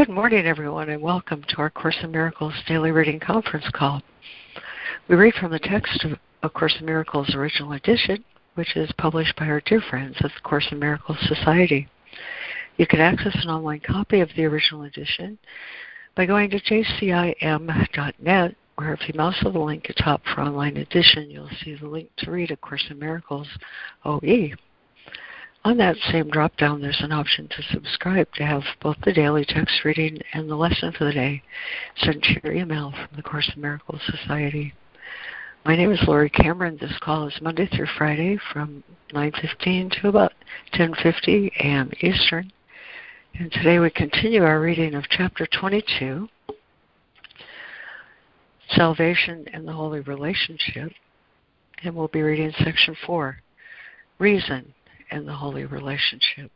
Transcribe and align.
Good 0.00 0.08
morning, 0.08 0.46
everyone, 0.46 0.88
and 0.88 1.02
welcome 1.02 1.44
to 1.46 1.56
our 1.58 1.68
Course 1.68 1.98
in 2.02 2.10
Miracles 2.10 2.54
Daily 2.66 2.90
Reading 2.90 3.20
Conference 3.20 3.66
Call. 3.74 4.00
We 5.08 5.14
read 5.14 5.34
from 5.34 5.52
the 5.52 5.58
text 5.58 6.06
of 6.06 6.18
A 6.42 6.48
Course 6.48 6.74
in 6.80 6.86
Miracles 6.86 7.34
Original 7.34 7.72
Edition, 7.72 8.24
which 8.54 8.78
is 8.78 8.90
published 8.96 9.36
by 9.36 9.44
our 9.44 9.60
dear 9.60 9.82
friends 9.90 10.16
at 10.20 10.30
the 10.34 10.40
Course 10.42 10.66
in 10.72 10.78
Miracles 10.78 11.18
Society. 11.28 11.86
You 12.78 12.86
can 12.86 13.00
access 13.00 13.36
an 13.44 13.50
online 13.50 13.80
copy 13.80 14.20
of 14.20 14.30
the 14.34 14.46
original 14.46 14.84
edition 14.84 15.38
by 16.16 16.24
going 16.24 16.48
to 16.48 16.60
jcim.net, 16.60 18.54
where 18.76 18.94
if 18.94 19.06
you 19.06 19.14
mouse 19.14 19.36
over 19.44 19.58
the 19.58 19.64
link 19.64 19.90
at 19.90 19.98
top 19.98 20.22
for 20.24 20.40
online 20.40 20.78
edition, 20.78 21.30
you'll 21.30 21.50
see 21.62 21.74
the 21.74 21.86
link 21.86 22.08
to 22.20 22.30
read 22.30 22.50
A 22.50 22.56
Course 22.56 22.86
in 22.88 22.98
Miracles 22.98 23.48
OE. 24.06 24.52
On 25.62 25.76
that 25.76 25.96
same 26.10 26.30
drop 26.30 26.56
down, 26.56 26.80
there's 26.80 27.02
an 27.02 27.12
option 27.12 27.46
to 27.48 27.62
subscribe 27.70 28.32
to 28.32 28.46
have 28.46 28.62
both 28.80 28.96
the 29.04 29.12
daily 29.12 29.44
text 29.44 29.84
reading 29.84 30.18
and 30.32 30.48
the 30.48 30.56
lesson 30.56 30.90
for 30.90 31.04
the 31.04 31.12
day 31.12 31.42
sent 31.98 32.22
to 32.22 32.40
your 32.42 32.54
email 32.54 32.92
from 32.92 33.14
the 33.14 33.22
Course 33.22 33.50
in 33.54 33.60
Miracles 33.60 34.00
Society. 34.06 34.72
My 35.66 35.76
name 35.76 35.92
is 35.92 36.02
Laurie 36.08 36.30
Cameron. 36.30 36.78
This 36.80 36.96
call 37.02 37.28
is 37.28 37.42
Monday 37.42 37.66
through 37.66 37.88
Friday 37.98 38.38
from 38.50 38.82
9:15 39.12 40.00
to 40.00 40.08
about 40.08 40.32
10:50 40.72 41.50
a.m. 41.58 41.92
Eastern. 42.00 42.50
And 43.34 43.52
today 43.52 43.78
we 43.80 43.90
continue 43.90 44.42
our 44.42 44.62
reading 44.62 44.94
of 44.94 45.10
chapter 45.10 45.46
22, 45.46 46.26
Salvation 48.70 49.46
and 49.52 49.68
the 49.68 49.74
Holy 49.74 50.00
Relationship, 50.00 50.92
and 51.82 51.94
we'll 51.94 52.08
be 52.08 52.22
reading 52.22 52.50
section 52.64 52.96
4, 53.04 53.42
Reason 54.18 54.72
and 55.10 55.26
the 55.26 55.34
holy 55.34 55.64
relationship. 55.64 56.50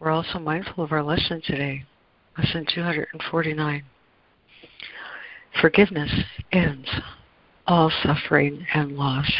We're 0.00 0.10
also 0.10 0.38
mindful 0.38 0.84
of 0.84 0.92
our 0.92 1.02
lesson 1.02 1.40
today, 1.44 1.84
lesson 2.36 2.66
249. 2.72 3.84
Forgiveness 5.60 6.12
ends 6.52 6.88
all 7.66 7.90
suffering 8.02 8.66
and 8.74 8.96
loss. 8.96 9.30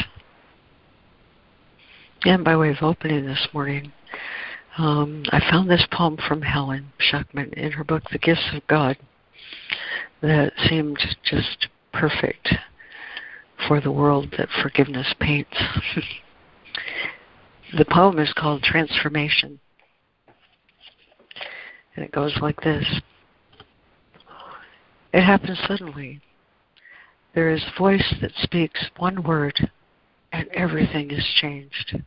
And 2.23 2.43
by 2.43 2.57
way 2.57 2.69
of 2.69 2.77
opening 2.81 3.25
this 3.25 3.47
morning, 3.53 3.91
um, 4.77 5.23
I 5.31 5.39
found 5.51 5.69
this 5.69 5.85
poem 5.91 6.17
from 6.27 6.41
Helen 6.41 6.91
Schucman 6.99 7.53
in 7.53 7.71
her 7.73 7.83
book, 7.83 8.03
The 8.11 8.17
Gifts 8.17 8.49
of 8.53 8.65
God, 8.67 8.97
that 10.21 10.51
seemed 10.67 10.97
just 11.23 11.67
perfect 11.93 12.55
for 13.67 13.79
the 13.79 13.91
world 13.91 14.33
that 14.37 14.49
forgiveness 14.61 15.13
paints. 15.19 15.55
The 17.73 17.85
poem 17.85 18.19
is 18.19 18.31
called 18.33 18.61
Transformation. 18.63 19.59
And 21.95 22.05
it 22.05 22.11
goes 22.11 22.37
like 22.41 22.61
this 22.61 23.01
It 25.13 25.23
happens 25.23 25.59
suddenly. 25.67 26.21
There 27.33 27.49
is 27.49 27.63
a 27.63 27.77
voice 27.77 28.13
that 28.21 28.31
speaks 28.35 28.89
one 28.97 29.23
word, 29.23 29.69
and 30.31 30.47
everything 30.49 31.11
is 31.11 31.25
changed. 31.41 32.01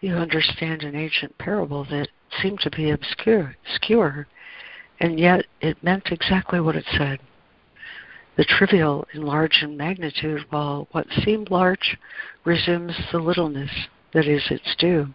You 0.00 0.14
understand 0.14 0.82
an 0.82 0.96
ancient 0.96 1.36
parable 1.38 1.84
that 1.90 2.08
seemed 2.40 2.60
to 2.60 2.70
be 2.70 2.90
obscure, 2.90 3.56
obscure, 3.64 4.26
and 4.98 5.20
yet 5.20 5.44
it 5.60 5.82
meant 5.82 6.10
exactly 6.10 6.60
what 6.60 6.76
it 6.76 6.86
said. 6.96 7.20
The 8.36 8.44
trivial 8.44 9.06
enlarged 9.12 9.62
in 9.62 9.76
magnitude, 9.76 10.46
while 10.50 10.88
what 10.92 11.06
seemed 11.24 11.50
large 11.50 11.98
resumes 12.44 12.96
the 13.12 13.18
littleness 13.18 13.70
that 14.12 14.26
is 14.26 14.50
its 14.50 14.74
due. 14.76 15.08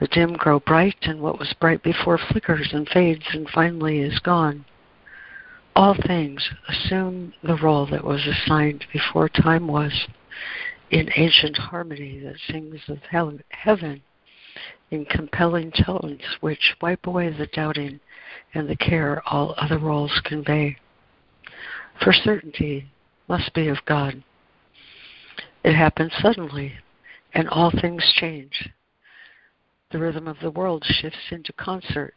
The 0.00 0.08
dim 0.08 0.34
grow 0.34 0.60
bright, 0.60 0.96
and 1.02 1.20
what 1.20 1.38
was 1.38 1.54
bright 1.60 1.82
before 1.82 2.18
flickers 2.18 2.70
and 2.72 2.88
fades 2.88 3.24
and 3.32 3.48
finally 3.48 4.00
is 4.00 4.18
gone. 4.18 4.64
All 5.76 5.94
things 5.94 6.50
assume 6.68 7.34
the 7.42 7.56
role 7.56 7.86
that 7.86 8.04
was 8.04 8.26
assigned 8.26 8.84
before 8.92 9.28
time 9.28 9.66
was, 9.66 10.06
in 10.90 11.10
ancient 11.16 11.56
harmony 11.56 12.18
that 12.20 12.36
sings 12.48 12.80
of 12.88 12.98
heaven, 13.50 14.02
in 14.90 15.04
compelling 15.04 15.72
tones 15.72 16.22
which 16.40 16.76
wipe 16.80 17.06
away 17.06 17.30
the 17.30 17.46
doubting 17.46 18.00
and 18.52 18.68
the 18.68 18.76
care 18.76 19.22
all 19.26 19.54
other 19.56 19.78
roles 19.78 20.20
convey. 20.24 20.76
For 22.02 22.12
certainty 22.12 22.86
must 23.28 23.52
be 23.54 23.68
of 23.68 23.84
God. 23.86 24.22
It 25.64 25.74
happens 25.74 26.12
suddenly, 26.20 26.74
and 27.34 27.48
all 27.48 27.70
things 27.70 28.04
change. 28.16 28.70
The 29.90 29.98
rhythm 29.98 30.26
of 30.26 30.38
the 30.40 30.50
world 30.50 30.84
shifts 30.86 31.30
into 31.30 31.52
concert. 31.52 32.14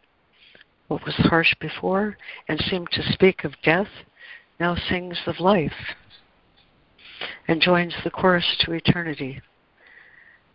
What 0.88 1.04
was 1.06 1.16
harsh 1.16 1.54
before 1.60 2.18
and 2.48 2.60
seemed 2.60 2.90
to 2.92 3.12
speak 3.12 3.44
of 3.44 3.62
death 3.64 3.90
now 4.60 4.76
sings 4.76 5.20
of 5.26 5.40
life 5.40 5.96
and 7.48 7.62
joins 7.62 7.94
the 8.04 8.10
chorus 8.10 8.46
to 8.62 8.74
eternity. 8.74 9.42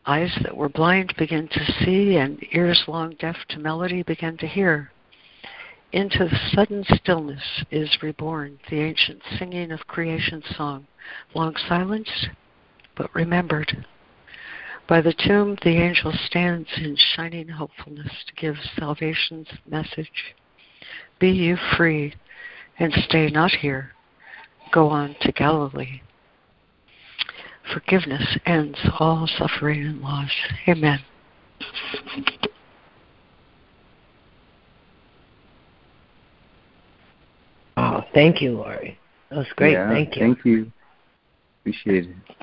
Eyes 0.07 0.37
that 0.43 0.57
were 0.57 0.69
blind 0.69 1.15
begin 1.17 1.49
to 1.49 1.73
see, 1.85 2.17
and 2.17 2.45
ears 2.53 2.85
long 2.89 3.15
deaf 3.21 3.37
to 3.51 3.59
melody 3.59 4.03
begin 4.03 4.37
to 4.39 4.47
hear. 4.47 4.91
Into 5.93 6.25
the 6.25 6.51
sudden 6.53 6.85
stillness 6.85 7.65
is 7.71 8.03
reborn 8.03 8.59
the 8.69 8.81
ancient 8.81 9.23
singing 9.39 9.71
of 9.71 9.87
creation 9.87 10.43
song, 10.57 10.87
long 11.35 11.55
silenced 11.69 12.31
but 12.97 13.15
remembered. 13.15 13.85
By 14.93 15.01
the 15.01 15.15
tomb, 15.15 15.57
the 15.63 15.71
angel 15.71 16.13
stands 16.27 16.69
in 16.77 16.99
shining 17.17 17.49
hopefulness 17.49 18.13
to 18.27 18.35
give 18.35 18.57
salvation's 18.79 19.49
message. 19.67 20.35
Be 21.19 21.31
you 21.31 21.57
free 21.79 22.15
and 22.79 22.93
stay 22.93 23.31
not 23.31 23.53
here. 23.53 23.93
Go 24.71 24.89
on 24.89 25.17
to 25.23 25.33
Galilee. 25.33 26.03
Forgiveness 27.73 28.37
ends 28.45 28.79
all 28.99 29.27
suffering 29.39 29.83
and 29.83 30.03
loss. 30.03 30.31
Amen. 30.69 31.01
Oh, 37.79 38.05
thank 38.13 38.43
you, 38.43 38.59
Laurie. 38.59 38.99
That 39.31 39.39
was 39.39 39.47
great. 39.57 39.73
Yeah, 39.73 39.89
thank 39.89 40.17
you. 40.17 40.21
Thank 40.21 40.45
you. 40.45 40.73
Appreciate 41.63 42.11
it. 42.11 42.37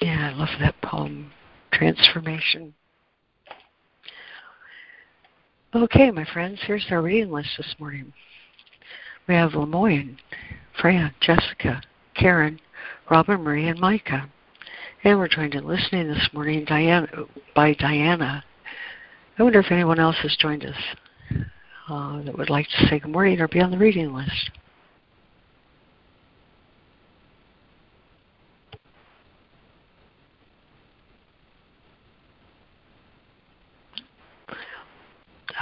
Yeah, 0.00 0.30
I 0.32 0.38
love 0.38 0.48
that 0.60 0.80
poem, 0.80 1.32
Transformation. 1.72 2.74
Okay, 5.74 6.10
my 6.10 6.24
friends, 6.24 6.60
here's 6.66 6.86
our 6.90 7.02
reading 7.02 7.32
list 7.32 7.50
this 7.56 7.74
morning. 7.78 8.12
We 9.26 9.34
have 9.34 9.54
Lemoyne, 9.54 10.18
Fran, 10.80 11.12
Jessica, 11.20 11.82
Karen, 12.14 12.60
Robin 13.10 13.42
Marie, 13.42 13.68
and 13.68 13.78
Micah. 13.80 14.30
And 15.04 15.18
we're 15.18 15.28
joined 15.28 15.54
in 15.54 15.66
listening 15.66 16.08
this 16.08 16.28
morning 16.32 16.64
Diana, 16.64 17.08
by 17.54 17.74
Diana. 17.74 18.44
I 19.38 19.42
wonder 19.42 19.60
if 19.60 19.70
anyone 19.70 19.98
else 19.98 20.16
has 20.22 20.36
joined 20.40 20.64
us 20.64 20.76
uh, 21.88 22.22
that 22.22 22.38
would 22.38 22.50
like 22.50 22.66
to 22.68 22.86
say 22.86 23.00
good 23.00 23.10
morning 23.10 23.40
or 23.40 23.48
be 23.48 23.60
on 23.60 23.70
the 23.70 23.78
reading 23.78 24.14
list. 24.14 24.50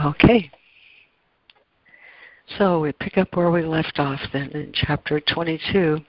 Okay. 0.05 0.51
So 2.59 2.81
we 2.81 2.93
pick 2.93 3.17
up 3.17 3.35
where 3.35 3.51
we 3.51 3.63
left 3.63 3.99
off 3.99 4.21
then 4.33 4.51
in 4.51 4.73
chapter 4.75 5.21
22 5.21 6.01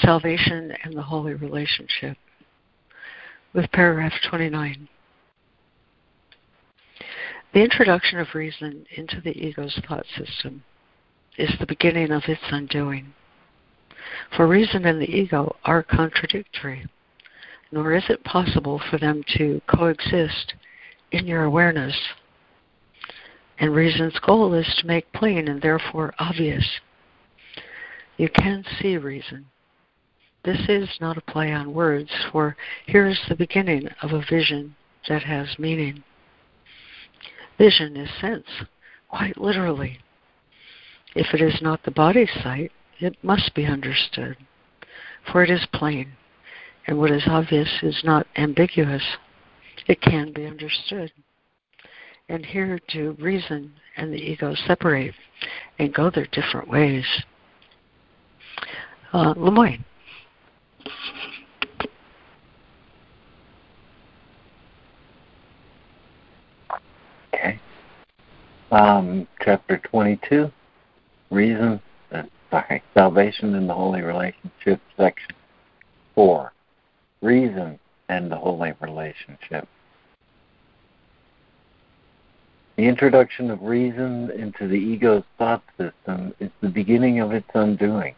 Salvation 0.00 0.72
and 0.82 0.96
the 0.96 1.02
Holy 1.02 1.34
Relationship, 1.34 2.16
with 3.52 3.70
paragraph 3.72 4.12
29. 4.28 4.88
The 7.52 7.62
introduction 7.62 8.18
of 8.18 8.34
reason 8.34 8.86
into 8.96 9.20
the 9.20 9.30
ego's 9.30 9.80
thought 9.86 10.06
system 10.16 10.64
is 11.36 11.52
the 11.58 11.66
beginning 11.66 12.10
of 12.10 12.24
its 12.26 12.42
undoing. 12.50 13.12
For 14.36 14.46
reason 14.46 14.84
and 14.86 15.00
the 15.00 15.10
ego 15.10 15.56
are 15.64 15.82
contradictory, 15.82 16.86
nor 17.70 17.92
is 17.94 18.04
it 18.08 18.24
possible 18.24 18.80
for 18.90 18.98
them 18.98 19.24
to 19.36 19.60
coexist 19.68 20.54
in 21.12 21.26
your 21.26 21.44
awareness 21.44 21.96
and 23.58 23.74
reason's 23.74 24.18
goal 24.20 24.54
is 24.54 24.74
to 24.78 24.86
make 24.86 25.12
plain 25.12 25.48
and 25.48 25.62
therefore 25.62 26.14
obvious. 26.18 26.80
You 28.16 28.28
can 28.28 28.64
see 28.80 28.96
reason. 28.96 29.46
This 30.44 30.60
is 30.68 30.88
not 31.00 31.16
a 31.16 31.22
play 31.22 31.52
on 31.52 31.72
words, 31.72 32.10
for 32.30 32.56
here 32.86 33.06
is 33.06 33.20
the 33.28 33.34
beginning 33.34 33.88
of 34.02 34.12
a 34.12 34.24
vision 34.28 34.76
that 35.08 35.22
has 35.22 35.58
meaning. 35.58 36.02
Vision 37.56 37.96
is 37.96 38.10
sense, 38.20 38.46
quite 39.08 39.38
literally. 39.38 39.98
If 41.14 41.32
it 41.32 41.40
is 41.40 41.62
not 41.62 41.82
the 41.84 41.90
body's 41.90 42.32
sight, 42.42 42.72
it 42.98 43.16
must 43.22 43.54
be 43.54 43.64
understood, 43.64 44.36
for 45.30 45.42
it 45.42 45.50
is 45.50 45.66
plain, 45.72 46.12
and 46.86 46.98
what 46.98 47.10
is 47.10 47.24
obvious 47.26 47.82
is 47.82 48.02
not 48.04 48.26
ambiguous. 48.36 49.16
It 49.86 50.00
can 50.00 50.32
be 50.32 50.46
understood. 50.46 51.12
And 52.28 52.44
here 52.44 52.80
do 52.88 53.16
reason 53.20 53.72
and 53.96 54.12
the 54.12 54.16
ego 54.16 54.54
separate 54.66 55.14
and 55.78 55.92
go 55.92 56.10
their 56.10 56.26
different 56.32 56.68
ways. 56.68 57.04
Uh, 59.12 59.34
Lemoyne. 59.36 59.84
Okay. 67.34 67.60
Um, 68.72 69.28
chapter 69.42 69.78
22, 69.78 70.50
Reason, 71.30 71.80
uh, 72.10 72.22
sorry, 72.50 72.82
Salvation 72.94 73.54
in 73.54 73.66
the 73.66 73.74
Holy 73.74 74.00
Relationship, 74.00 74.80
section 74.96 75.36
4, 76.14 76.52
Reason 77.22 77.78
and 78.08 78.32
the 78.32 78.36
Holy 78.36 78.72
Relationship. 78.80 79.68
The 82.76 82.86
introduction 82.86 83.52
of 83.52 83.62
reason 83.62 84.32
into 84.32 84.66
the 84.66 84.74
ego's 84.74 85.22
thought 85.38 85.62
system 85.78 86.34
is 86.40 86.50
the 86.60 86.68
beginning 86.68 87.20
of 87.20 87.30
its 87.30 87.48
undoing. 87.54 88.16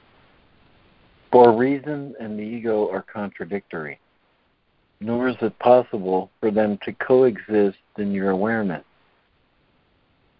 For 1.30 1.52
reason 1.52 2.14
and 2.18 2.38
the 2.38 2.42
ego 2.42 2.90
are 2.90 3.02
contradictory, 3.02 4.00
nor 5.00 5.28
is 5.28 5.36
it 5.42 5.58
possible 5.58 6.30
for 6.40 6.50
them 6.50 6.78
to 6.84 6.92
coexist 6.94 7.78
in 7.98 8.12
your 8.12 8.30
awareness. 8.30 8.84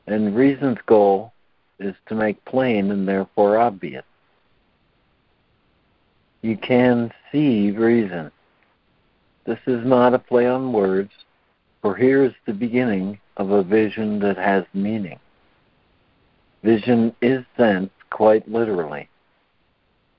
And 0.07 0.35
reason's 0.35 0.79
goal 0.87 1.35
is 1.79 1.95
to 2.07 2.15
make 2.15 2.43
plain 2.47 2.91
and 2.91 3.07
therefore 3.07 3.59
obvious. 3.59 4.05
You 6.41 6.57
can 6.57 7.13
see 7.31 7.71
reason. 7.71 8.31
This 9.45 9.59
is 9.67 9.85
not 9.85 10.15
a 10.15 10.19
play 10.19 10.47
on 10.47 10.73
words, 10.73 11.11
for 11.83 11.95
here 11.95 12.25
is 12.25 12.33
the 12.47 12.55
beginning 12.55 13.19
of 13.37 13.51
a 13.51 13.63
vision 13.63 14.19
that 14.21 14.37
has 14.37 14.65
meaning. 14.73 15.19
Vision 16.63 17.15
is 17.21 17.45
sense 17.57 17.91
quite 18.11 18.49
literally. 18.51 19.09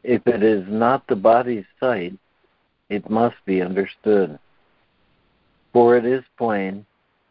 If 0.04 0.26
it 0.28 0.44
is 0.44 0.66
not 0.68 1.06
the 1.08 1.16
body's 1.16 1.66
sight, 1.80 2.14
it 2.90 3.10
must 3.10 3.36
be 3.46 3.62
understood. 3.62 4.40
For 5.74 5.98
it 5.98 6.06
is 6.06 6.24
plain, 6.38 6.86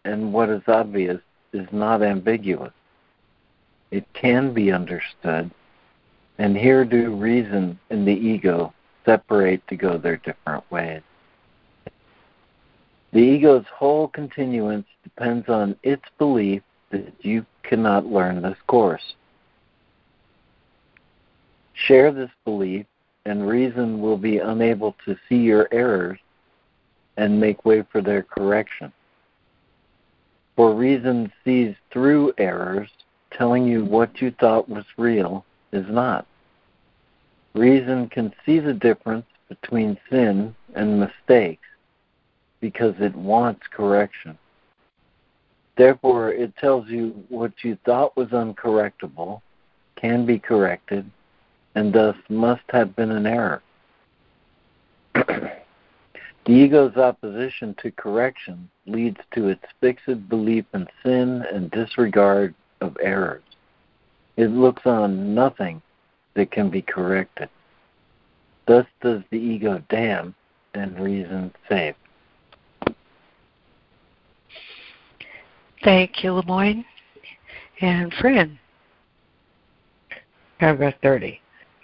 and 0.04 0.32
what 0.32 0.50
is 0.50 0.62
obvious 0.66 1.20
is 1.52 1.66
not 1.72 2.02
ambiguous. 2.02 2.72
It 3.90 4.04
can 4.12 4.52
be 4.52 4.72
understood, 4.72 5.50
and 6.38 6.56
here 6.56 6.84
do 6.84 7.14
reason 7.14 7.78
and 7.88 8.06
the 8.06 8.12
ego 8.12 8.74
separate 9.04 9.66
to 9.68 9.76
go 9.76 9.96
their 9.96 10.16
different 10.18 10.70
ways. 10.70 11.02
The 13.12 13.20
ego's 13.20 13.66
whole 13.72 14.08
continuance 14.08 14.86
depends 15.02 15.48
on 15.48 15.76
its 15.82 16.02
belief 16.18 16.62
that 16.90 17.12
you 17.20 17.46
cannot 17.62 18.06
learn 18.06 18.42
this 18.42 18.58
course. 18.66 19.14
Share 21.74 22.12
this 22.12 22.30
belief, 22.44 22.86
and 23.24 23.46
reason 23.46 24.00
will 24.00 24.16
be 24.16 24.38
unable 24.38 24.94
to 25.04 25.16
see 25.28 25.36
your 25.36 25.68
errors 25.72 26.18
and 27.16 27.40
make 27.40 27.64
way 27.64 27.82
for 27.90 28.00
their 28.00 28.22
correction. 28.22 28.92
For 30.54 30.74
reason 30.74 31.32
sees 31.44 31.74
through 31.90 32.32
errors, 32.38 32.88
telling 33.30 33.66
you 33.66 33.84
what 33.84 34.20
you 34.22 34.30
thought 34.30 34.68
was 34.68 34.84
real 34.96 35.44
is 35.72 35.86
not. 35.88 36.26
Reason 37.54 38.08
can 38.08 38.32
see 38.44 38.58
the 38.58 38.72
difference 38.72 39.26
between 39.48 39.98
sin 40.10 40.54
and 40.74 41.00
mistakes 41.00 41.66
because 42.66 42.96
it 42.98 43.14
wants 43.14 43.62
correction. 43.70 44.36
Therefore, 45.76 46.32
it 46.32 46.56
tells 46.56 46.88
you 46.88 47.10
what 47.28 47.52
you 47.62 47.78
thought 47.84 48.16
was 48.16 48.30
uncorrectable 48.30 49.40
can 49.94 50.26
be 50.26 50.40
corrected 50.40 51.08
and 51.76 51.92
thus 51.92 52.16
must 52.28 52.64
have 52.70 52.96
been 52.96 53.12
an 53.12 53.24
error. 53.24 53.62
the 55.14 55.52
ego's 56.48 56.96
opposition 56.96 57.72
to 57.82 57.92
correction 57.92 58.68
leads 58.86 59.20
to 59.36 59.46
its 59.46 59.64
fixed 59.80 60.28
belief 60.28 60.64
in 60.74 60.88
sin 61.04 61.44
and 61.52 61.70
disregard 61.70 62.52
of 62.80 62.96
errors. 63.00 63.44
It 64.36 64.48
looks 64.48 64.84
on 64.86 65.36
nothing 65.36 65.80
that 66.34 66.50
can 66.50 66.68
be 66.68 66.82
corrected. 66.82 67.48
Thus 68.66 68.86
does 69.00 69.22
the 69.30 69.38
ego 69.38 69.80
damn 69.88 70.34
and 70.74 70.98
reason 70.98 71.54
save. 71.68 71.94
Thank 75.84 76.22
you, 76.24 76.32
Lemoyne. 76.32 76.84
And 77.80 78.12
Fran. 78.14 78.58
Paragraph 80.58 80.94
30. 81.02 81.40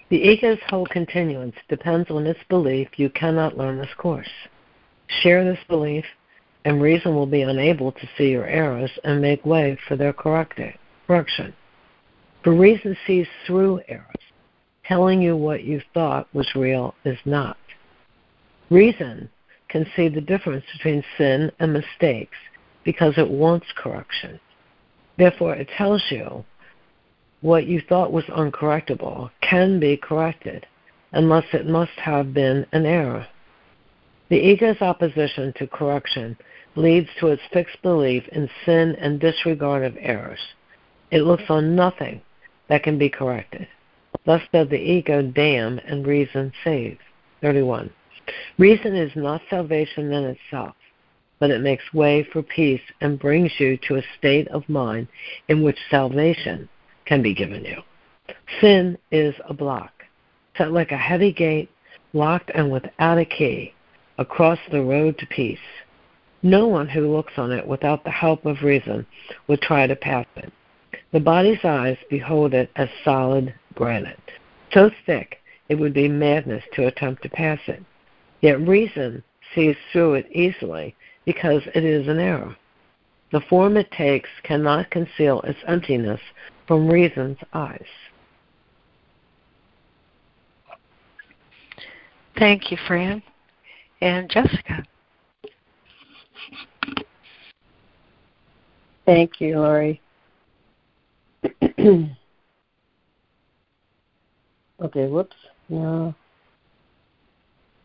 The 0.09 0.17
ego's 0.17 0.59
whole 0.69 0.87
continuance 0.87 1.57
depends 1.69 2.11
on 2.11 2.27
its 2.27 2.41
belief 2.49 2.89
you 2.97 3.11
cannot 3.11 3.57
learn 3.57 3.79
this 3.79 3.95
course. 3.97 4.29
Share 5.23 5.45
this 5.45 5.59
belief, 5.69 6.05
and 6.65 6.81
reason 6.81 7.15
will 7.15 7.27
be 7.27 7.43
unable 7.43 7.93
to 7.93 8.09
see 8.17 8.31
your 8.31 8.47
errors 8.47 8.91
and 9.05 9.21
make 9.21 9.45
way 9.45 9.79
for 9.89 9.97
their 9.97 10.13
correction. 10.13 10.75
For 11.07 12.55
reason 12.55 12.97
sees 13.07 13.27
through 13.47 13.81
errors, 13.89 14.05
telling 14.85 15.21
you 15.21 15.37
what 15.37 15.65
you 15.65 15.81
thought 15.95 16.29
was 16.35 16.55
real 16.55 16.95
is 17.05 17.19
not. 17.25 17.57
Reason 18.71 19.29
can 19.69 19.87
see 19.97 20.09
the 20.09 20.21
difference 20.21 20.65
between 20.77 21.05
sin 21.19 21.51
and 21.59 21.73
mistakes 21.73 22.37
because 22.85 23.15
it 23.17 23.29
wants 23.29 23.67
correction. 23.77 24.41
Therefore, 25.19 25.55
it 25.55 25.69
tells 25.77 26.03
you 26.11 26.45
what 27.41 27.67
you 27.67 27.83
thought 27.89 28.13
was 28.13 28.25
uncorrectable 28.25 29.31
can 29.41 29.81
be 29.81 29.97
corrected, 29.97 30.67
unless 31.13 31.45
it 31.53 31.67
must 31.67 31.93
have 31.97 32.33
been 32.33 32.67
an 32.73 32.87
error. 32.87 33.27
The 34.31 34.37
ego's 34.37 34.81
opposition 34.81 35.53
to 35.57 35.67
correction 35.67 36.37
leads 36.77 37.09
to 37.21 37.29
its 37.29 37.43
fixed 37.53 37.83
belief 37.83 38.27
in 38.29 38.49
sin 38.65 38.97
and 38.99 39.21
disregard 39.21 39.85
of 39.85 39.97
errors. 40.01 40.41
It 41.11 41.23
looks 41.23 41.45
on 41.51 41.77
nothing 41.77 42.23
that 42.69 42.83
can 42.83 42.97
be 42.97 43.11
corrected. 43.11 43.69
Thus 44.25 44.41
does 44.53 44.69
the 44.69 44.81
ego 44.81 45.21
damn 45.21 45.79
and 45.81 46.07
reason 46.07 46.53
save. 46.65 46.99
31. 47.43 47.91
Reason 48.57 48.95
is 48.95 49.11
not 49.17 49.43
salvation 49.51 50.13
in 50.13 50.25
itself 50.25 50.75
but 51.43 51.51
it 51.51 51.61
makes 51.61 51.93
way 51.93 52.23
for 52.33 52.41
peace 52.41 52.81
and 53.01 53.19
brings 53.19 53.51
you 53.59 53.77
to 53.77 53.97
a 53.97 54.03
state 54.17 54.47
of 54.51 54.69
mind 54.69 55.09
in 55.49 55.61
which 55.61 55.77
salvation 55.91 56.69
can 57.05 57.21
be 57.21 57.35
given 57.35 57.65
you. 57.65 57.83
Sin 58.61 58.97
is 59.11 59.35
a 59.49 59.53
block, 59.53 59.91
set 60.57 60.71
like 60.71 60.93
a 60.93 60.97
heavy 60.97 61.33
gate, 61.33 61.69
locked 62.13 62.53
and 62.55 62.71
without 62.71 63.19
a 63.19 63.25
key, 63.25 63.75
across 64.19 64.61
the 64.71 64.81
road 64.81 65.19
to 65.19 65.27
peace. 65.27 65.59
No 66.45 66.69
one 66.69 66.89
who 66.89 67.13
looks 67.13 67.33
on 67.37 67.51
it 67.51 67.67
without 67.67 68.05
the 68.05 68.11
help 68.13 68.47
of 68.47 68.63
reason 68.63 69.05
would 69.49 69.63
try 69.63 69.89
to 69.89 69.97
pass 69.97 70.27
it. 70.37 70.53
The 71.11 71.19
body's 71.19 71.65
eyes 71.65 71.97
behold 72.09 72.55
it 72.55 72.71
as 72.77 72.89
solid 73.03 73.53
granite, 73.75 74.31
so 74.73 74.93
thick 75.07 75.39
it 75.69 75.75
would 75.75 75.93
be 75.93 76.07
madness 76.07 76.63
to 76.75 76.87
attempt 76.87 77.25
to 77.25 77.29
pass 77.29 77.59
it. 77.67 77.83
Yet 78.43 78.61
reason 78.61 79.25
sees 79.57 79.75
through 79.93 80.15
it 80.15 80.27
easily 80.31 80.95
because 81.25 81.63
it 81.75 81.85
is 81.85 82.09
an 82.09 82.19
error. 82.19 82.57
The 83.33 83.41
form 83.49 83.77
it 83.77 83.91
takes 83.93 84.29
cannot 84.43 84.91
conceal 84.91 85.41
its 85.43 85.59
emptiness 85.67 86.21
from 86.67 86.89
reason's 86.89 87.39
eyes. 87.53 87.87
Thank 92.39 92.71
you, 92.71 92.77
Fran. 92.87 93.23
And 94.01 94.29
Jessica. 94.29 94.85
Thank 99.07 99.41
you, 99.41 99.59
Laurie. 99.59 100.01
okay, 101.63 102.17
whoops. 104.81 105.37
No. 105.69 106.15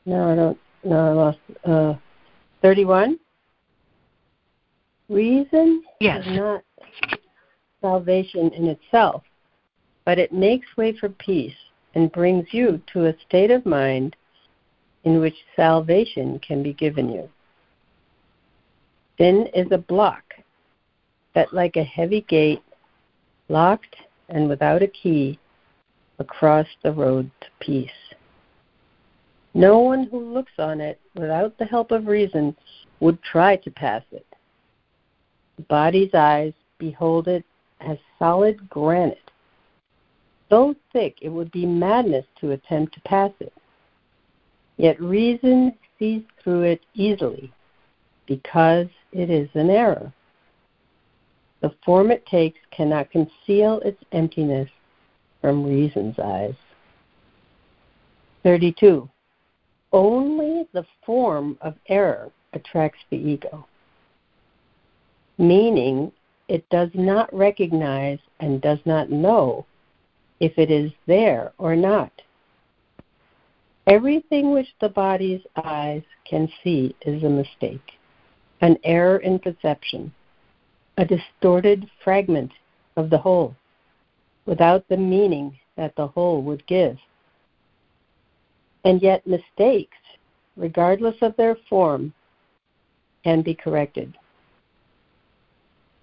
No, 0.05 0.31
I 0.31 0.35
don't. 0.35 0.57
No, 0.83 0.95
I 0.95 1.11
lost. 1.11 1.39
Uh, 1.65 1.93
31? 2.61 3.19
Reason 5.09 5.83
yes. 5.99 6.25
is 6.25 6.35
not 6.35 6.63
salvation 7.81 8.51
in 8.51 8.67
itself, 8.67 9.23
but 10.05 10.19
it 10.19 10.33
makes 10.33 10.65
way 10.75 10.97
for 10.97 11.09
peace 11.09 11.55
and 11.95 12.11
brings 12.11 12.45
you 12.51 12.81
to 12.93 13.05
a 13.05 13.15
state 13.27 13.51
of 13.51 13.65
mind 13.65 14.15
in 15.05 15.19
which 15.19 15.35
salvation 15.55 16.39
can 16.39 16.61
be 16.61 16.73
given 16.73 17.09
you. 17.09 17.29
Sin 19.17 19.47
is 19.55 19.67
a 19.71 19.77
block 19.77 20.23
that, 21.33 21.53
like 21.53 21.77
a 21.77 21.83
heavy 21.83 22.21
gate, 22.27 22.61
locked 23.47 23.95
and 24.29 24.49
without 24.49 24.81
a 24.81 24.87
key, 24.87 25.39
across 26.19 26.67
the 26.83 26.91
road 26.91 27.31
to 27.41 27.47
peace. 27.59 27.89
No 29.53 29.79
one 29.79 30.07
who 30.11 30.33
looks 30.33 30.51
on 30.59 30.81
it 30.81 30.99
without 31.15 31.57
the 31.57 31.65
help 31.65 31.91
of 31.91 32.07
reason 32.07 32.55
would 32.99 33.21
try 33.23 33.55
to 33.55 33.71
pass 33.71 34.03
it. 34.11 34.25
Body's 35.67 36.13
eyes 36.13 36.53
behold 36.77 37.27
it 37.27 37.43
as 37.81 37.97
solid 38.19 38.69
granite, 38.69 39.31
so 40.49 40.75
thick 40.93 41.17
it 41.21 41.29
would 41.29 41.51
be 41.51 41.65
madness 41.65 42.25
to 42.39 42.51
attempt 42.51 42.93
to 42.93 43.01
pass 43.01 43.31
it. 43.39 43.53
Yet 44.77 45.01
reason 45.01 45.73
sees 45.97 46.23
through 46.43 46.63
it 46.63 46.81
easily, 46.93 47.51
because 48.27 48.87
it 49.11 49.29
is 49.29 49.49
an 49.55 49.69
error. 49.69 50.13
The 51.61 51.73
form 51.83 52.11
it 52.11 52.25
takes 52.27 52.59
cannot 52.71 53.09
conceal 53.09 53.79
its 53.79 54.01
emptiness 54.11 54.69
from 55.41 55.65
reason's 55.65 56.19
eyes. 56.19 56.53
32. 58.43 59.09
Only 59.91 60.67
the 60.73 60.85
form 61.05 61.57
of 61.61 61.73
error 61.87 62.31
attracts 62.53 62.99
the 63.09 63.17
ego, 63.17 63.65
meaning 65.37 66.11
it 66.47 66.67
does 66.69 66.89
not 66.93 67.33
recognize 67.33 68.19
and 68.39 68.61
does 68.61 68.79
not 68.85 69.09
know 69.09 69.65
if 70.39 70.57
it 70.57 70.71
is 70.71 70.91
there 71.05 71.51
or 71.57 71.75
not. 71.75 72.11
Everything 73.87 74.51
which 74.51 74.67
the 74.81 74.89
body's 74.89 75.41
eyes 75.63 76.03
can 76.29 76.49
see 76.63 76.95
is 77.01 77.23
a 77.23 77.29
mistake, 77.29 77.93
an 78.61 78.77
error 78.83 79.17
in 79.17 79.39
perception, 79.39 80.13
a 80.97 81.05
distorted 81.05 81.89
fragment 82.03 82.51
of 82.97 83.09
the 83.09 83.17
whole, 83.17 83.55
without 84.45 84.87
the 84.89 84.97
meaning 84.97 85.57
that 85.77 85.95
the 85.95 86.07
whole 86.07 86.41
would 86.41 86.65
give. 86.67 86.97
And 88.83 89.01
yet, 89.01 89.25
mistakes, 89.25 89.97
regardless 90.55 91.15
of 91.21 91.35
their 91.37 91.55
form, 91.69 92.13
can 93.23 93.41
be 93.41 93.53
corrected. 93.53 94.17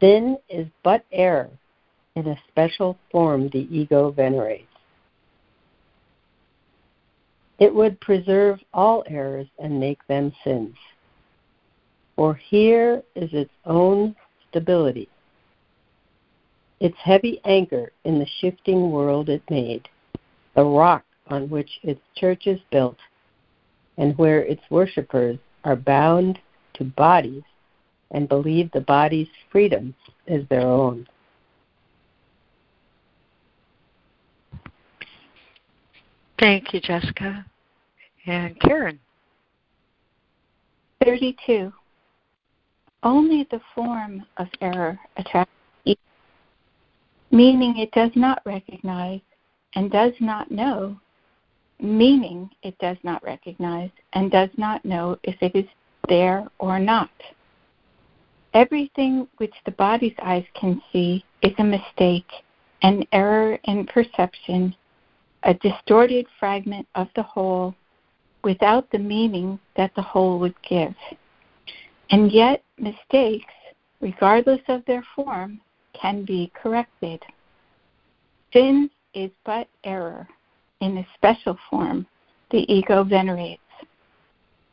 Sin 0.04 0.36
is 0.50 0.66
but 0.82 1.02
error 1.12 1.48
in 2.14 2.26
a 2.26 2.38
special 2.48 2.98
form 3.10 3.48
the 3.48 3.66
ego 3.74 4.10
venerates. 4.10 4.68
It 7.58 7.74
would 7.74 7.98
preserve 8.00 8.60
all 8.74 9.02
errors 9.06 9.46
and 9.58 9.80
make 9.80 10.06
them 10.06 10.30
sins. 10.44 10.76
For 12.16 12.34
here 12.34 13.02
is 13.14 13.30
its 13.32 13.52
own 13.64 14.14
stability, 14.50 15.08
its 16.80 16.98
heavy 17.02 17.40
anchor 17.46 17.90
in 18.04 18.18
the 18.18 18.28
shifting 18.42 18.90
world 18.90 19.30
it 19.30 19.42
made, 19.48 19.88
the 20.54 20.64
rock 20.64 21.06
on 21.28 21.48
which 21.48 21.80
its 21.82 22.02
church 22.14 22.46
is 22.46 22.60
built, 22.70 22.98
and 23.96 24.18
where 24.18 24.40
its 24.40 24.62
worshippers 24.68 25.38
are 25.64 25.76
bound 25.76 26.38
to 26.74 26.84
bodies 26.84 27.44
and 28.14 28.28
believe 28.28 28.70
the 28.72 28.80
body's 28.80 29.28
freedom 29.50 29.94
is 30.26 30.48
their 30.48 30.62
own. 30.62 31.06
Thank 36.38 36.72
you, 36.72 36.80
Jessica. 36.80 37.44
And 38.26 38.58
Karen. 38.60 38.98
32. 41.04 41.72
Only 43.02 43.46
the 43.50 43.60
form 43.74 44.24
of 44.38 44.46
error 44.62 44.98
attracts 45.18 45.52
evil, 45.84 46.00
meaning 47.30 47.76
it 47.76 47.90
does 47.92 48.10
not 48.14 48.40
recognize 48.46 49.20
and 49.74 49.90
does 49.90 50.12
not 50.20 50.50
know, 50.50 50.98
meaning 51.80 52.48
it 52.62 52.78
does 52.78 52.96
not 53.02 53.22
recognize 53.22 53.90
and 54.14 54.30
does 54.30 54.48
not 54.56 54.84
know 54.84 55.18
if 55.24 55.36
it 55.42 55.54
is 55.54 55.66
there 56.08 56.46
or 56.58 56.78
not. 56.78 57.10
Everything 58.54 59.26
which 59.38 59.54
the 59.64 59.72
body's 59.72 60.14
eyes 60.22 60.44
can 60.54 60.80
see 60.92 61.24
is 61.42 61.52
a 61.58 61.64
mistake, 61.64 62.30
an 62.82 63.04
error 63.12 63.58
in 63.64 63.84
perception, 63.86 64.74
a 65.42 65.54
distorted 65.54 66.26
fragment 66.38 66.86
of 66.94 67.08
the 67.16 67.22
whole 67.22 67.74
without 68.44 68.88
the 68.90 68.98
meaning 68.98 69.58
that 69.76 69.92
the 69.96 70.02
whole 70.02 70.38
would 70.38 70.54
give. 70.62 70.94
And 72.10 72.30
yet, 72.30 72.62
mistakes, 72.78 73.52
regardless 74.00 74.60
of 74.68 74.84
their 74.84 75.04
form, 75.16 75.60
can 76.00 76.24
be 76.24 76.52
corrected. 76.54 77.20
Sin 78.52 78.88
is 79.14 79.30
but 79.44 79.68
error 79.82 80.28
in 80.80 80.98
a 80.98 81.06
special 81.16 81.58
form 81.70 82.06
the 82.50 82.72
ego 82.72 83.02
venerates. 83.02 83.60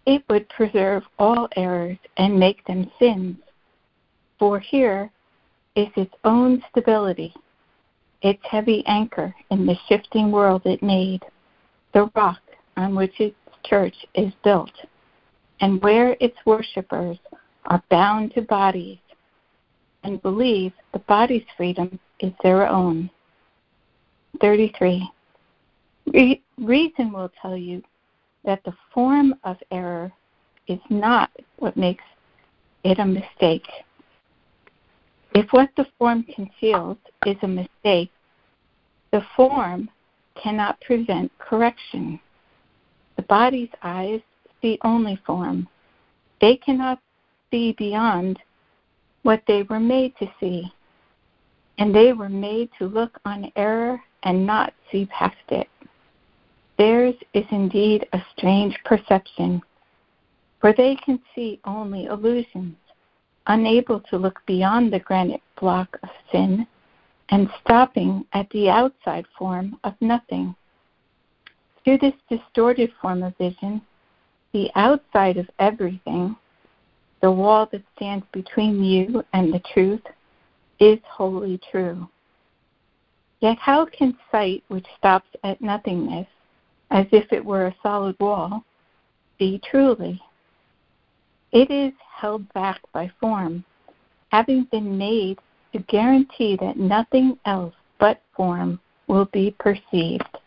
It 0.05 0.23
would 0.29 0.47
preserve 0.49 1.03
all 1.17 1.47
errors 1.55 1.97
and 2.17 2.39
make 2.39 2.63
them 2.65 2.91
sins. 2.99 3.37
For 4.41 4.57
here 4.57 5.11
is 5.75 5.89
its 5.95 6.15
own 6.23 6.63
stability, 6.71 7.31
its 8.23 8.41
heavy 8.41 8.83
anchor 8.87 9.35
in 9.51 9.67
the 9.67 9.75
shifting 9.87 10.31
world 10.31 10.63
it 10.65 10.81
made, 10.81 11.21
the 11.93 12.09
rock 12.15 12.39
on 12.75 12.95
which 12.95 13.19
its 13.19 13.35
church 13.63 13.93
is 14.15 14.33
built 14.43 14.71
and 15.59 15.79
where 15.83 16.17
its 16.19 16.35
worshippers 16.43 17.19
are 17.65 17.83
bound 17.91 18.33
to 18.33 18.41
bodies 18.41 18.97
and 20.03 20.19
believe 20.23 20.73
the 20.91 20.99
body's 21.07 21.45
freedom 21.55 21.99
is 22.19 22.33
their 22.41 22.67
own. 22.67 23.11
33. 24.41 25.07
Re- 26.07 26.41
reason 26.57 27.13
will 27.13 27.31
tell 27.39 27.55
you 27.55 27.83
that 28.43 28.63
the 28.63 28.73
form 28.91 29.35
of 29.43 29.57
error 29.69 30.11
is 30.67 30.79
not 30.89 31.29
what 31.57 31.77
makes 31.77 32.03
it 32.83 32.97
a 32.97 33.05
mistake. 33.05 33.67
If 35.33 35.51
what 35.51 35.69
the 35.77 35.85
form 35.97 36.23
conceals 36.23 36.97
is 37.25 37.37
a 37.41 37.47
mistake, 37.47 38.11
the 39.11 39.23
form 39.35 39.89
cannot 40.41 40.79
prevent 40.81 41.31
correction. 41.39 42.19
The 43.15 43.23
body's 43.23 43.69
eyes 43.81 44.21
see 44.61 44.77
only 44.83 45.19
form. 45.25 45.67
They 46.41 46.57
cannot 46.57 46.99
see 47.49 47.73
beyond 47.77 48.39
what 49.23 49.43
they 49.47 49.63
were 49.63 49.79
made 49.79 50.15
to 50.17 50.27
see. 50.39 50.71
And 51.77 51.95
they 51.95 52.13
were 52.13 52.29
made 52.29 52.69
to 52.79 52.85
look 52.85 53.17
on 53.25 53.51
error 53.55 54.01
and 54.23 54.45
not 54.45 54.73
see 54.91 55.05
past 55.05 55.35
it. 55.49 55.67
Theirs 56.77 57.15
is 57.33 57.45
indeed 57.51 58.07
a 58.13 58.21
strange 58.35 58.77
perception, 58.85 59.61
for 60.59 60.73
they 60.73 60.95
can 60.95 61.19
see 61.35 61.59
only 61.65 62.05
illusions, 62.05 62.75
unable 63.47 63.99
to 63.99 64.17
look 64.17 64.39
beyond 64.45 64.91
the 64.91 64.99
granite 64.99 65.41
block 65.59 65.97
of 66.03 66.09
sin 66.31 66.67
and 67.29 67.49
stopping 67.63 68.25
at 68.33 68.49
the 68.49 68.69
outside 68.69 69.25
form 69.37 69.79
of 69.83 69.93
nothing. 70.01 70.55
Through 71.83 71.99
this 71.99 72.13
distorted 72.29 72.91
form 73.01 73.23
of 73.23 73.35
vision, 73.37 73.81
the 74.53 74.69
outside 74.75 75.37
of 75.37 75.49
everything, 75.59 76.35
the 77.21 77.31
wall 77.31 77.67
that 77.71 77.83
stands 77.95 78.25
between 78.31 78.83
you 78.83 79.23
and 79.33 79.53
the 79.53 79.61
truth, 79.73 80.01
is 80.79 80.99
wholly 81.05 81.59
true. 81.71 82.07
Yet 83.39 83.57
how 83.57 83.85
can 83.85 84.17
sight, 84.31 84.63
which 84.67 84.85
stops 84.97 85.29
at 85.43 85.61
nothingness, 85.61 86.27
as 86.91 87.05
if 87.11 87.31
it 87.31 87.43
were 87.43 87.67
a 87.67 87.75
solid 87.81 88.15
wall, 88.19 88.63
be 89.39 89.61
truly? 89.69 90.21
It 91.51 91.69
is 91.69 91.93
held 92.15 92.51
back 92.53 92.79
by 92.93 93.11
form, 93.19 93.63
having 94.31 94.67
been 94.71 94.97
made 94.97 95.37
to 95.73 95.79
guarantee 95.79 96.57
that 96.61 96.77
nothing 96.77 97.37
else 97.45 97.73
but 97.99 98.21
form 98.35 98.79
will 99.07 99.25
be 99.25 99.55
perceived. 99.59 100.37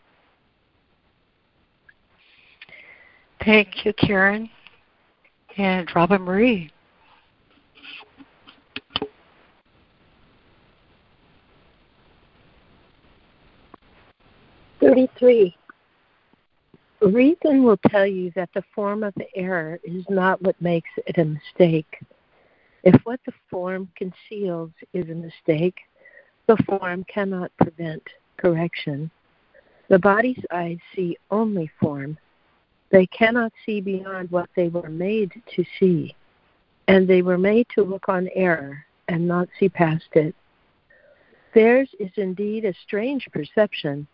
Thank 3.43 3.85
you, 3.85 3.93
Karen. 3.93 4.49
And 5.57 5.89
Robin 5.95 6.21
Marie. 6.21 6.71
Thirty-three. 14.81 15.55
Reason 17.05 17.63
will 17.63 17.77
tell 17.89 18.07
you 18.07 18.31
that 18.35 18.49
the 18.55 18.63
form 18.73 19.03
of 19.03 19.13
the 19.13 19.27
error 19.35 19.79
is 19.83 20.03
not 20.09 20.41
what 20.41 20.59
makes 20.59 20.89
it 21.05 21.19
a 21.19 21.25
mistake. 21.25 22.01
If 22.83 22.99
what 23.03 23.19
the 23.27 23.33
form 23.47 23.89
conceals 23.95 24.71
is 24.91 25.07
a 25.09 25.13
mistake, 25.13 25.77
the 26.47 26.57
form 26.67 27.03
cannot 27.03 27.51
prevent 27.57 28.01
correction. 28.37 29.11
The 29.87 29.99
body's 29.99 30.43
eyes 30.51 30.79
see 30.95 31.15
only 31.29 31.69
form, 31.79 32.17
they 32.89 33.05
cannot 33.07 33.53
see 33.65 33.81
beyond 33.81 34.31
what 34.31 34.49
they 34.55 34.69
were 34.69 34.89
made 34.89 35.31
to 35.55 35.65
see, 35.79 36.15
and 36.87 37.07
they 37.07 37.21
were 37.21 37.37
made 37.37 37.67
to 37.75 37.83
look 37.83 38.09
on 38.09 38.29
error 38.33 38.83
and 39.09 39.27
not 39.27 39.47
see 39.59 39.69
past 39.69 40.07
it. 40.13 40.33
Theirs 41.53 41.89
is 41.99 42.11
indeed 42.15 42.65
a 42.65 42.73
strange 42.83 43.27
perception, 43.31 44.07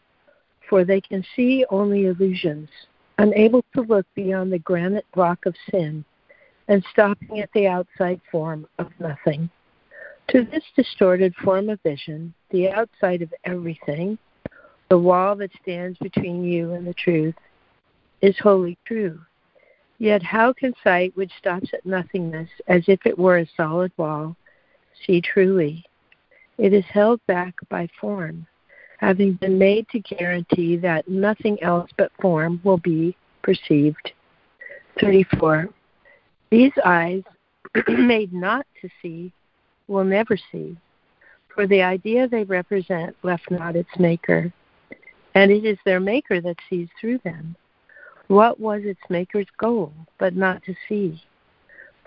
for 0.72 0.86
they 0.86 1.02
can 1.02 1.22
see 1.36 1.66
only 1.70 2.06
illusions, 2.06 2.70
unable 3.18 3.62
to 3.76 3.82
look 3.82 4.06
beyond 4.16 4.54
the 4.54 4.60
granite 4.60 5.06
rock 5.18 5.46
of 5.46 5.54
sin 5.70 6.06
and 6.70 6.82
stopping 6.94 7.42
at 7.42 7.52
the 7.54 7.68
outside 7.68 8.22
form 8.32 8.66
of 8.80 8.88
nothing. 8.98 9.50
To 10.30 10.44
this 10.46 10.64
distorted 10.78 11.36
form 11.44 11.68
of 11.68 11.82
vision, 11.82 12.34
the 12.52 12.70
outside 12.70 13.22
of 13.22 13.34
everything, 13.44 14.18
the 14.90 14.98
wall 14.98 15.36
that 15.36 15.52
stands 15.62 15.98
between 15.98 16.46
you 16.46 16.72
and 16.72 16.88
the 16.88 16.94
truth, 16.94 17.36
is 18.22 18.40
wholly 18.40 18.78
true. 18.86 19.20
Yet 19.98 20.24
how 20.24 20.54
can 20.54 20.74
sight 20.86 21.12
which 21.18 21.34
stops 21.38 21.74
at 21.74 21.86
nothingness 21.86 22.50
as 22.70 22.84
if 22.88 23.06
it 23.06 23.20
were 23.20 23.40
a 23.40 23.50
solid 23.58 23.92
wall 23.98 24.38
see 25.06 25.20
truly? 25.20 25.84
It 26.58 26.72
is 26.72 26.86
held 26.86 27.20
back 27.28 27.56
by 27.68 27.90
form, 28.00 28.48
having 29.02 29.34
been 29.34 29.58
made 29.58 29.90
to 29.90 30.00
guarantee 30.00 30.78
that 30.78 31.08
nothing 31.08 31.62
else 31.64 31.90
but 31.98 32.12
form 32.22 32.62
will 32.64 32.78
be 32.78 33.18
perceived. 33.42 34.14
34. 35.00 35.68
These 36.52 36.72
eyes, 36.86 37.24
made 37.88 38.32
not 38.32 38.66
to 38.82 38.90
see, 39.02 39.34
will 39.88 40.04
never 40.04 40.38
see, 40.52 40.78
for 41.54 41.66
the 41.66 41.82
idea 41.82 42.28
they 42.28 42.44
represent 42.44 43.16
left 43.24 43.50
not 43.50 43.76
its 43.76 43.90
maker, 43.98 44.54
and 45.34 45.52
it 45.52 45.66
is 45.66 45.78
their 45.84 46.00
maker 46.00 46.40
that 46.40 46.58
sees 46.70 46.88
through 47.00 47.20
them. 47.24 47.56
What 48.28 48.60
was 48.60 48.84
its 48.84 49.02
maker's 49.10 49.48
goal 49.58 49.92
but 50.20 50.36
not 50.36 50.64
to 50.66 50.76
see? 50.88 51.22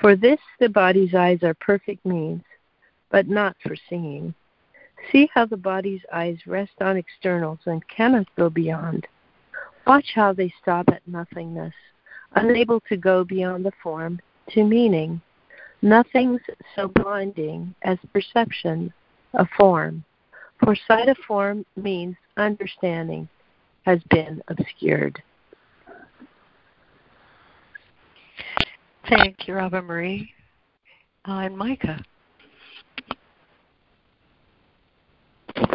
For 0.00 0.14
this 0.14 0.40
the 0.60 0.68
body's 0.68 1.14
eyes 1.14 1.42
are 1.42 1.54
perfect 1.54 2.06
means, 2.06 2.44
but 3.10 3.28
not 3.28 3.56
for 3.62 3.74
seeing. 3.90 4.34
See 5.10 5.28
how 5.32 5.46
the 5.46 5.56
body's 5.56 6.02
eyes 6.12 6.38
rest 6.46 6.72
on 6.80 6.96
externals 6.96 7.60
and 7.66 7.86
cannot 7.88 8.26
go 8.36 8.50
beyond. 8.50 9.06
Watch 9.86 10.12
how 10.14 10.32
they 10.32 10.52
stop 10.62 10.88
at 10.88 11.06
nothingness, 11.06 11.74
unable 12.34 12.80
to 12.88 12.96
go 12.96 13.24
beyond 13.24 13.64
the 13.64 13.72
form 13.82 14.20
to 14.50 14.64
meaning. 14.64 15.20
Nothing's 15.82 16.40
so 16.74 16.88
blinding 16.88 17.74
as 17.82 17.98
perception 18.12 18.92
of 19.34 19.46
form, 19.56 20.04
for 20.62 20.74
sight 20.88 21.08
of 21.08 21.18
form 21.18 21.66
means 21.76 22.16
understanding 22.36 23.28
has 23.84 24.00
been 24.08 24.42
obscured. 24.48 25.22
Thank 29.08 29.46
you, 29.46 29.54
Robin 29.54 29.84
Marie. 29.84 30.32
Uh, 31.28 31.40
and 31.40 31.56
Micah. 31.56 32.02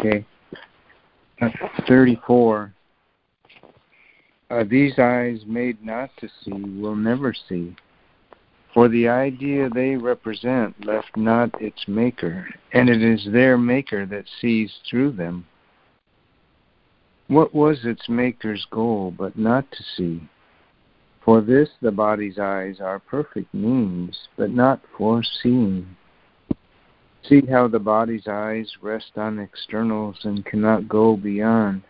Okay. 0.00 0.24
Uh, 1.42 1.48
34. 1.86 2.72
Uh, 4.50 4.64
these 4.68 4.98
eyes 4.98 5.42
made 5.46 5.84
not 5.84 6.10
to 6.18 6.28
see 6.42 6.52
will 6.52 6.96
never 6.96 7.34
see, 7.48 7.76
for 8.72 8.88
the 8.88 9.06
idea 9.06 9.68
they 9.68 9.96
represent 9.96 10.74
left 10.86 11.16
not 11.16 11.50
its 11.60 11.86
maker, 11.86 12.48
and 12.72 12.88
it 12.88 13.02
is 13.02 13.28
their 13.30 13.58
maker 13.58 14.06
that 14.06 14.24
sees 14.40 14.72
through 14.88 15.12
them. 15.12 15.46
What 17.28 17.54
was 17.54 17.84
its 17.84 18.08
maker's 18.08 18.66
goal 18.70 19.14
but 19.16 19.38
not 19.38 19.70
to 19.70 19.82
see? 19.96 20.28
For 21.24 21.42
this 21.42 21.68
the 21.82 21.92
body's 21.92 22.38
eyes 22.38 22.80
are 22.80 22.98
perfect 22.98 23.52
means, 23.52 24.18
but 24.36 24.50
not 24.50 24.80
for 24.96 25.22
seeing. 25.42 25.94
See 27.22 27.42
how 27.46 27.68
the 27.68 27.78
body's 27.78 28.26
eyes 28.26 28.72
rest 28.80 29.12
on 29.16 29.38
externals 29.38 30.16
and 30.24 30.44
cannot 30.44 30.88
go 30.88 31.16
beyond. 31.16 31.82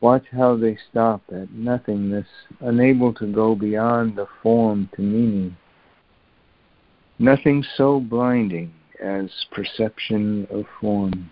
Watch 0.00 0.24
how 0.32 0.56
they 0.56 0.76
stop 0.90 1.22
at 1.32 1.52
nothingness, 1.52 2.26
unable 2.60 3.14
to 3.14 3.26
go 3.32 3.54
beyond 3.54 4.16
the 4.16 4.26
form 4.42 4.90
to 4.96 5.02
meaning. 5.02 5.56
Nothing 7.18 7.64
so 7.76 8.00
blinding 8.00 8.72
as 9.00 9.30
perception 9.52 10.48
of 10.50 10.64
form. 10.80 11.30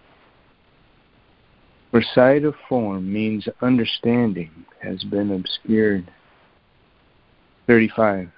For 1.90 2.02
sight 2.14 2.44
of 2.44 2.54
form 2.68 3.12
means 3.12 3.48
understanding 3.60 4.50
has 4.80 5.02
been 5.02 5.32
obscured. 5.32 6.08
35. 7.66 8.30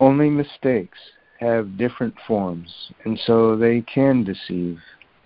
Only 0.00 0.30
mistakes 0.30 0.98
have 1.42 1.76
different 1.76 2.14
forms, 2.26 2.70
and 3.04 3.18
so 3.26 3.56
they 3.56 3.80
can 3.82 4.22
deceive. 4.22 4.78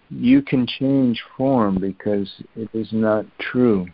You 0.09 0.41
can 0.41 0.67
change 0.67 1.23
form 1.37 1.79
because 1.79 2.33
it 2.57 2.71
is 2.73 2.89
not 2.93 3.27
true. 3.39 3.87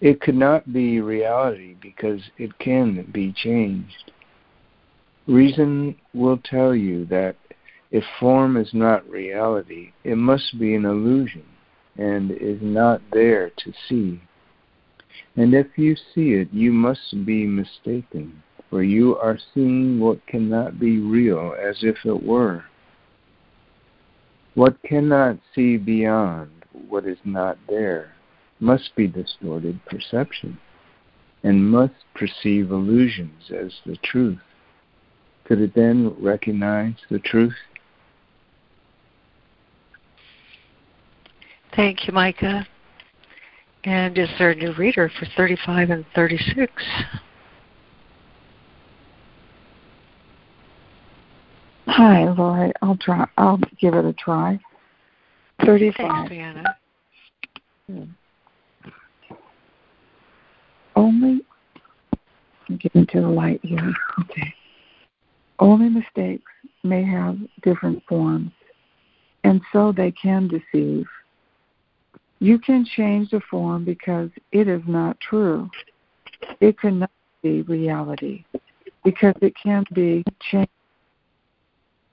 It 0.00 0.20
could 0.20 0.34
not 0.34 0.72
be 0.72 1.00
reality 1.00 1.76
because 1.80 2.20
it 2.38 2.58
can 2.58 3.08
be 3.12 3.32
changed. 3.32 4.12
Reason 5.26 5.96
will 6.12 6.38
tell 6.38 6.74
you 6.74 7.06
that 7.06 7.36
if 7.90 8.04
form 8.20 8.56
is 8.56 8.70
not 8.72 9.08
reality, 9.08 9.92
it 10.04 10.16
must 10.16 10.58
be 10.58 10.74
an 10.74 10.84
illusion 10.84 11.44
and 11.96 12.30
is 12.32 12.58
not 12.60 13.00
there 13.12 13.50
to 13.50 13.72
see. 13.88 14.20
And 15.36 15.54
if 15.54 15.66
you 15.76 15.94
see 15.96 16.32
it, 16.32 16.52
you 16.52 16.72
must 16.72 17.24
be 17.24 17.46
mistaken, 17.46 18.42
for 18.70 18.82
you 18.82 19.16
are 19.16 19.38
seeing 19.54 20.00
what 20.00 20.26
cannot 20.26 20.78
be 20.78 20.98
real 20.98 21.54
as 21.60 21.76
if 21.82 21.96
it 22.04 22.22
were. 22.22 22.64
What 24.54 24.82
cannot 24.82 25.38
see 25.54 25.76
beyond 25.76 26.50
what 26.88 27.06
is 27.06 27.18
not 27.24 27.58
there 27.68 28.12
must 28.60 28.94
be 28.96 29.06
distorted 29.06 29.78
perception 29.86 30.58
and 31.42 31.70
must 31.70 31.94
perceive 32.14 32.70
illusions 32.70 33.50
as 33.50 33.72
the 33.84 33.96
truth. 33.98 34.38
Could 35.44 35.60
it 35.60 35.74
then 35.74 36.14
recognize 36.18 36.94
the 37.10 37.20
truth? 37.20 37.54
Thank 41.76 42.06
you, 42.06 42.12
Micah. 42.14 42.66
And 43.84 44.18
is 44.18 44.28
there 44.38 44.50
a 44.50 44.54
new 44.56 44.72
reader 44.72 45.10
for 45.18 45.26
35 45.36 45.90
and 45.90 46.04
36? 46.14 46.72
Hi, 51.96 52.28
Laurie. 52.28 52.74
I'll 52.82 52.98
try. 52.98 53.26
I'll 53.38 53.58
give 53.80 53.94
it 53.94 54.04
a 54.04 54.12
try. 54.12 54.60
Thirty-five. 55.64 56.28
Thanks, 56.28 56.68
Hmm. 57.86 58.02
Only. 60.94 61.40
I'm 62.68 62.76
getting 62.76 63.06
to 63.06 63.22
the 63.22 63.28
light 63.28 63.60
here. 63.62 63.94
Okay. 64.20 64.54
Only 65.58 65.88
mistakes 65.88 66.52
may 66.84 67.02
have 67.02 67.38
different 67.62 68.02
forms, 68.06 68.52
and 69.44 69.62
so 69.72 69.90
they 69.90 70.10
can 70.10 70.48
deceive. 70.48 71.06
You 72.40 72.58
can 72.58 72.84
change 72.84 73.30
the 73.30 73.40
form 73.50 73.86
because 73.86 74.28
it 74.52 74.68
is 74.68 74.82
not 74.86 75.18
true. 75.20 75.70
It 76.60 76.78
cannot 76.78 77.10
be 77.42 77.62
reality 77.62 78.44
because 79.02 79.34
it 79.40 79.54
can't 79.56 79.88
be 79.94 80.22
changed. 80.50 80.68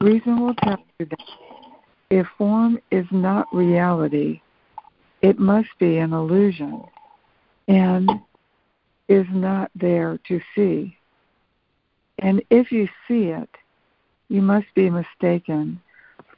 Reason 0.04 0.42
will 0.42 0.54
tell 0.56 0.84
you 1.00 1.06
that 1.06 1.30
if 2.10 2.28
form 2.38 2.78
is 2.92 3.06
not 3.10 3.48
reality, 3.54 4.42
it 5.22 5.39
must 5.39 5.70
be 5.80 5.98
an 6.00 6.12
illusion 6.12 6.84
and 7.70 8.12
is 9.08 9.26
not 9.32 9.72
there 9.76 10.20
to 10.28 10.42
see. 10.54 10.98
And 12.20 12.44
if 12.50 12.70
you 12.70 12.89
see 13.08 13.30
it, 13.30 13.50
you 14.28 14.42
must 14.42 14.66
be 14.76 14.89
mistaken, 14.89 15.80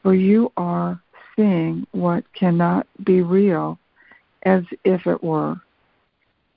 for 0.03 0.13
you 0.13 0.51
are 0.57 1.01
seeing 1.35 1.87
what 1.91 2.23
cannot 2.33 2.85
be 3.03 3.23
real 3.23 3.79
as 4.43 4.61
if 4.83 5.07
it 5.07 5.23
were. 5.23 5.59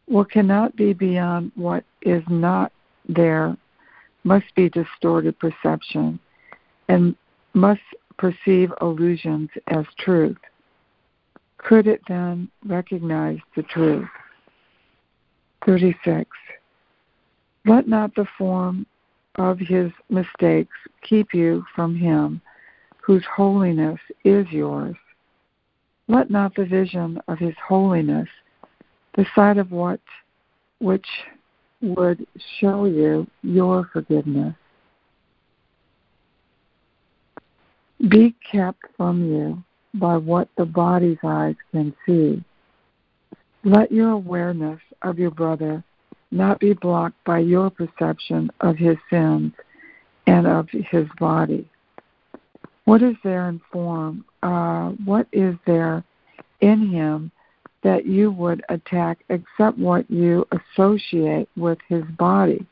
What 0.05 0.31
cannot 0.31 0.77
be 0.77 0.93
beyond 0.93 1.53
what 1.55 1.85
is 2.03 2.23
not 2.29 2.71
there 3.09 3.57
must 4.25 4.55
be 4.55 4.69
distorted 4.69 5.39
perception 5.39 6.21
and 6.89 7.15
must 7.55 7.81
perceive 8.17 8.73
illusions 8.81 9.49
as 9.69 9.85
truth. 9.99 10.39
Could 11.59 11.87
it 11.87 12.01
then 12.09 12.49
recognize 12.65 13.39
the 13.57 13.63
truth? 13.65 14.09
36. 15.67 16.31
Let 17.67 17.89
not 17.89 18.15
the 18.15 18.27
form 18.37 18.87
of 19.37 19.59
his 19.59 19.91
mistakes 20.09 20.75
keep 21.03 21.35
you 21.35 21.65
from 21.75 21.95
him 21.97 22.41
whose 23.01 23.25
holiness 23.35 23.99
is 24.25 24.47
yours. 24.51 24.97
Let 26.09 26.31
not 26.31 26.55
the 26.55 26.65
vision 26.65 27.21
of 27.29 27.39
his 27.39 27.55
holiness, 27.67 28.29
the 29.17 29.27
sight 29.35 29.59
of 29.59 29.73
what 29.73 30.01
which 30.81 31.07
would 31.81 32.27
show 32.61 32.85
you 32.85 33.27
your 33.43 33.89
forgiveness, 33.93 34.55
be 38.07 38.35
kept 38.51 38.81
from 38.97 39.25
you 39.25 39.63
by 39.95 40.17
what 40.17 40.49
the 40.57 40.65
body's 40.65 41.19
eyes 41.25 41.57
can 41.73 41.95
see. 42.07 42.43
Let 43.65 43.91
your 43.91 44.11
awareness 44.11 44.81
of 45.03 45.19
your 45.19 45.33
brother 45.33 45.83
not 46.31 46.61
be 46.61 46.75
blocked 46.75 47.23
by 47.25 47.41
your 47.41 47.71
perception 47.71 48.51
of 48.61 48.77
his 48.77 48.97
sins 49.11 49.53
and 50.27 50.47
of 50.47 50.69
his 50.71 51.07
body. 51.19 51.69
What 52.85 53.03
is 53.03 53.17
there 53.25 53.49
in 53.49 53.61
form? 53.73 54.25
Uh, 54.43 54.91
what 55.05 55.27
is 55.33 55.57
there 55.67 56.05
in 56.61 56.89
him 56.89 57.31
that 57.83 58.07
you 58.07 58.31
would 58.31 58.63
attack 58.69 59.19
except 59.29 59.79
what 59.79 60.11
you 60.11 60.47
associate 60.53 61.49
with 61.57 61.79
his 61.89 62.05
body, 62.19 62.65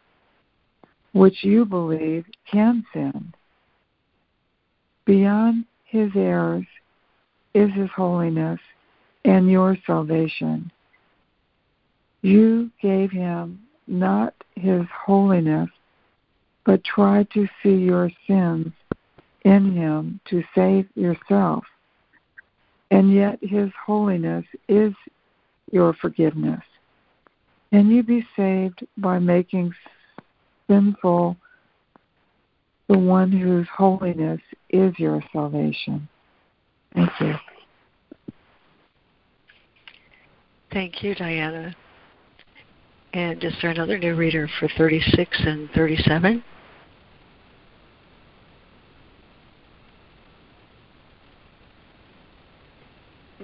which 1.12 1.44
you 1.44 1.64
believe 1.64 2.24
can 2.50 2.84
sin? 2.92 3.32
Beyond 5.06 5.64
his 5.84 6.10
errors 6.16 6.66
is 7.54 7.72
his 7.72 7.90
holiness 7.90 8.60
and 9.24 9.50
your 9.50 9.78
salvation. 9.86 10.70
You 12.22 12.70
gave 12.82 13.10
him 13.10 13.60
not 13.86 14.34
his 14.56 14.82
holiness, 15.06 15.70
but 16.64 16.82
tried 16.82 17.30
to 17.30 17.48
see 17.62 17.76
your 17.76 18.10
sins 18.26 18.72
in 19.44 19.72
him 19.72 20.18
to 20.28 20.42
save 20.54 20.88
yourself. 20.96 21.64
And 22.90 23.12
yet 23.12 23.38
his 23.40 23.70
holiness 23.84 24.44
is 24.68 24.92
your 25.70 25.92
forgiveness. 25.94 26.62
Can 27.70 27.90
you 27.90 28.02
be 28.02 28.26
saved 28.34 28.84
by 28.96 29.20
making 29.20 29.72
sinful 30.68 31.36
the 32.88 32.98
one 32.98 33.32
whose 33.32 33.66
holiness 33.74 34.40
is 34.70 34.98
your 34.98 35.22
salvation? 35.32 36.08
Thank 36.94 37.10
you. 37.20 37.34
Thank 40.72 41.02
you, 41.02 41.14
Diana. 41.14 41.74
And 43.12 43.42
is 43.42 43.54
there 43.62 43.70
another 43.70 43.98
new 43.98 44.14
reader 44.14 44.48
for 44.60 44.68
36 44.76 45.36
and 45.40 45.70
37? 45.70 46.44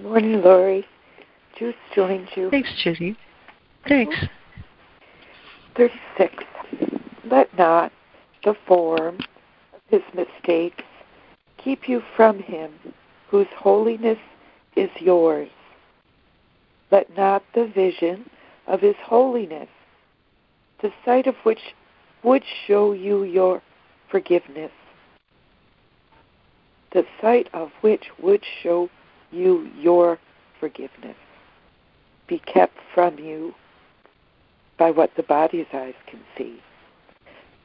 Morning, 0.02 0.42
Laurie. 0.42 0.86
Juice 1.58 1.74
joined 1.94 2.28
you. 2.36 2.50
Thanks, 2.50 2.70
Judy. 2.82 3.16
Thanks. 3.88 4.16
36. 5.76 6.44
Let 7.30 7.56
not 7.56 7.92
the 8.44 8.54
form 8.66 9.16
of 9.16 9.31
his 9.92 10.02
mistakes 10.14 10.82
keep 11.58 11.86
you 11.86 12.02
from 12.16 12.38
him 12.38 12.72
whose 13.28 13.46
holiness 13.54 14.18
is 14.74 14.88
yours. 14.98 15.50
Let 16.90 17.14
not 17.14 17.42
the 17.54 17.66
vision 17.66 18.28
of 18.66 18.80
his 18.80 18.96
holiness, 19.04 19.68
the 20.80 20.90
sight 21.04 21.26
of 21.26 21.34
which 21.42 21.60
would 22.22 22.42
show 22.66 22.92
you 22.92 23.24
your 23.24 23.62
forgiveness, 24.10 24.72
the 26.92 27.04
sight 27.20 27.48
of 27.52 27.70
which 27.82 28.06
would 28.20 28.42
show 28.62 28.88
you 29.30 29.70
your 29.78 30.18
forgiveness, 30.58 31.16
be 32.26 32.38
kept 32.38 32.78
from 32.94 33.18
you 33.18 33.54
by 34.78 34.90
what 34.90 35.10
the 35.16 35.22
body's 35.22 35.66
eyes 35.74 35.94
can 36.06 36.20
see. 36.36 36.62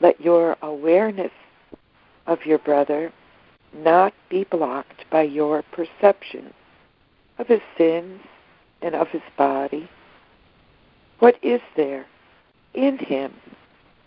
Let 0.02 0.20
your 0.20 0.58
awareness 0.62 1.32
of 2.28 2.46
your 2.46 2.60
brother 2.60 3.12
not 3.74 4.14
be 4.30 4.44
blocked 4.44 5.10
by 5.10 5.24
your 5.24 5.64
perception 5.72 6.54
of 7.38 7.48
his 7.48 7.62
sins 7.78 8.22
and 8.82 8.96
of 8.96 9.08
his 9.10 9.22
body. 9.38 9.90
What 11.20 11.38
is 11.42 11.62
there 11.76 12.06
in 12.74 12.98
him 12.98 13.34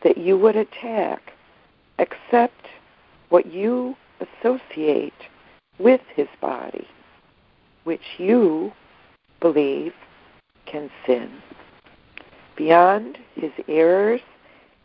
that 0.03 0.19
you 0.19 0.39
would 0.39 0.57
attack 0.57 1.33
except 1.99 2.67
what 3.29 3.47
you 3.47 3.97
associate 4.21 5.13
with 5.79 6.01
his 6.15 6.29
body, 6.41 6.87
which 7.85 8.19
you 8.19 8.73
believe 9.41 9.93
can 10.67 10.91
sin? 11.07 11.31
Beyond 12.57 13.19
his 13.35 13.53
errors 13.69 14.21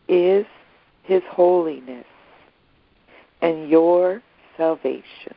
is 0.08 0.46
his 1.02 1.22
holiness 1.28 2.06
and 3.40 3.68
your 3.68 4.22
salvation. 4.56 5.34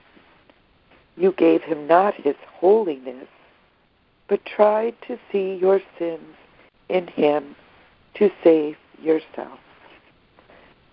You 1.17 1.33
gave 1.33 1.61
him 1.61 1.87
not 1.87 2.15
his 2.15 2.35
holiness, 2.47 3.27
but 4.27 4.45
tried 4.45 4.95
to 5.07 5.17
see 5.31 5.57
your 5.59 5.81
sins 5.97 6.35
in 6.87 7.07
him 7.07 7.55
to 8.15 8.29
save 8.43 8.77
yourself. 9.01 9.59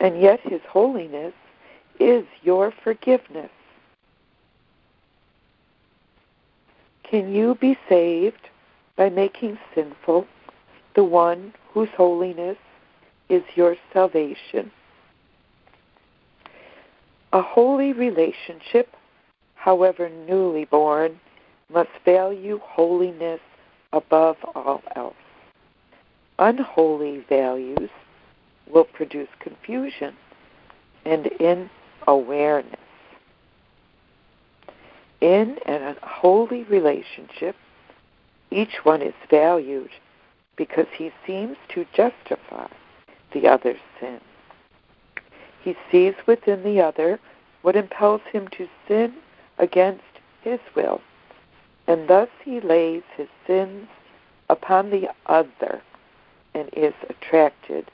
And 0.00 0.20
yet 0.20 0.40
his 0.40 0.60
holiness 0.68 1.32
is 2.00 2.24
your 2.42 2.72
forgiveness. 2.82 3.50
Can 7.04 7.32
you 7.32 7.54
be 7.60 7.78
saved 7.88 8.48
by 8.96 9.08
making 9.08 9.58
sinful 9.74 10.26
the 10.94 11.04
one 11.04 11.54
whose 11.72 11.88
holiness 11.96 12.56
is 13.28 13.42
your 13.54 13.76
salvation? 13.92 14.70
A 17.32 17.42
holy 17.42 17.92
relationship, 17.92 18.94
however 19.54 20.08
newly 20.08 20.64
born, 20.64 21.20
must 21.68 21.90
value 22.04 22.60
holiness 22.62 23.40
above 23.92 24.36
all 24.54 24.82
else. 24.94 25.14
Unholy 26.38 27.24
values 27.28 27.90
will 28.72 28.84
produce 28.84 29.28
confusion 29.40 30.14
and 31.04 31.30
inawareness. 31.40 32.78
In 35.20 35.58
an 35.66 35.82
unholy 35.82 36.64
relationship, 36.64 37.56
each 38.50 38.84
one 38.84 39.02
is 39.02 39.14
valued 39.30 39.90
because 40.56 40.86
he 40.96 41.10
seems 41.26 41.56
to 41.70 41.86
justify 41.94 42.68
the 43.32 43.48
other's 43.48 43.80
sin. 44.00 44.20
He 45.66 45.74
sees 45.90 46.14
within 46.28 46.62
the 46.62 46.80
other 46.80 47.18
what 47.62 47.74
impels 47.74 48.20
him 48.30 48.46
to 48.52 48.68
sin 48.86 49.14
against 49.58 50.04
his 50.42 50.60
will, 50.76 51.00
and 51.88 52.06
thus 52.06 52.28
he 52.44 52.60
lays 52.60 53.02
his 53.16 53.26
sins 53.48 53.88
upon 54.48 54.90
the 54.90 55.08
other 55.26 55.82
and 56.54 56.70
is 56.72 56.94
attracted 57.10 57.90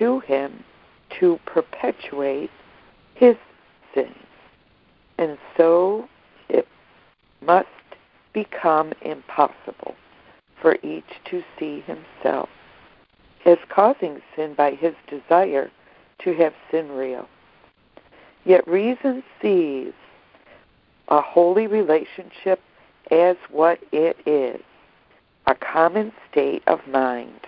to 0.00 0.18
him 0.18 0.64
to 1.20 1.38
perpetuate 1.46 2.50
his 3.14 3.36
sins. 3.94 4.26
And 5.16 5.38
so 5.56 6.08
it 6.48 6.66
must 7.40 7.68
become 8.32 8.92
impossible 9.00 9.94
for 10.60 10.76
each 10.82 11.20
to 11.26 11.44
see 11.56 11.82
himself 11.82 12.48
as 13.44 13.58
causing 13.68 14.20
sin 14.34 14.54
by 14.54 14.72
his 14.72 14.94
desire 15.06 15.70
to 16.24 16.34
have 16.34 16.52
sin 16.70 16.90
real. 16.92 17.28
Yet 18.44 18.66
reason 18.66 19.22
sees 19.40 19.92
a 21.08 21.20
holy 21.20 21.66
relationship 21.66 22.60
as 23.10 23.36
what 23.50 23.78
it 23.92 24.16
is 24.26 24.60
a 25.46 25.54
common 25.54 26.12
state 26.30 26.62
of 26.66 26.78
mind 26.86 27.40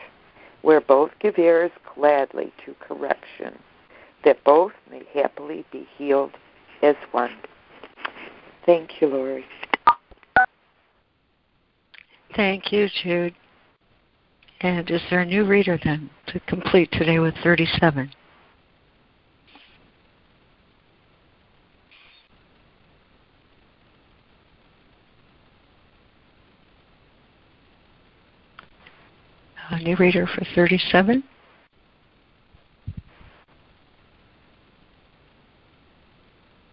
where 0.62 0.80
both 0.80 1.10
give 1.20 1.38
ears 1.38 1.70
gladly 1.94 2.52
to 2.64 2.74
correction, 2.80 3.56
that 4.24 4.42
both 4.44 4.72
may 4.90 5.02
happily 5.12 5.64
be 5.70 5.86
healed 5.96 6.32
as 6.82 6.96
one. 7.12 7.36
Thank 8.64 9.00
you, 9.00 9.08
Laurie. 9.08 9.44
Thank 12.34 12.72
you, 12.72 12.88
Jude. 13.02 13.34
And 14.60 14.90
is 14.90 15.02
there 15.10 15.20
a 15.20 15.26
new 15.26 15.44
reader 15.44 15.78
then 15.84 16.08
to 16.28 16.40
complete 16.40 16.90
today 16.92 17.18
with 17.18 17.34
37? 17.42 18.10
A 29.70 29.73
reader 29.92 30.26
for 30.26 30.42
37? 30.54 31.22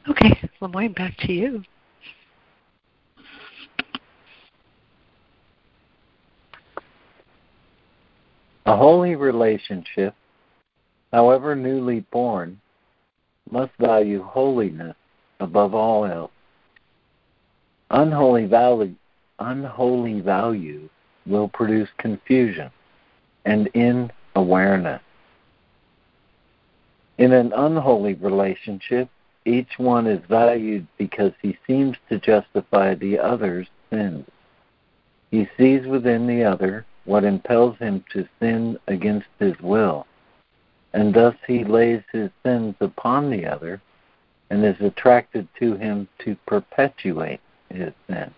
Okay, 0.09 0.49
Lemoyne, 0.61 0.93
back 0.93 1.17
to 1.17 1.33
you. 1.33 1.63
A 8.65 8.77
holy 8.77 9.15
relationship, 9.15 10.15
however 11.11 11.55
newly 11.55 12.05
born, 12.11 12.61
must 13.49 13.71
value 13.79 14.23
holiness 14.23 14.95
above 15.39 15.73
all 15.73 16.05
else. 16.05 16.31
Unholy 17.89 18.45
value, 18.45 18.95
unholy 19.39 20.21
value 20.21 20.87
will 21.25 21.49
produce 21.49 21.89
confusion 21.97 22.71
and 23.45 23.67
in 23.73 24.11
awareness. 24.35 25.01
In 27.17 27.33
an 27.33 27.53
unholy 27.53 28.13
relationship, 28.15 29.09
each 29.45 29.77
one 29.77 30.07
is 30.07 30.21
valued 30.27 30.87
because 30.97 31.33
he 31.41 31.57
seems 31.67 31.97
to 32.09 32.19
justify 32.19 32.95
the 32.95 33.19
other's 33.19 33.67
sins. 33.89 34.25
He 35.31 35.47
sees 35.57 35.85
within 35.87 36.27
the 36.27 36.43
other 36.43 36.85
what 37.05 37.23
impels 37.23 37.77
him 37.77 38.03
to 38.13 38.27
sin 38.39 38.77
against 38.87 39.27
his 39.39 39.59
will, 39.59 40.05
and 40.93 41.13
thus 41.13 41.35
he 41.47 41.63
lays 41.63 42.03
his 42.11 42.29
sins 42.43 42.75
upon 42.79 43.29
the 43.29 43.45
other 43.45 43.81
and 44.49 44.63
is 44.65 44.79
attracted 44.81 45.47
to 45.59 45.75
him 45.75 46.07
to 46.19 46.35
perpetuate 46.45 47.39
his 47.69 47.93
sin. 48.07 48.31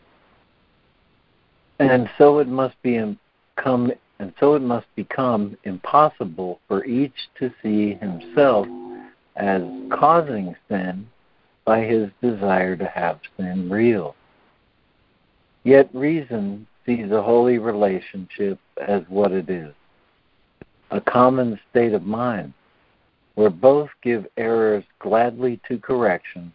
And 1.80 2.10
so 2.18 2.40
it 2.40 2.48
must 2.48 2.80
be 2.84 3.00
um, 3.00 3.18
come 3.56 3.92
and 4.20 4.34
so 4.40 4.56
it 4.56 4.62
must 4.62 4.88
become 4.96 5.58
impossible 5.64 6.60
for 6.68 6.86
each 6.86 7.30
to 7.40 7.52
see 7.62 7.96
himself 7.96 8.68
as 9.36 9.62
causing 9.92 10.56
sin 10.70 11.08
by 11.66 11.82
his 11.82 12.10
desire 12.22 12.76
to 12.76 12.86
have 12.86 13.20
sin 13.38 13.70
real. 13.70 14.16
Yet 15.64 15.90
reason 15.94 16.68
sees 16.86 17.12
a 17.12 17.22
holy 17.22 17.58
relationship 17.58 18.60
as 18.86 19.04
what 19.08 19.32
it 19.32 19.50
is 19.50 19.74
a 20.94 21.02
common 21.02 21.60
state 21.72 21.94
of 21.94 22.04
mind 22.04 22.54
where 23.34 23.50
both 23.50 23.90
give 24.04 24.28
errors 24.38 24.84
gladly 25.00 25.60
to 25.68 25.80
correction, 25.80 26.54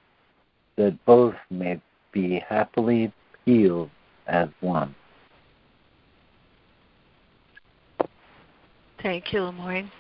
that 0.77 0.97
both 1.05 1.35
may 1.51 1.81
be 2.13 2.43
happily 2.49 3.13
healed 3.45 3.91
as 4.29 4.49
one. 4.61 4.95
Thank 9.03 9.33
you, 9.33 9.43
Lemoyne. 9.43 9.93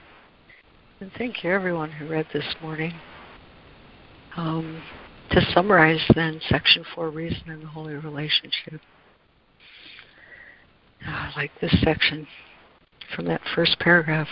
And 1.00 1.12
thank 1.16 1.44
you, 1.44 1.50
everyone 1.50 1.92
who 1.92 2.08
read 2.08 2.26
this 2.32 2.56
morning. 2.60 2.92
Um, 4.36 4.82
to 5.30 5.40
summarize, 5.52 6.04
then, 6.16 6.40
Section 6.48 6.84
4 6.96 7.10
Reason 7.10 7.48
and 7.48 7.62
the 7.62 7.68
Holy 7.68 7.94
Relationship. 7.94 8.80
Uh, 11.06 11.30
like 11.36 11.52
this 11.60 11.80
section 11.82 12.26
from 13.14 13.26
that 13.26 13.40
first 13.54 13.78
paragraph. 13.78 14.26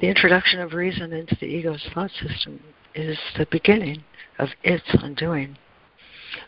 The 0.00 0.06
introduction 0.06 0.60
of 0.60 0.72
reason 0.72 1.12
into 1.12 1.36
the 1.40 1.46
ego's 1.46 1.84
thought 1.92 2.12
system 2.12 2.60
is 2.94 3.18
the 3.36 3.46
beginning 3.50 4.04
of 4.38 4.50
its 4.62 4.86
undoing. 5.02 5.58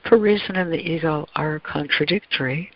For 0.09 0.16
reason 0.16 0.55
and 0.55 0.73
the 0.73 0.77
ego 0.77 1.27
are 1.35 1.59
contradictory, 1.59 2.70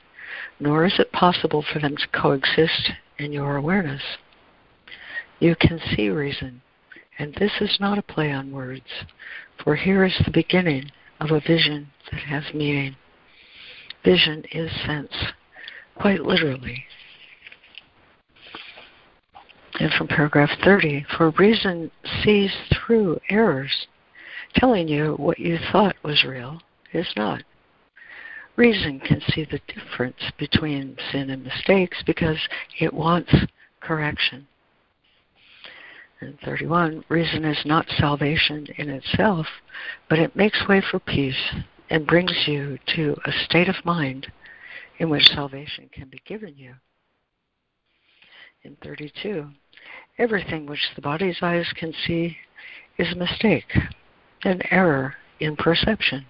nor 0.59 0.85
is 0.85 0.99
it 0.99 1.13
possible 1.13 1.65
for 1.73 1.79
them 1.79 1.97
to 1.97 2.09
coexist 2.09 2.91
in 3.19 3.31
your 3.31 3.55
awareness. 3.55 4.03
You 5.41 5.57
can 5.57 5.81
see 5.95 6.09
reason, 6.09 6.63
and 7.19 7.35
this 7.35 7.53
is 7.61 7.79
not 7.81 7.99
a 7.99 8.03
play 8.03 8.33
on 8.33 8.53
words, 8.53 9.05
for 9.63 9.75
here 9.77 10.05
is 10.05 10.17
the 10.25 10.31
beginning 10.31 10.91
of 11.21 11.31
a 11.31 11.41
vision 11.41 11.89
that 12.11 12.21
has 12.21 12.55
meaning. 12.55 12.97
Vision 14.05 14.45
is 14.53 14.71
sense, 14.87 15.13
quite 15.97 16.21
literally. 16.21 16.85
And 19.81 19.93
from 19.93 20.07
paragraph 20.07 20.51
30, 20.63 21.05
for 21.17 21.31
reason 21.31 21.91
sees 22.23 22.53
through 22.73 23.19
errors, 23.29 23.87
telling 24.55 24.87
you 24.87 25.15
what 25.15 25.39
you 25.41 25.59
thought 25.73 25.97
was 26.05 26.25
real 26.25 26.61
is 26.93 27.13
not. 27.17 27.43
Reason 28.57 29.01
can 29.01 29.21
see 29.21 29.45
the 29.45 29.61
difference 29.67 30.31
between 30.39 30.97
sin 31.11 31.31
and 31.31 31.43
mistakes 31.43 32.05
because 32.07 32.39
it 32.79 32.95
wants 32.95 33.35
correction. 33.81 34.47
And 36.25 36.41
31, 36.41 37.05
reason 37.11 37.45
is 37.45 37.67
not 37.67 37.87
salvation 37.99 38.67
in 38.79 38.89
itself, 38.89 39.47
but 40.09 40.19
it 40.19 40.35
makes 40.35 40.67
way 40.67 40.81
for 40.81 40.99
peace 40.99 41.53
and 41.91 42.07
brings 42.07 42.33
you 42.47 42.79
to 42.97 43.15
a 43.27 43.33
state 43.45 43.69
of 43.69 43.85
mind 43.85 44.33
in 44.99 45.11
which 45.11 45.27
salvation 45.27 45.91
can 45.93 46.09
be 46.09 46.23
given 46.25 46.57
you. 46.57 46.77
In 48.63 48.75
32, 48.83 49.51
everything 50.17 50.65
which 50.65 50.89
the 50.97 51.03
body's 51.03 51.43
eyes 51.43 51.71
can 51.77 51.93
see 52.07 52.39
is 52.97 53.13
a 53.13 53.17
mistake, 53.17 53.77
an 54.45 54.63
error 54.71 55.17
in 55.41 55.57
perception, 55.57 56.25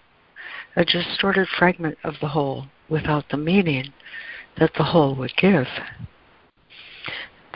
a 0.74 0.84
distorted 0.84 1.46
fragment 1.56 1.98
of 2.02 2.14
the 2.20 2.28
whole 2.28 2.66
without 2.88 3.28
the 3.28 3.36
meaning 3.36 3.92
that 4.58 4.72
the 4.76 4.82
whole 4.82 5.14
would 5.14 5.36
give. 5.36 5.68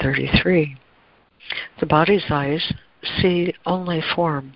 33. 0.00 0.76
The 1.80 1.86
body's 1.86 2.30
eyes 2.30 2.72
see 3.20 3.54
only 3.66 4.02
form, 4.14 4.54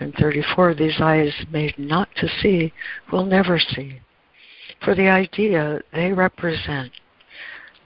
and 0.00 0.14
34. 0.14 0.74
These 0.74 1.00
eyes 1.00 1.32
made 1.50 1.78
not 1.78 2.08
to 2.16 2.28
see 2.28 2.72
will 3.12 3.24
never 3.24 3.58
see. 3.58 4.00
For 4.84 4.94
the 4.94 5.08
idea 5.08 5.80
they 5.92 6.12
represent 6.12 6.92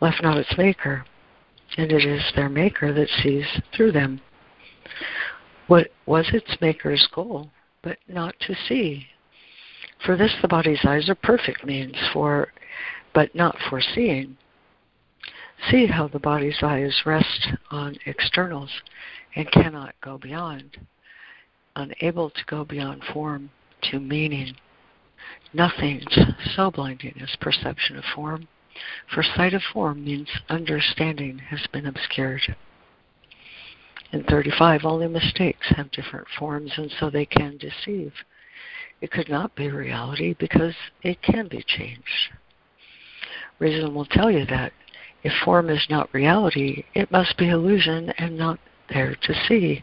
left 0.00 0.22
not 0.22 0.38
its 0.38 0.56
maker, 0.56 1.04
and 1.76 1.92
it 1.92 2.04
is 2.04 2.22
their 2.34 2.48
maker 2.48 2.92
that 2.92 3.08
sees 3.22 3.46
through 3.74 3.92
them. 3.92 4.20
What 5.66 5.88
was 6.06 6.28
its 6.32 6.60
maker's 6.60 7.06
goal, 7.14 7.50
but 7.82 7.98
not 8.08 8.34
to 8.40 8.54
see? 8.54 9.06
For 10.04 10.16
this 10.16 10.34
the 10.40 10.48
body's 10.48 10.84
eyes 10.84 11.08
are 11.08 11.14
perfect 11.14 11.64
means 11.64 11.96
for, 12.12 12.52
but 13.12 13.34
not 13.34 13.56
for 13.68 13.80
seeing. 13.80 14.36
See 15.66 15.86
how 15.86 16.08
the 16.08 16.18
body's 16.18 16.62
eyes 16.62 17.02
rest 17.04 17.48
on 17.70 17.96
externals 18.06 18.70
and 19.34 19.50
cannot 19.50 19.94
go 20.00 20.16
beyond, 20.16 20.78
unable 21.76 22.30
to 22.30 22.44
go 22.46 22.64
beyond 22.64 23.02
form 23.12 23.50
to 23.90 24.00
meaning. 24.00 24.56
Nothing's 25.52 26.16
so 26.54 26.70
blinding 26.70 27.20
as 27.20 27.36
perception 27.40 27.96
of 27.96 28.04
form, 28.14 28.48
for 29.12 29.22
sight 29.22 29.52
of 29.52 29.62
form 29.62 30.04
means 30.04 30.28
understanding 30.48 31.38
has 31.38 31.66
been 31.72 31.86
obscured. 31.86 32.56
In 34.12 34.24
35, 34.24 34.84
only 34.84 35.08
mistakes 35.08 35.68
have 35.76 35.90
different 35.90 36.28
forms 36.38 36.72
and 36.76 36.90
so 36.98 37.10
they 37.10 37.26
can 37.26 37.58
deceive. 37.58 38.12
It 39.00 39.10
could 39.10 39.28
not 39.28 39.54
be 39.54 39.68
reality 39.68 40.34
because 40.38 40.74
it 41.02 41.20
can 41.20 41.46
be 41.48 41.62
changed. 41.62 42.32
Reason 43.58 43.94
will 43.94 44.06
tell 44.06 44.30
you 44.30 44.46
that 44.46 44.72
if 45.22 45.32
form 45.44 45.68
is 45.68 45.86
not 45.90 46.12
reality, 46.14 46.84
it 46.94 47.10
must 47.10 47.36
be 47.36 47.48
illusion 47.48 48.10
and 48.18 48.36
not 48.36 48.58
there 48.88 49.14
to 49.22 49.34
see. 49.46 49.82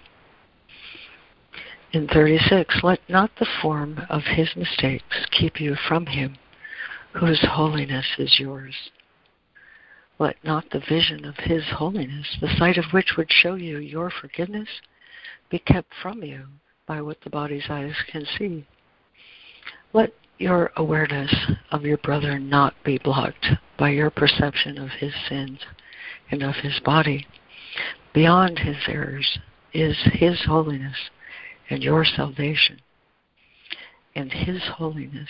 In 1.92 2.08
36, 2.08 2.82
let 2.84 3.00
not 3.10 3.32
the 3.38 3.48
form 3.62 4.02
of 4.10 4.24
his 4.24 4.56
mistakes 4.56 5.26
keep 5.32 5.62
you 5.62 5.76
from 5.88 6.06
him, 6.06 6.38
whose 7.14 7.42
holiness 7.42 8.06
is 8.18 8.40
yours. 8.40 8.76
Let 10.20 10.42
not 10.44 10.70
the 10.70 10.80
vision 10.80 11.26
of 11.26 11.36
his 11.38 11.64
holiness, 11.70 12.38
the 12.40 12.54
sight 12.58 12.78
of 12.78 12.92
which 12.92 13.16
would 13.18 13.32
show 13.32 13.56
you 13.56 13.80
your 13.80 14.10
forgiveness, 14.10 14.70
be 15.50 15.60
kept 15.60 15.94
from 16.02 16.24
you 16.24 16.46
by 16.86 17.02
what 17.02 17.22
the 17.22 17.30
body's 17.30 17.70
eyes 17.70 17.96
can 18.10 18.26
see. 18.38 18.66
Let 19.94 20.14
your 20.38 20.72
awareness 20.76 21.34
of 21.72 21.84
your 21.84 21.98
brother 21.98 22.38
not 22.40 22.74
be 22.84 22.98
blocked 22.98 23.48
by 23.78 23.90
your 23.90 24.10
perception 24.10 24.78
of 24.78 24.90
his 24.90 25.14
sins 25.30 25.60
and 26.32 26.44
of 26.44 26.56
his 26.56 26.80
body. 26.84 27.28
Beyond 28.14 28.60
his 28.60 28.78
errors 28.88 29.40
is 29.74 29.98
his 30.14 30.46
holiness 30.46 31.10
and 31.70 31.84
your 31.84 32.06
salvation. 32.06 32.80
And 34.16 34.32
His 34.32 34.62
holiness 34.76 35.30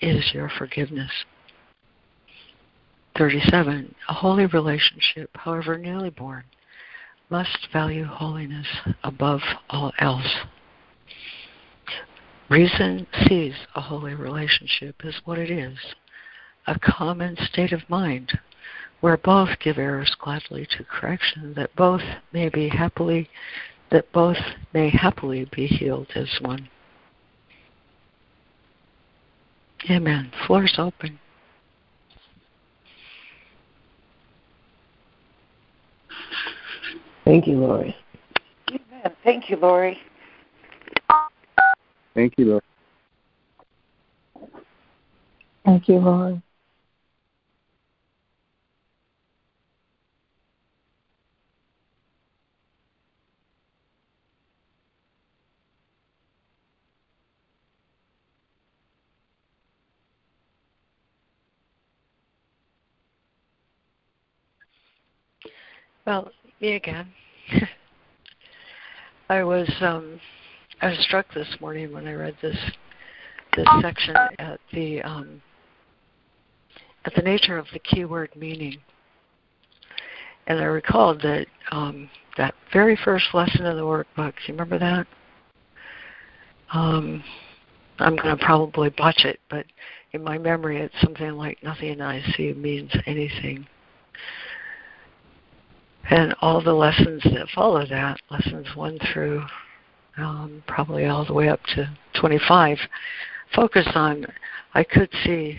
is 0.00 0.32
your 0.32 0.48
forgiveness. 0.48 1.10
37. 3.18 3.94
A 4.08 4.12
holy 4.12 4.46
relationship, 4.46 5.30
however 5.34 5.78
newly 5.78 6.10
born, 6.10 6.44
must 7.30 7.68
value 7.72 8.04
holiness 8.04 8.66
above 9.02 9.40
all 9.70 9.92
else. 9.98 10.36
Reason 12.48 13.06
sees 13.26 13.54
a 13.74 13.80
holy 13.80 14.14
relationship 14.14 15.04
as 15.04 15.14
what 15.24 15.38
it 15.38 15.50
is 15.50 15.76
a 16.68 16.78
common 16.78 17.36
state 17.36 17.72
of 17.72 17.88
mind 17.88 18.38
where 19.00 19.16
both 19.16 19.50
give 19.62 19.78
errors 19.78 20.16
gladly 20.20 20.66
to 20.76 20.84
correction, 20.84 21.54
that 21.54 21.74
both 21.76 22.02
may 22.32 22.48
be 22.48 22.68
happily 22.68 23.28
that 23.90 24.10
both 24.12 24.38
may 24.74 24.90
happily 24.90 25.48
be 25.54 25.66
healed 25.66 26.08
as 26.16 26.28
one. 26.40 26.68
Amen. 29.88 30.32
Floor's 30.46 30.74
open. 30.76 31.20
Thank 37.24 37.46
you, 37.46 37.58
Laurie. 37.58 37.94
Amen. 38.70 39.16
Thank 39.22 39.50
you, 39.50 39.56
Laurie. 39.56 39.98
Thank 42.16 42.32
you, 42.38 42.46
Lord. 42.46 42.62
Thank 45.66 45.86
you, 45.86 45.96
Lord. 45.96 46.40
Well, 66.06 66.30
me 66.62 66.76
again. 66.76 67.12
I 69.28 69.44
was 69.44 69.68
um, 69.82 70.18
I 70.82 70.88
was 70.88 70.98
struck 71.00 71.32
this 71.32 71.48
morning 71.60 71.92
when 71.92 72.06
I 72.06 72.12
read 72.12 72.36
this 72.42 72.56
this 73.56 73.66
section 73.80 74.14
at 74.38 74.60
the 74.72 75.00
um, 75.02 75.40
at 77.06 77.14
the 77.14 77.22
nature 77.22 77.56
of 77.56 77.66
the 77.72 77.78
keyword 77.78 78.30
meaning, 78.36 78.76
and 80.46 80.60
I 80.60 80.64
recalled 80.64 81.22
that 81.22 81.46
um, 81.70 82.10
that 82.36 82.54
very 82.72 82.98
first 83.04 83.24
lesson 83.32 83.64
of 83.64 83.76
the 83.76 83.82
workbook. 83.82 84.34
You 84.46 84.52
remember 84.52 84.78
that? 84.78 85.06
Um, 86.74 87.24
I'm 87.98 88.16
going 88.16 88.36
to 88.36 88.44
probably 88.44 88.90
botch 88.90 89.24
it, 89.24 89.40
but 89.48 89.64
in 90.12 90.22
my 90.22 90.36
memory, 90.36 90.78
it's 90.80 90.94
something 91.00 91.32
like 91.32 91.62
nothing 91.62 92.02
I 92.02 92.22
see 92.36 92.52
means 92.52 92.90
anything. 93.06 93.66
And 96.10 96.34
all 96.40 96.62
the 96.62 96.72
lessons 96.72 97.22
that 97.24 97.48
follow 97.54 97.86
that, 97.86 98.18
lessons 98.30 98.66
1 98.74 98.98
through 99.12 99.42
um, 100.18 100.62
probably 100.66 101.06
all 101.06 101.24
the 101.24 101.32
way 101.32 101.48
up 101.48 101.62
to 101.74 101.90
25, 102.20 102.78
focus 103.54 103.86
on 103.94 104.26
I 104.74 104.84
could 104.84 105.10
see 105.24 105.58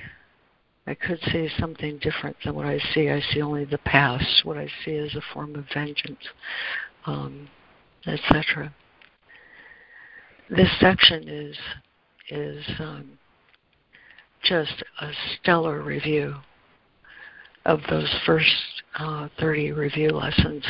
I 0.86 0.94
could 0.94 1.20
see 1.32 1.50
something 1.60 1.98
different 1.98 2.38
than 2.46 2.56
what 2.56 2.66
I 2.66 2.80
see. 2.94 3.10
I 3.10 3.20
see 3.20 3.42
only 3.42 3.66
the 3.66 3.78
past. 3.80 4.46
What 4.46 4.58
I 4.58 4.70
see 4.86 4.92
is 4.92 5.14
a 5.16 5.22
form 5.34 5.56
of 5.56 5.66
vengeance, 5.74 6.24
um, 7.06 7.50
etc. 8.06 8.74
This 10.50 10.70
section 10.80 11.28
is 11.28 11.58
is 12.30 12.64
um, 12.80 13.18
just 14.44 14.84
a 15.02 15.12
stellar 15.36 15.82
review 15.82 16.36
of 17.66 17.82
those 17.90 18.14
first 18.26 18.84
uh, 18.98 19.28
30 19.40 19.74
review 19.74 20.12
lessons. 20.12 20.64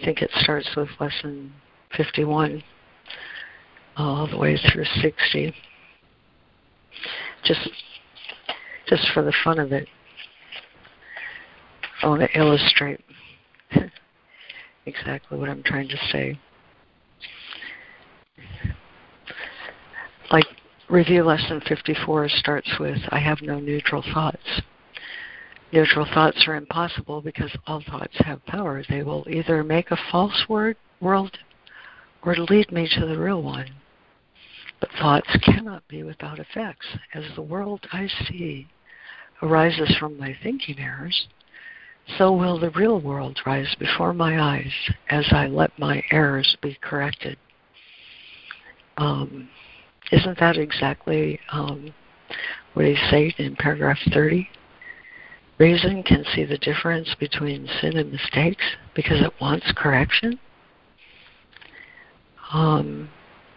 I 0.00 0.04
think 0.04 0.20
it 0.20 0.30
starts 0.34 0.68
with 0.76 0.88
lesson 0.98 1.52
51 1.96 2.62
all 3.96 4.26
the 4.26 4.36
way 4.36 4.56
through 4.56 4.84
60. 5.00 5.54
Just, 7.44 7.68
just 8.88 9.06
for 9.12 9.22
the 9.22 9.34
fun 9.44 9.58
of 9.58 9.72
it, 9.72 9.88
I 12.02 12.08
want 12.08 12.22
to 12.22 12.38
illustrate 12.38 13.00
exactly 14.86 15.38
what 15.38 15.48
I'm 15.48 15.62
trying 15.62 15.88
to 15.88 15.96
say. 16.10 16.38
Like 20.30 20.46
review 20.88 21.24
lesson 21.24 21.62
54 21.66 22.28
starts 22.28 22.70
with 22.80 22.98
I 23.10 23.18
have 23.18 23.40
no 23.42 23.58
neutral 23.58 24.02
thoughts. 24.12 24.62
Neutral 25.72 26.06
thoughts 26.14 26.44
are 26.46 26.56
impossible 26.56 27.20
because 27.20 27.50
all 27.66 27.82
thoughts 27.90 28.14
have 28.18 28.44
power. 28.46 28.82
They 28.88 29.02
will 29.02 29.26
either 29.28 29.64
make 29.64 29.90
a 29.90 29.98
false 30.10 30.44
word, 30.48 30.76
world 31.00 31.36
or 32.24 32.34
to 32.34 32.44
lead 32.44 32.70
me 32.72 32.88
to 32.98 33.06
the 33.06 33.18
real 33.18 33.42
one. 33.42 33.70
But 34.80 34.90
thoughts 34.92 35.36
cannot 35.42 35.86
be 35.88 36.02
without 36.02 36.38
effects. 36.38 36.86
As 37.14 37.24
the 37.34 37.42
world 37.42 37.86
I 37.92 38.08
see 38.28 38.68
arises 39.42 39.96
from 39.98 40.18
my 40.18 40.36
thinking 40.42 40.78
errors, 40.78 41.26
so 42.18 42.32
will 42.32 42.58
the 42.58 42.70
real 42.70 43.00
world 43.00 43.40
rise 43.46 43.74
before 43.78 44.12
my 44.12 44.40
eyes 44.40 44.72
as 45.08 45.26
I 45.32 45.46
let 45.46 45.78
my 45.78 46.02
errors 46.10 46.56
be 46.60 46.76
corrected. 46.82 47.38
Um, 48.96 49.48
isn't 50.12 50.38
that 50.38 50.56
exactly 50.56 51.40
um, 51.50 51.94
what 52.74 52.84
he 52.84 52.96
said 53.10 53.32
in 53.38 53.56
paragraph 53.56 53.98
30? 54.12 54.48
Reason 55.58 56.02
can 56.02 56.24
see 56.34 56.44
the 56.44 56.58
difference 56.58 57.14
between 57.18 57.68
sin 57.80 57.96
and 57.96 58.12
mistakes 58.12 58.64
because 58.94 59.22
it 59.22 59.32
wants 59.40 59.72
correction. 59.76 60.38
Um, 62.54 63.08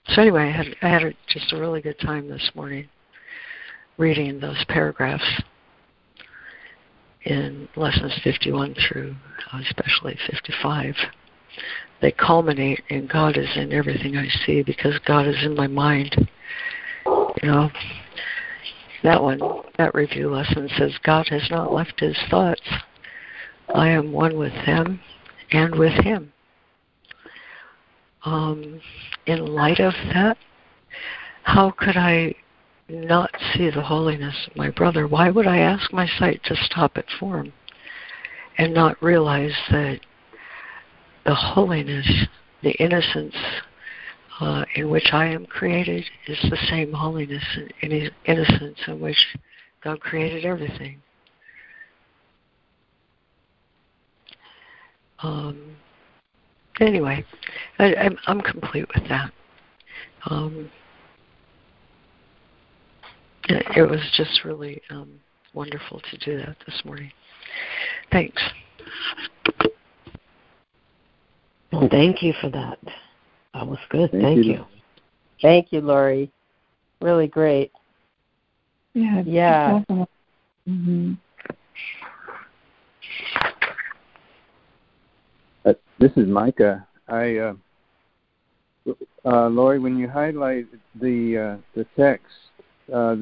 so 0.08 0.24
anyway, 0.24 0.46
I 0.46 0.52
had 0.52 0.76
I 0.82 0.88
had 0.90 1.16
just 1.28 1.54
a 1.54 1.60
really 1.60 1.82
good 1.82 2.00
time 2.00 2.28
this 2.28 2.50
morning 2.56 2.88
reading 3.98 4.40
those 4.40 4.66
paragraphs 4.70 5.44
in 7.24 7.70
lessons 7.76 8.20
51 8.24 8.76
through 8.90 9.16
uh, 9.54 9.60
especially 9.62 10.18
55. 10.32 10.96
They 12.02 12.12
culminate 12.12 12.82
in 12.90 13.06
God 13.06 13.38
is 13.38 13.56
in 13.56 13.72
everything 13.72 14.18
I 14.18 14.30
see 14.46 14.64
because 14.64 14.98
God 15.06 15.28
is 15.28 15.44
in 15.44 15.56
my 15.56 15.68
mind. 15.68 16.28
You 17.06 17.50
know, 17.52 17.70
that 19.04 19.22
one, 19.22 19.40
that 19.78 19.94
review 19.94 20.32
lesson 20.34 20.70
says 20.76 20.98
God 21.04 21.28
has 21.30 21.48
not 21.52 21.72
left 21.72 22.00
his 22.00 22.18
thoughts. 22.32 22.68
I 23.76 23.90
am 23.90 24.12
one 24.12 24.40
with 24.40 24.54
them 24.66 25.02
and 25.52 25.76
with 25.76 26.04
him. 26.04 26.34
Um, 28.28 28.82
in 29.26 29.46
light 29.46 29.80
of 29.80 29.94
that, 30.13 30.38
how 31.44 31.72
could 31.72 31.96
I 31.96 32.36
not 32.90 33.32
see 33.54 33.70
the 33.70 33.82
holiness 33.82 34.36
of 34.48 34.58
my 34.58 34.70
brother? 34.70 35.08
Why 35.08 35.30
would 35.30 35.48
I 35.48 35.60
ask 35.60 35.94
my 35.94 36.06
sight 36.20 36.42
to 36.44 36.56
stop 36.58 36.98
at 36.98 37.06
form 37.22 37.54
and 38.58 38.74
not 38.74 39.02
realize 39.02 39.54
that 39.72 40.02
the 41.26 41.36
holiness, 41.36 42.28
the 42.63 42.72
innocence 42.72 43.36
uh, 44.42 44.66
in 44.76 44.90
which 44.90 45.13
I 45.13 45.28
am 45.28 45.46
created 45.46 46.04
is 46.28 46.38
the 46.50 46.58
same 46.70 46.92
holiness 46.92 47.46
and 47.82 48.12
innocence 48.26 48.80
in 48.88 49.00
which 49.00 49.38
God 49.82 50.02
created 50.02 50.44
everything. 50.44 51.02
Um, 55.20 55.78
anyway, 56.80 57.26
I, 57.80 57.86
am 57.94 57.98
I'm, 57.98 58.18
I'm 58.28 58.42
complete 58.42 58.88
with 58.94 59.08
that. 59.10 59.32
Um, 60.30 60.70
it, 63.50 63.66
it, 63.78 63.90
was 63.90 64.02
just 64.16 64.44
really 64.44 64.82
um, 64.90 65.10
wonderful 65.54 66.02
to 66.12 66.18
do 66.18 66.38
that 66.38 66.58
this 66.66 66.82
morning. 66.84 67.12
Thanks. 68.12 68.42
Well, 71.72 71.88
thank 71.90 72.22
you 72.22 72.34
for 72.42 72.50
that. 72.50 72.80
That 73.54 73.68
was 73.68 73.80
good. 73.90 74.12
Thank, 74.12 74.24
Thank 74.24 74.38
you. 74.46 74.54
you. 74.54 74.66
Thank 75.42 75.72
you, 75.72 75.82
Laurie. 75.82 76.32
Really 77.02 77.28
great. 77.28 77.72
Yeah. 78.94 79.24
Yeah. 79.26 79.84
Mm-hmm. 80.68 81.13
Uh, 85.68 85.74
this 86.00 86.12
is 86.16 86.28
Micah. 86.28 86.88
I, 87.10 87.38
uh, 87.38 87.54
uh, 89.26 89.50
Laurie, 89.50 89.80
when 89.80 89.98
you 89.98 90.08
highlight 90.08 90.68
the 91.02 91.58
uh, 91.60 91.62
the 91.76 91.86
text, 91.98 92.26
uh, 92.94 93.18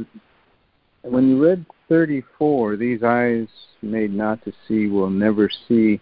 when 1.02 1.30
you 1.30 1.44
read 1.44 1.66
34, 1.90 2.78
these 2.78 3.02
eyes 3.02 3.48
made 3.82 4.14
not 4.14 4.44
to 4.46 4.54
see 4.68 4.88
will 4.88 5.10
never 5.10 5.50
see. 5.68 6.00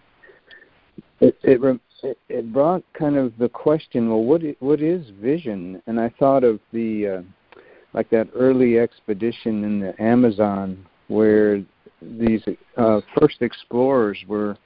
It, 1.20 1.38
it 1.42 1.80
it, 2.28 2.52
brought 2.52 2.82
kind 2.92 3.16
of 3.16 3.32
the 3.38 3.48
question, 3.48 4.10
well, 4.10 4.24
what 4.24 4.44
is, 4.44 4.56
what 4.58 4.82
is 4.82 5.06
vision? 5.22 5.80
And 5.86 5.98
I 5.98 6.12
thought 6.18 6.44
of 6.44 6.60
the 6.72 7.06
uh, 7.08 7.58
like 7.94 8.10
that 8.10 8.28
early 8.34 8.78
expedition 8.78 9.64
in 9.64 9.80
the 9.80 10.02
Amazon 10.02 10.84
where 11.08 11.64
these 12.02 12.42
uh, 12.76 13.00
first 13.18 13.40
explorers 13.40 14.18
were 14.28 14.58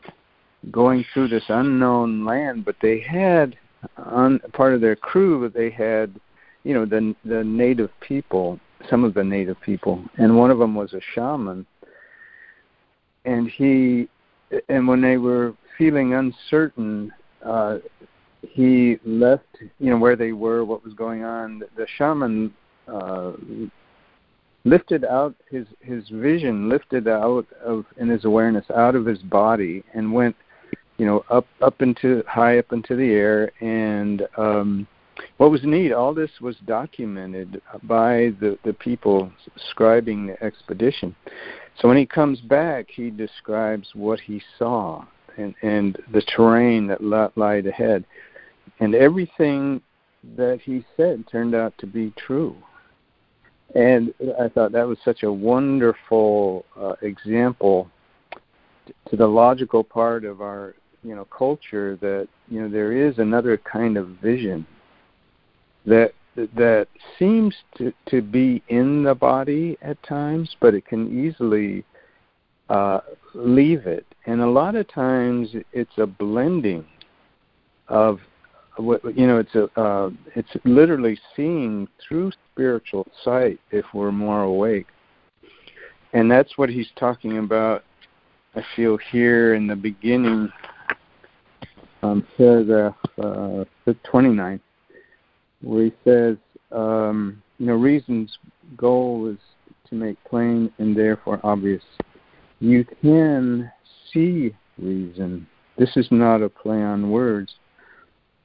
going 0.70 1.04
through 1.12 1.28
this 1.28 1.44
unknown 1.48 2.24
land, 2.24 2.64
but 2.64 2.76
they 2.82 3.00
had 3.00 3.56
on 3.96 4.40
part 4.52 4.74
of 4.74 4.80
their 4.80 4.96
crew 4.96 5.40
but 5.40 5.54
they 5.56 5.70
had, 5.70 6.18
you 6.64 6.74
know, 6.74 6.84
the 6.84 7.14
the 7.24 7.44
native 7.44 7.90
people, 8.00 8.58
some 8.90 9.04
of 9.04 9.14
the 9.14 9.24
native 9.24 9.60
people, 9.60 10.04
and 10.16 10.36
one 10.36 10.50
of 10.50 10.58
them 10.58 10.74
was 10.74 10.92
a 10.92 11.00
shaman. 11.14 11.64
And 13.24 13.48
he, 13.50 14.08
and 14.68 14.88
when 14.88 15.02
they 15.02 15.18
were 15.18 15.54
feeling 15.76 16.14
uncertain 16.14 17.12
uh, 17.44 17.78
he 18.42 18.98
left, 19.04 19.44
you 19.78 19.90
know, 19.90 19.98
where 19.98 20.16
they 20.16 20.32
were, 20.32 20.64
what 20.64 20.84
was 20.84 20.94
going 20.94 21.24
on. 21.24 21.62
The 21.76 21.86
shaman 21.96 22.52
uh, 22.86 23.32
lifted 24.64 25.04
out 25.04 25.34
his 25.50 25.66
his 25.80 26.08
vision, 26.08 26.68
lifted 26.68 27.08
out 27.08 27.46
of 27.64 27.84
in 27.96 28.08
his 28.08 28.24
awareness 28.24 28.64
out 28.74 28.94
of 28.94 29.06
his 29.06 29.18
body, 29.18 29.84
and 29.94 30.12
went, 30.12 30.36
you 30.98 31.06
know, 31.06 31.24
up 31.30 31.46
up 31.62 31.80
into 31.80 32.22
high 32.26 32.58
up 32.58 32.72
into 32.72 32.96
the 32.96 33.10
air. 33.12 33.52
And 33.60 34.22
um, 34.36 34.86
what 35.38 35.50
was 35.50 35.62
neat, 35.64 35.92
all 35.92 36.12
this 36.12 36.30
was 36.40 36.56
documented 36.66 37.62
by 37.84 38.32
the 38.40 38.58
the 38.64 38.74
people 38.74 39.32
scribing 39.72 40.26
the 40.26 40.42
expedition. 40.44 41.14
So 41.80 41.88
when 41.88 41.96
he 41.96 42.06
comes 42.06 42.40
back, 42.40 42.86
he 42.90 43.10
describes 43.10 43.88
what 43.94 44.18
he 44.18 44.42
saw 44.58 45.04
and, 45.36 45.54
and 45.62 45.96
the 46.12 46.22
terrain 46.22 46.88
that 46.88 47.00
lied 47.36 47.66
ahead. 47.66 48.04
And 48.80 48.94
everything 48.94 49.80
that 50.36 50.60
he 50.60 50.84
said 50.96 51.24
turned 51.30 51.54
out 51.54 51.72
to 51.78 51.86
be 51.86 52.12
true. 52.16 52.56
And 53.74 54.12
I 54.40 54.48
thought 54.48 54.72
that 54.72 54.86
was 54.88 54.98
such 55.04 55.22
a 55.22 55.32
wonderful 55.32 56.64
uh, 56.76 56.94
example 57.02 57.90
to 59.10 59.16
the 59.16 59.26
logical 59.26 59.84
part 59.84 60.24
of 60.24 60.40
our 60.40 60.74
you 61.08 61.14
know 61.14 61.24
culture 61.24 61.96
that 62.02 62.28
you 62.48 62.60
know 62.60 62.68
there 62.68 62.92
is 62.92 63.18
another 63.18 63.56
kind 63.56 63.96
of 63.96 64.08
vision 64.22 64.66
that 65.86 66.12
that 66.54 66.86
seems 67.18 67.54
to 67.76 67.92
to 68.06 68.20
be 68.20 68.62
in 68.68 69.02
the 69.02 69.14
body 69.14 69.78
at 69.80 70.00
times, 70.02 70.54
but 70.60 70.74
it 70.74 70.84
can 70.86 71.26
easily 71.26 71.82
uh, 72.68 73.00
leave 73.34 73.86
it, 73.86 74.06
and 74.26 74.42
a 74.42 74.46
lot 74.46 74.76
of 74.76 74.86
times 74.88 75.48
it's 75.72 75.96
a 75.96 76.06
blending 76.06 76.84
of 77.88 78.20
what 78.76 79.02
you 79.16 79.26
know 79.26 79.38
it's 79.38 79.54
a 79.54 79.64
uh, 79.80 80.10
it's 80.36 80.50
literally 80.64 81.18
seeing 81.34 81.88
through 82.06 82.30
spiritual 82.52 83.06
sight 83.24 83.58
if 83.70 83.86
we're 83.94 84.12
more 84.12 84.42
awake. 84.42 84.86
And 86.12 86.30
that's 86.30 86.56
what 86.56 86.70
he's 86.70 86.88
talking 86.96 87.38
about 87.38 87.84
i 88.54 88.64
feel 88.74 88.98
here 89.12 89.54
in 89.54 89.66
the 89.66 89.76
beginning 89.76 90.50
um, 92.02 92.26
paragraph 92.36 92.94
uh, 93.22 93.64
29 94.04 94.60
where 95.62 95.84
he 95.84 95.92
says 96.04 96.36
um, 96.72 97.42
you 97.58 97.66
know 97.66 97.74
reason's 97.74 98.38
goal 98.76 99.28
is 99.28 99.38
to 99.88 99.94
make 99.94 100.22
plain 100.24 100.70
and 100.78 100.96
therefore 100.96 101.40
obvious 101.42 101.82
you 102.60 102.84
can 103.02 103.70
see 104.12 104.54
reason 104.78 105.46
this 105.76 105.96
is 105.96 106.08
not 106.10 106.42
a 106.42 106.48
play 106.48 106.82
on 106.82 107.10
words 107.10 107.54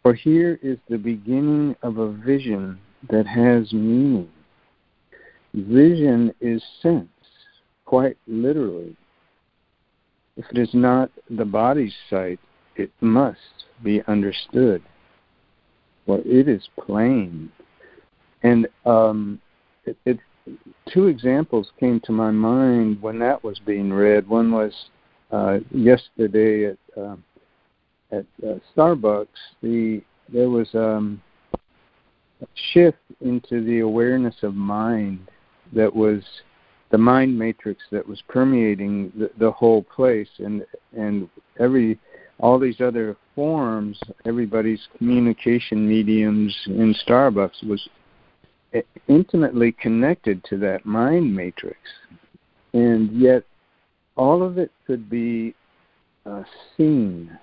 for 0.03 0.13
here 0.13 0.59
is 0.61 0.77
the 0.89 0.97
beginning 0.97 1.77
of 1.81 1.97
a 1.97 2.11
vision 2.11 2.77
that 3.09 3.25
has 3.25 3.71
meaning. 3.71 4.29
Vision 5.53 6.33
is 6.41 6.61
sense, 6.81 7.07
quite 7.85 8.17
literally. 8.27 8.97
If 10.35 10.45
it 10.51 10.57
is 10.57 10.73
not 10.73 11.09
the 11.29 11.45
body's 11.45 11.93
sight, 12.09 12.39
it 12.75 12.91
must 13.01 13.65
be 13.83 14.01
understood. 14.07 14.81
Well, 16.05 16.21
it 16.25 16.47
is 16.47 16.67
plain. 16.79 17.51
And 18.41 18.67
um, 18.85 19.39
it, 19.85 19.97
it, 20.05 20.19
two 20.91 21.07
examples 21.07 21.71
came 21.79 21.99
to 22.01 22.11
my 22.11 22.31
mind 22.31 23.01
when 23.01 23.19
that 23.19 23.43
was 23.43 23.59
being 23.59 23.91
read. 23.91 24.27
One 24.27 24.51
was 24.51 24.73
uh, 25.31 25.59
yesterday 25.71 26.65
at. 26.71 26.77
Uh, 26.97 27.15
at 28.13 28.25
uh, 28.47 28.55
Starbucks, 28.75 29.27
the 29.61 30.01
there 30.31 30.49
was 30.49 30.69
um, 30.73 31.21
a 31.53 32.47
shift 32.71 32.99
into 33.21 33.63
the 33.63 33.79
awareness 33.79 34.35
of 34.43 34.55
mind 34.55 35.27
that 35.73 35.93
was 35.93 36.23
the 36.91 36.97
mind 36.97 37.37
matrix 37.37 37.81
that 37.91 38.07
was 38.07 38.21
permeating 38.27 39.11
the, 39.17 39.31
the 39.39 39.51
whole 39.51 39.83
place, 39.83 40.29
and 40.37 40.65
and 40.95 41.27
every 41.59 41.97
all 42.39 42.59
these 42.59 42.81
other 42.81 43.15
forms, 43.35 43.99
everybody's 44.25 44.87
communication 44.97 45.87
mediums 45.87 46.55
in 46.65 46.95
Starbucks 47.05 47.65
was 47.67 47.87
intimately 49.07 49.71
connected 49.73 50.43
to 50.45 50.57
that 50.57 50.85
mind 50.85 51.33
matrix, 51.33 51.77
and 52.73 53.11
yet 53.11 53.43
all 54.15 54.43
of 54.43 54.57
it 54.57 54.71
could 54.87 55.09
be 55.09 55.53
uh, 56.25 56.43
seen 56.75 57.37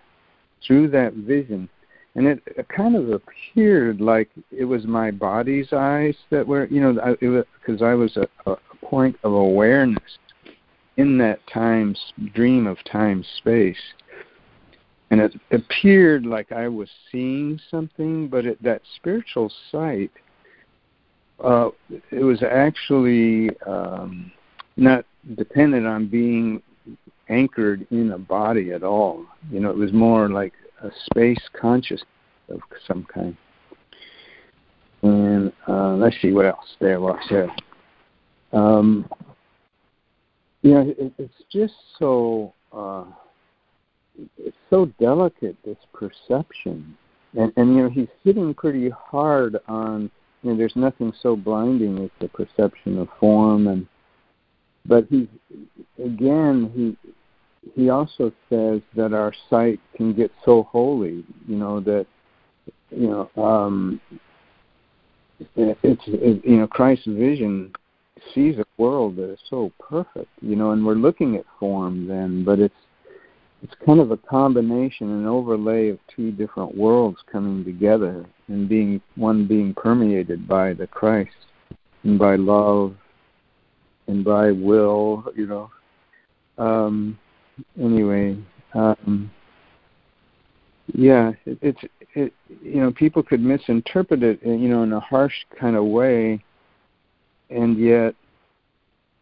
through 0.66 0.88
that 0.88 1.14
vision. 1.14 1.68
And 2.16 2.26
it, 2.26 2.42
kind 2.68 2.96
of 2.96 3.10
appeared 3.10 4.00
like 4.00 4.28
it 4.50 4.64
was 4.64 4.84
my 4.84 5.12
body's 5.12 5.72
eyes 5.72 6.16
that 6.30 6.44
were 6.44 6.66
you 6.66 6.80
know 6.80 7.16
because 7.20 7.82
I 7.82 7.94
was 7.94 8.16
a, 8.16 8.28
a 8.50 8.56
point 8.84 9.16
of 9.22 9.32
awareness 9.32 10.18
in 10.96 11.16
that 11.18 11.38
time 11.46 11.94
dream 12.34 12.66
of 12.66 12.78
time 12.84 13.24
space 13.38 13.78
and 15.10 15.20
it 15.20 15.34
appeared 15.50 16.24
like 16.24 16.52
I 16.52 16.68
was 16.68 16.88
seeing 17.10 17.60
something 17.70 18.28
but 18.28 18.46
it, 18.46 18.62
that 18.62 18.82
spiritual 18.96 19.52
sight 19.70 20.10
uh, 21.42 21.70
it 22.10 22.22
was 22.22 22.42
actually 22.42 23.50
um, 23.66 24.30
not 24.76 25.04
dependent 25.36 25.86
on 25.86 26.06
being 26.06 26.62
anchored 27.28 27.86
in 27.90 28.12
a 28.12 28.18
body 28.18 28.72
at 28.72 28.82
all. 28.82 29.24
You 29.50 29.60
know, 29.60 29.70
it 29.70 29.76
was 29.76 29.92
more 29.92 30.28
like 30.28 30.52
a 30.82 30.90
space 31.06 31.40
consciousness 31.58 32.06
of 32.48 32.60
some 32.86 33.06
kind. 33.12 33.36
And 35.02 35.52
uh, 35.66 35.94
let's 35.94 36.16
see 36.20 36.32
what 36.32 36.46
else 36.46 36.76
there 36.80 37.00
was 37.00 37.20
here. 37.28 37.50
Um, 38.52 39.08
you 40.62 40.74
know, 40.74 40.94
it, 40.98 41.12
it's 41.16 41.42
just 41.50 41.74
so 41.98 42.52
uh, 42.72 43.04
it's 44.38 44.56
so 44.68 44.86
delicate 44.98 45.56
this 45.64 45.78
perception, 45.92 46.96
and 47.38 47.52
and 47.56 47.74
you 47.74 47.82
know 47.82 47.90
he's 47.90 48.08
hitting 48.24 48.54
pretty 48.54 48.90
hard 48.90 49.56
on. 49.68 50.10
You 50.42 50.52
know, 50.52 50.56
there's 50.56 50.76
nothing 50.76 51.12
so 51.20 51.36
blinding 51.36 51.98
as 52.04 52.10
the 52.18 52.28
perception 52.28 52.98
of 52.98 53.08
form, 53.18 53.66
and 53.66 53.86
but 54.86 55.06
he 55.10 55.28
again 56.02 56.70
he 56.74 57.10
he 57.74 57.90
also 57.90 58.32
says 58.48 58.80
that 58.96 59.12
our 59.12 59.34
sight 59.50 59.80
can 59.94 60.14
get 60.14 60.32
so 60.44 60.62
holy, 60.64 61.24
you 61.46 61.56
know, 61.56 61.80
that 61.80 62.06
you 62.90 63.08
know, 63.08 63.42
um, 63.42 64.00
it's 65.56 66.02
it, 66.06 66.44
you 66.44 66.56
know, 66.56 66.66
Christ's 66.66 67.06
vision 67.06 67.72
sees 68.34 68.58
a 68.58 68.64
world 68.76 69.16
that 69.16 69.30
is 69.30 69.38
so 69.48 69.72
perfect, 69.78 70.28
you 70.42 70.56
know, 70.56 70.72
and 70.72 70.84
we're 70.84 70.94
looking 70.94 71.36
at 71.36 71.44
form 71.58 72.06
then, 72.06 72.44
but 72.44 72.58
it's 72.58 72.74
it's 73.62 73.74
kind 73.84 74.00
of 74.00 74.10
a 74.10 74.16
combination, 74.16 75.10
an 75.10 75.26
overlay 75.26 75.88
of 75.90 75.98
two 76.14 76.30
different 76.32 76.74
worlds 76.76 77.18
coming 77.30 77.64
together 77.64 78.24
and 78.48 78.68
being 78.68 79.00
one 79.16 79.46
being 79.46 79.74
permeated 79.74 80.48
by 80.48 80.72
the 80.72 80.86
Christ 80.86 81.30
and 82.04 82.18
by 82.18 82.36
love 82.36 82.96
and 84.06 84.24
by 84.24 84.50
will, 84.50 85.24
you 85.36 85.46
know. 85.46 85.70
Um, 86.58 87.18
anyway, 87.78 88.36
um, 88.74 89.30
yeah, 90.94 91.32
it, 91.44 91.58
it's 91.60 91.80
it. 92.14 92.32
You 92.62 92.80
know, 92.80 92.92
people 92.92 93.22
could 93.22 93.40
misinterpret 93.40 94.22
it, 94.22 94.40
you 94.42 94.68
know, 94.68 94.82
in 94.82 94.92
a 94.92 95.00
harsh 95.00 95.34
kind 95.58 95.76
of 95.76 95.84
way, 95.84 96.42
and 97.50 97.78
yet 97.78 98.14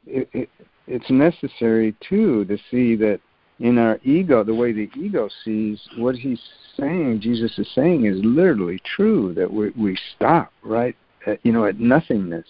it, 0.07 0.28
it 0.32 0.49
it's 0.86 1.11
necessary 1.11 1.95
too 2.09 2.45
to 2.47 2.57
see 2.70 2.97
that 2.97 3.20
in 3.61 3.79
our 3.79 3.99
ego, 4.05 4.45
the 4.45 4.55
way 4.55 4.73
the 4.73 4.91
ego 4.97 5.29
sees 5.45 5.81
what 5.97 6.15
he's 6.15 6.41
saying, 6.77 7.21
Jesus 7.21 7.59
is 7.59 7.69
saying, 7.75 8.05
is 8.05 8.19
literally 8.23 8.81
true. 8.97 9.35
That 9.35 9.53
we 9.53 9.71
we 9.71 9.99
stop 10.17 10.53
right, 10.63 10.97
at, 11.27 11.45
you 11.45 11.53
know, 11.53 11.65
at 11.65 11.81
nothingness, 11.81 12.47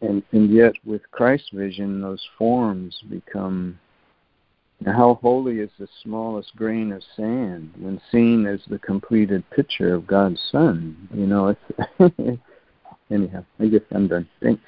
and 0.00 0.22
and 0.32 0.50
yet 0.50 0.72
with 0.84 1.02
Christ's 1.10 1.50
vision, 1.52 2.00
those 2.00 2.26
forms 2.36 3.02
become 3.08 3.78
how 4.86 5.18
holy 5.20 5.58
is 5.58 5.70
the 5.78 5.88
smallest 6.02 6.54
grain 6.54 6.92
of 6.92 7.02
sand 7.16 7.72
when 7.78 8.00
seen 8.12 8.46
as 8.46 8.60
the 8.68 8.78
completed 8.78 9.42
picture 9.50 9.92
of 9.94 10.06
God's 10.06 10.40
Son? 10.52 11.08
You 11.12 11.26
know, 11.26 11.48
it's 11.48 12.40
anyhow. 13.10 13.44
I 13.58 13.66
guess 13.66 13.80
I'm 13.90 14.06
done. 14.06 14.28
Thanks. 14.40 14.62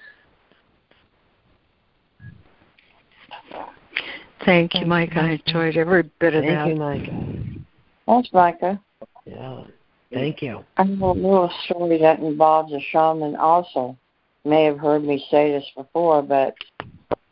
Thank 4.45 4.75
you, 4.75 4.87
Micah. 4.87 5.21
I 5.21 5.41
enjoyed 5.47 5.77
every 5.77 6.05
bit 6.19 6.35
of 6.35 6.45
Thank 6.45 6.55
that. 6.55 6.65
Thank 6.65 6.71
you, 6.71 6.77
Micah. 6.77 7.61
Thanks, 8.07 8.29
Micah. 8.33 8.81
Yeah. 9.27 9.65
Thank 10.13 10.43
you. 10.43 10.65
I 10.77 10.85
have 10.85 11.01
a 11.01 11.13
little 11.13 11.53
story 11.65 11.99
that 11.99 12.19
involves 12.19 12.73
a 12.73 12.81
shaman 12.91 13.37
also. 13.37 13.97
You 14.45 14.51
may 14.51 14.65
have 14.65 14.79
heard 14.79 15.05
me 15.05 15.25
say 15.31 15.53
this 15.53 15.65
before, 15.77 16.23
but 16.23 16.55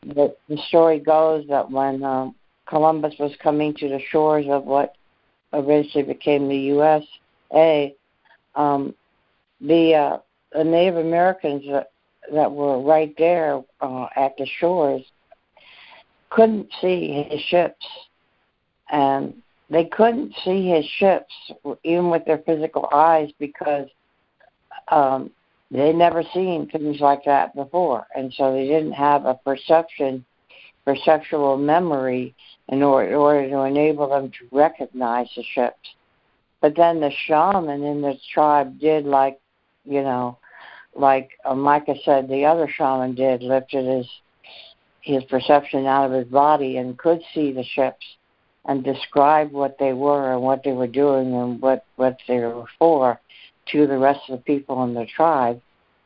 the, 0.02 0.34
the 0.48 0.58
story 0.68 1.00
goes 1.00 1.44
that 1.48 1.70
when 1.70 2.04
um, 2.04 2.34
Columbus 2.66 3.14
was 3.18 3.32
coming 3.42 3.74
to 3.74 3.88
the 3.88 4.00
shores 4.10 4.46
of 4.48 4.64
what 4.64 4.94
eventually 5.52 6.04
became 6.04 6.48
the 6.48 6.56
USA, 6.56 7.94
um, 8.54 8.94
the, 9.60 9.94
uh, 9.94 10.18
the 10.52 10.62
Native 10.62 10.98
Americans 10.98 11.64
that, 11.68 11.90
that 12.32 12.52
were 12.52 12.80
right 12.80 13.12
there 13.18 13.60
uh, 13.80 14.06
at 14.14 14.36
the 14.36 14.46
shores 14.60 15.02
couldn't 16.30 16.68
see 16.80 17.26
his 17.28 17.40
ships. 17.42 17.86
And 18.90 19.34
they 19.70 19.84
couldn't 19.84 20.34
see 20.44 20.68
his 20.68 20.84
ships 20.98 21.32
even 21.84 22.10
with 22.10 22.24
their 22.24 22.38
physical 22.38 22.88
eyes 22.92 23.30
because 23.38 23.88
um, 24.88 25.30
they'd 25.70 25.94
never 25.94 26.22
seen 26.34 26.68
things 26.68 27.00
like 27.00 27.24
that 27.24 27.54
before. 27.54 28.06
And 28.14 28.32
so 28.34 28.52
they 28.52 28.66
didn't 28.66 28.92
have 28.92 29.26
a 29.26 29.34
perception, 29.34 30.24
perceptual 30.84 31.58
memory 31.58 32.34
in 32.68 32.82
order, 32.82 33.08
in 33.08 33.14
order 33.14 33.48
to 33.48 33.62
enable 33.62 34.08
them 34.08 34.30
to 34.30 34.56
recognize 34.56 35.28
the 35.36 35.44
ships. 35.54 35.94
But 36.60 36.74
then 36.74 37.00
the 37.00 37.12
shaman 37.26 37.84
in 37.84 38.00
the 38.00 38.16
tribe 38.32 38.80
did 38.80 39.04
like, 39.04 39.38
you 39.84 40.02
know, 40.02 40.38
like 40.94 41.30
uh, 41.44 41.54
Micah 41.54 41.94
said, 42.04 42.28
the 42.28 42.44
other 42.44 42.68
shaman 42.68 43.14
did, 43.14 43.42
lifted 43.42 43.86
his 43.86 44.08
his 45.08 45.24
perception 45.24 45.86
out 45.86 46.06
of 46.06 46.12
his 46.12 46.28
body 46.28 46.76
and 46.76 46.98
could 46.98 47.20
see 47.34 47.52
the 47.52 47.64
ships 47.64 48.04
and 48.66 48.84
describe 48.84 49.50
what 49.50 49.78
they 49.78 49.92
were 49.92 50.32
and 50.32 50.42
what 50.42 50.62
they 50.62 50.72
were 50.72 50.86
doing 50.86 51.34
and 51.34 51.60
what, 51.60 51.84
what 51.96 52.18
they 52.28 52.38
were 52.38 52.66
for 52.78 53.18
to 53.72 53.86
the 53.86 53.98
rest 53.98 54.20
of 54.28 54.38
the 54.38 54.44
people 54.44 54.84
in 54.84 54.94
the 54.94 55.06
tribe. 55.06 55.60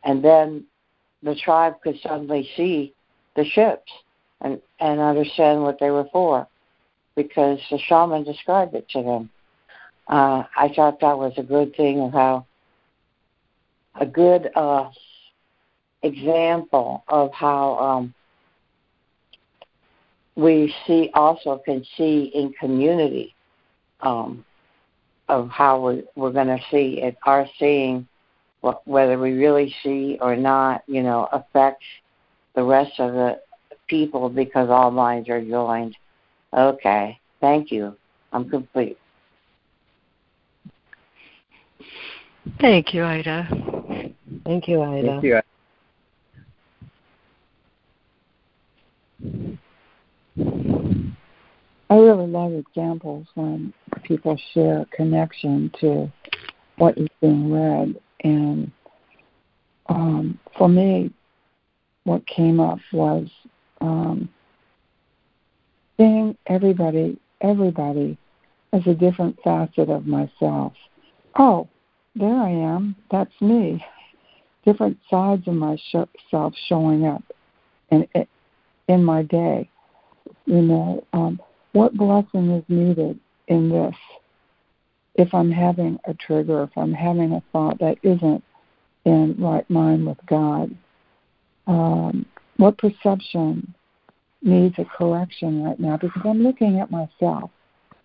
And 0.05 0.25
then 0.25 0.65
the 1.23 1.35
tribe 1.35 1.81
could 1.83 1.99
suddenly 2.01 2.49
see 2.57 2.95
the 3.35 3.45
ships 3.45 3.91
and, 4.41 4.61
and 4.79 5.01
understand 5.01 5.63
what 5.63 5.79
they 5.81 5.91
were 5.91 6.09
for 6.13 6.47
because 7.17 7.59
the 7.71 7.79
shaman 7.79 8.25
described 8.25 8.75
it 8.75 8.89
to 8.91 9.03
them. 9.03 9.31
Uh, 10.09 10.45
I 10.57 10.73
thought 10.75 11.01
that 11.01 11.19
was 11.19 11.33
a 11.37 11.43
good 11.43 11.75
thing 11.77 12.01
of 12.01 12.13
how 12.13 12.47
a 14.01 14.07
good 14.07 14.51
uh, 14.55 14.91
example 16.03 17.05
of 17.09 17.33
how 17.33 17.79
um, 17.79 18.15
we 20.37 20.75
see 20.87 21.11
also 21.15 21.61
can 21.65 21.85
see 21.97 22.31
in 22.35 22.53
community 22.59 23.35
um, 24.01 24.45
of 25.29 25.49
how 25.51 25.81
we're, 25.81 26.03
we're 26.17 26.33
going 26.33 26.47
to 26.47 26.61
see 26.71 27.01
it. 27.03 27.17
Our 27.25 27.47
seeing, 27.59 28.07
what, 28.61 28.87
whether 28.87 29.19
we 29.19 29.33
really 29.33 29.75
see 29.83 30.19
or 30.21 30.37
not, 30.37 30.83
you 30.87 31.03
know, 31.03 31.29
affects 31.33 31.85
the 32.55 32.63
rest 32.63 32.99
of 32.99 33.13
the 33.13 33.41
people 33.89 34.29
because 34.29 34.69
all 34.71 34.91
minds 34.91 35.29
are 35.29 35.43
joined. 35.45 35.97
Okay, 36.53 37.19
thank 37.41 37.71
you. 37.71 37.97
I'm 38.33 38.49
complete. 38.49 38.99
Thank 42.61 42.93
you, 42.95 43.05
Ida. 43.05 43.49
Thank 44.45 44.69
you, 44.69 44.83
Ida. 44.83 45.07
Thank 45.07 45.25
you. 45.25 45.41
I 51.93 51.97
really 51.97 52.27
love 52.27 52.55
examples 52.55 53.27
when 53.35 53.75
people 54.03 54.41
share 54.55 54.87
connection 54.93 55.71
to 55.81 56.11
what 56.79 56.97
is 56.97 57.09
being 57.21 57.53
read. 57.53 58.01
And 58.25 58.73
um, 59.91 60.39
for 60.57 60.71
me, 60.71 61.13
what 62.05 62.27
came 62.27 62.61
up 62.61 62.79
was 62.95 63.29
um, 63.83 64.31
seeing 65.99 66.35
everybody, 66.47 67.21
everybody 67.43 68.17
as 68.73 68.87
a 68.87 68.95
different 68.95 69.39
facet 69.45 69.91
of 69.91 70.07
myself. 70.07 70.73
Oh, 71.39 71.69
there 72.15 72.35
I 72.35 72.49
am. 72.49 72.97
That's 73.11 73.39
me. 73.43 73.85
Different 74.65 74.97
sides 75.11 75.47
of 75.47 75.53
myself 75.53 76.55
showing 76.71 77.05
up 77.05 77.23
in 77.91 78.09
in 78.89 79.05
my 79.05 79.25
day. 79.25 79.69
You 80.47 80.63
know, 80.63 81.05
um, 81.13 81.39
what 81.73 81.95
blessing 81.95 82.51
is 82.51 82.65
needed 82.69 83.19
in 83.49 83.69
this? 83.71 83.95
If 85.15 85.35
I'm 85.35 85.51
having 85.51 85.99
a 86.07 86.15
trigger, 86.15 86.63
if 86.63 86.71
I'm 86.77 86.93
having 86.93 87.33
a 87.33 87.43
thought 87.53 87.79
that 87.81 87.99
isn't 88.03 88.43
in 89.05 89.37
right 89.39 89.69
mind 89.69 90.07
with 90.07 90.19
God, 90.27 90.75
um, 91.67 92.27
what 92.57 92.79
perception 92.79 93.75
needs 94.43 94.75
a 94.79 94.85
correction 94.85 95.63
right 95.63 95.79
now? 95.79 95.97
Because 95.97 96.23
I'm 96.25 96.43
looking 96.43 96.81
at 96.81 96.91
myself. 96.91 97.51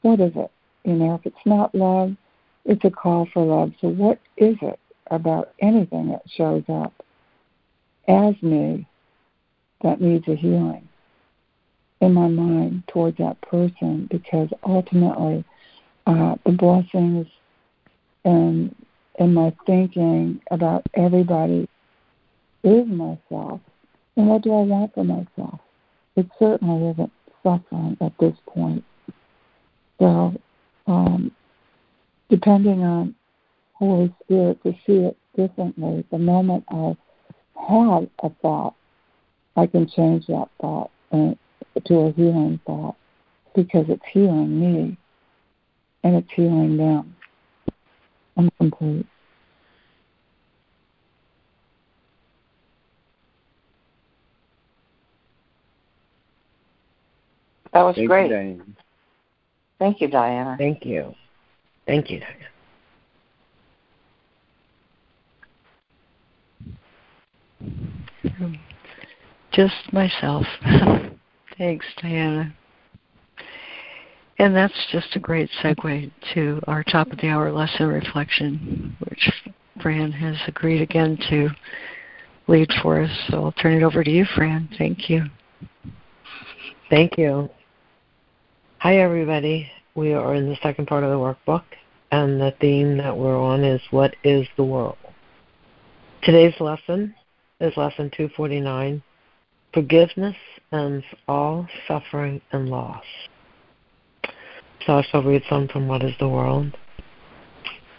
What 0.02 0.20
is 0.20 0.32
it? 0.36 0.52
You 0.84 0.94
know, 0.94 1.16
if 1.16 1.26
it's 1.26 1.46
not 1.46 1.74
love, 1.74 2.16
it's 2.66 2.84
a 2.86 2.92
call 2.92 3.28
for 3.34 3.44
love. 3.44 3.72
So, 3.82 3.88
what 3.88 4.20
is 4.38 4.56
it 4.62 4.80
about 5.10 5.54
anything 5.60 6.10
that 6.10 6.24
shows 6.36 6.64
up 6.70 6.94
as 8.08 8.36
me 8.42 8.88
that 9.82 10.02
needs 10.02 10.28
a 10.28 10.36
healing 10.36 10.88
in 12.02 12.14
my 12.14 12.28
mind 12.28 12.84
towards 12.88 13.18
that 13.18 13.40
person? 13.42 14.08
Because 14.10 14.50
ultimately, 14.64 15.44
uh, 16.06 16.36
the 16.46 16.52
blessings 16.52 17.28
and 18.24 18.76
in 19.20 19.34
my 19.34 19.54
thinking 19.66 20.42
about 20.52 20.86
everybody 20.94 21.68
is 22.64 22.88
myself. 22.88 23.60
And 24.16 24.28
what 24.28 24.42
do 24.42 24.52
I 24.52 24.62
want 24.62 24.94
for 24.94 25.04
myself? 25.04 25.60
It 26.16 26.28
certainly 26.40 26.90
isn't 26.92 27.12
suffering 27.44 27.98
at 28.02 28.14
this 28.20 28.36
point. 28.48 28.84
So, 30.00 30.36
um, 30.88 31.32
depending 32.30 32.84
on 32.84 33.16
Holy 33.74 34.14
Spirit 34.24 34.62
to 34.64 34.74
see 34.86 34.98
it 34.98 35.18
differently. 35.36 36.04
The 36.12 36.18
moment 36.18 36.66
I 36.70 36.96
have 37.70 38.10
a 38.24 38.30
thought, 38.42 38.76
I 39.56 39.68
can 39.68 39.88
change 39.88 40.28
that 40.28 40.50
thought 40.60 40.90
to 41.86 41.96
a 41.96 42.12
healing 42.12 42.60
thought 42.66 42.96
because 43.56 43.86
it's 43.90 44.04
healing 44.12 44.60
me 44.60 44.98
and 46.04 46.16
it's 46.16 46.32
healing 46.34 46.78
them. 46.78 47.16
I'm 48.38 48.50
complete. 48.58 49.06
That 57.74 57.84
was 57.84 57.96
Thank 57.96 58.08
great. 58.10 58.30
You, 58.32 58.64
Thank 59.80 60.02
you, 60.02 60.08
Diana. 60.08 60.56
Thank 60.58 60.86
you. 60.86 61.14
Thank 61.86 62.10
you, 62.10 62.20
Diana. 62.20 62.48
Just 69.52 69.76
myself. 69.92 70.46
Thanks, 71.58 71.86
Diana. 72.02 72.54
And 74.40 74.56
that's 74.56 74.88
just 74.92 75.16
a 75.16 75.20
great 75.20 75.50
segue 75.64 76.12
to 76.36 76.62
our 76.68 76.84
top 76.84 77.12
of 77.12 77.18
the 77.18 77.30
hour 77.30 77.52
lesson 77.52 77.88
reflection, 77.88 78.96
which 79.08 79.32
Fran 79.82 80.12
has 80.12 80.36
agreed 80.48 80.82
again 80.82 81.18
to 81.30 81.50
lead 82.48 82.70
for 82.84 83.02
us. 83.02 83.10
So 83.30 83.46
I'll 83.46 83.52
turn 83.54 83.74
it 83.74 83.84
over 83.84 84.04
to 84.04 84.12
you, 84.12 84.26
Fran. 84.36 84.70
Thank 84.78 85.10
you. 85.10 85.24
Thank 86.92 87.18
you. 87.18 87.50
Hi, 88.78 88.98
everybody. 88.98 89.72
We 89.96 90.14
are 90.14 90.36
in 90.36 90.48
the 90.48 90.58
second 90.62 90.86
part 90.86 91.04
of 91.04 91.10
the 91.10 91.18
workbook, 91.18 91.64
and 92.12 92.40
the 92.40 92.54
theme 92.62 92.98
that 92.98 93.18
we're 93.18 93.40
on 93.40 93.64
is 93.64 93.82
What 93.90 94.16
is 94.24 94.48
the 94.56 94.64
World? 94.64 94.98
Today's 96.22 96.54
lesson 96.60 97.16
is 97.60 97.76
Lesson 97.76 98.12
249 98.16 99.02
Forgiveness 99.74 100.36
ends 100.72 101.06
all 101.28 101.68
suffering 101.88 102.42
and 102.52 102.70
loss. 102.70 103.04
So 104.86 104.98
I 104.98 105.02
shall 105.04 105.24
read 105.24 105.44
some 105.50 105.68
from 105.68 105.88
What 105.88 106.04
is 106.04 106.14
the 106.20 106.28
World? 106.28 106.78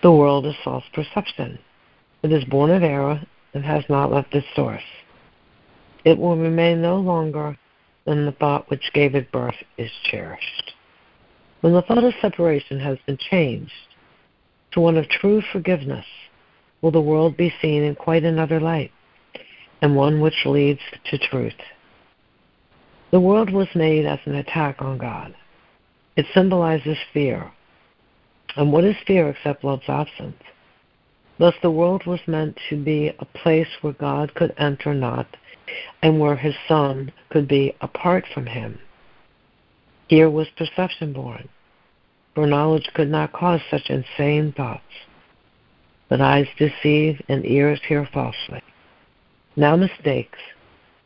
The 0.03 0.13
world 0.13 0.47
is 0.47 0.55
false 0.63 0.85
perception. 0.93 1.59
It 2.23 2.33
is 2.33 2.45
born 2.45 2.71
of 2.71 2.83
error 2.83 3.21
and 3.55 3.65
has 3.65 3.85
not 3.89 4.13
left 4.13 4.35
its 4.35 4.47
source. 4.55 4.83
It 6.05 6.19
will 6.19 6.37
remain 6.37 6.81
no 6.81 6.97
longer 6.97 7.59
than 8.07 8.25
the 8.25 8.33
thought 8.33 8.71
which 8.71 8.93
gave 8.95 9.15
it 9.15 9.33
birth 9.33 9.57
is 9.77 9.91
cherished. 10.05 10.73
When 11.61 11.73
the 11.73 11.83
thought 11.83 12.05
of 12.05 12.15
separation 12.21 12.79
has 12.81 12.99
been 13.07 13.19
changed 13.19 13.73
to 14.73 14.81
one 14.81 14.97
of 14.97 15.09
true 15.09 15.43
forgiveness, 15.53 16.07
will 16.81 16.93
the 16.93 17.01
world 17.01 17.37
be 17.37 17.53
seen 17.61 17.83
in 17.83 17.97
quite 17.97 18.25
another 18.25 18.61
light, 18.61 18.93
and 19.83 19.97
one 19.97 20.21
which 20.21 20.47
leads 20.47 20.81
to 21.11 21.19
truth. 21.19 21.53
The 23.11 23.21
world 23.21 23.51
was 23.51 23.69
made 23.75 24.05
as 24.05 24.19
an 24.27 24.35
attack 24.35 24.83
on 24.83 24.99
God. 24.99 25.35
It 26.17 26.27
symbolizes 26.35 26.99
fear. 27.13 27.51
And 28.57 28.71
what 28.71 28.85
is 28.85 28.97
fear 29.07 29.31
except 29.31 29.65
love's 29.65 29.89
absence? 29.89 30.43
Thus, 31.39 31.55
the 31.63 31.71
world 31.71 32.05
was 32.05 32.21
meant 32.27 32.59
to 32.69 32.77
be 32.77 33.13
a 33.19 33.25
place 33.25 33.69
where 33.81 33.93
God 33.95 34.35
could 34.35 34.53
enter 34.59 34.93
not, 34.93 35.27
and 36.03 36.19
where 36.19 36.37
his 36.37 36.55
Son 36.67 37.13
could 37.31 37.49
be 37.49 37.75
apart 37.81 38.25
from 38.35 38.47
him. 38.47 38.79
Here 40.09 40.29
was 40.29 40.49
perception 40.57 41.13
born, 41.13 41.49
for 42.35 42.47
knowledge 42.47 42.91
could 42.95 43.11
not 43.11 43.33
cause 43.33 43.61
such 43.71 43.89
insane 43.89 44.53
thoughts. 44.53 44.83
But 46.09 46.21
eyes 46.21 46.49
deceive 46.59 47.23
and 47.29 47.47
ears 47.47 47.81
hear 47.87 48.07
falsely. 48.13 48.63
Now 49.57 49.77
mistakes 49.77 50.39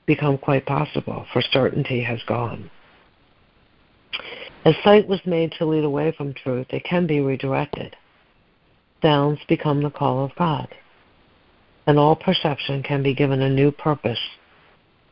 become 0.07 0.39
quite 0.39 0.67
possible, 0.67 1.27
for 1.33 1.43
certainty 1.43 2.03
has 2.03 2.23
gone. 2.27 2.71
As 4.65 4.75
sight 4.85 5.09
was 5.09 5.21
made 5.27 5.53
to 5.59 5.65
lead 5.65 5.85
away 5.85 6.13
from 6.13 6.35
truth, 6.35 6.67
it 6.71 6.85
can 6.85 7.07
be 7.07 7.21
redirected. 7.21 7.97
Sounds 9.01 9.41
become 9.49 9.83
the 9.83 9.91
call 9.91 10.25
of 10.25 10.35
God, 10.37 10.69
and 11.87 11.99
all 11.99 12.15
perception 12.15 12.83
can 12.83 13.03
be 13.03 13.15
given 13.15 13.43
a 13.43 13.49
new 13.49 13.73
purpose 13.73 14.21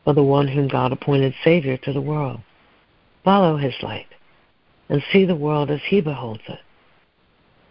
for 0.03 0.13
the 0.13 0.23
one 0.23 0.47
whom 0.47 0.67
God 0.67 0.91
appointed 0.91 1.33
Savior 1.43 1.77
to 1.77 1.93
the 1.93 2.01
world. 2.01 2.39
Follow 3.23 3.57
his 3.57 3.75
light 3.81 4.07
and 4.89 5.03
see 5.11 5.25
the 5.25 5.35
world 5.35 5.69
as 5.69 5.81
he 5.87 6.01
beholds 6.01 6.43
it. 6.47 6.59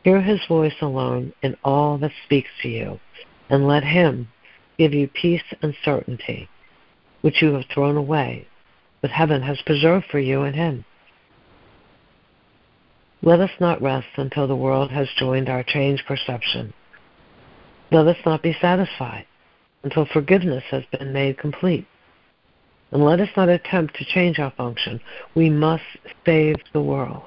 Hear 0.04 0.22
his 0.22 0.40
voice 0.46 0.80
alone 0.80 1.32
in 1.42 1.56
all 1.62 1.98
that 1.98 2.12
speaks 2.24 2.50
to 2.62 2.68
you, 2.68 3.00
and 3.50 3.66
let 3.66 3.84
him 3.84 4.28
give 4.78 4.94
you 4.94 5.08
peace 5.08 5.42
and 5.60 5.74
certainty, 5.84 6.48
which 7.20 7.42
you 7.42 7.52
have 7.54 7.64
thrown 7.72 7.96
away 7.96 8.46
but 9.00 9.10
heaven 9.10 9.42
has 9.42 9.60
preserved 9.62 10.06
for 10.10 10.18
you 10.18 10.42
in 10.42 10.54
Him. 10.54 10.84
Let 13.22 13.40
us 13.40 13.50
not 13.60 13.82
rest 13.82 14.08
until 14.16 14.46
the 14.46 14.56
world 14.56 14.90
has 14.90 15.08
joined 15.18 15.48
our 15.48 15.62
changed 15.62 16.04
perception. 16.06 16.72
Let 17.90 18.06
us 18.06 18.16
not 18.24 18.42
be 18.42 18.56
satisfied 18.60 19.26
until 19.82 20.06
forgiveness 20.06 20.64
has 20.70 20.84
been 20.92 21.12
made 21.12 21.38
complete. 21.38 21.86
And 22.92 23.04
let 23.04 23.20
us 23.20 23.28
not 23.36 23.48
attempt 23.48 23.96
to 23.96 24.04
change 24.04 24.38
our 24.38 24.52
function. 24.52 25.00
We 25.34 25.48
must 25.48 25.84
save 26.24 26.56
the 26.72 26.82
world. 26.82 27.24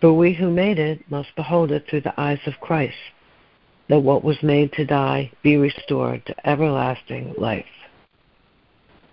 For 0.00 0.12
we 0.12 0.34
who 0.34 0.50
made 0.50 0.78
it 0.78 1.10
must 1.10 1.34
behold 1.34 1.72
it 1.72 1.86
through 1.88 2.02
the 2.02 2.18
eyes 2.20 2.40
of 2.46 2.60
Christ, 2.60 2.94
that 3.88 4.00
what 4.00 4.22
was 4.22 4.42
made 4.42 4.72
to 4.74 4.84
die 4.84 5.30
be 5.42 5.56
restored 5.56 6.24
to 6.26 6.48
everlasting 6.48 7.34
life. 7.38 7.64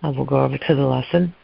I 0.02 0.08
will 0.08 0.24
go 0.24 0.40
over 0.44 0.58
to 0.58 0.74
the 0.74 0.82
lesson. 0.82 1.34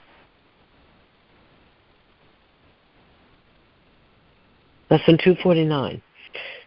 Lesson 4.90 5.18
249 5.18 6.02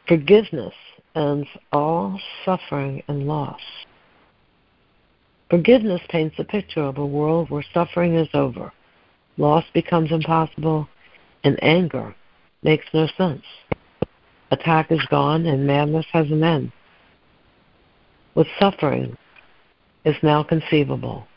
Forgiveness 0.08 0.74
ends 1.16 1.48
all 1.72 2.20
suffering 2.46 3.04
and 3.08 3.28
loss. 3.28 3.60
Forgiveness 5.50 6.02
paints 6.10 6.36
a 6.39 6.44
picture 6.44 6.82
of 6.82 6.98
a 6.98 7.06
world 7.06 7.50
where 7.50 7.66
suffering 7.74 8.16
is 8.16 8.30
over, 8.34 8.72
loss 9.38 9.66
becomes 9.74 10.12
impossible, 10.12 10.88
and 11.44 11.62
anger 11.62 12.16
makes 12.64 12.86
no 12.94 13.08
sense. 13.18 13.44
Attack 14.52 14.92
is 14.92 15.06
gone, 15.10 15.46
and 15.46 15.68
madness 15.68 16.06
has 16.14 16.30
an 16.32 16.44
end. 16.44 16.72
What 18.34 18.48
suffering 18.60 19.18
is 20.06 20.16
now 20.24 20.44
conceivable, 20.44 21.28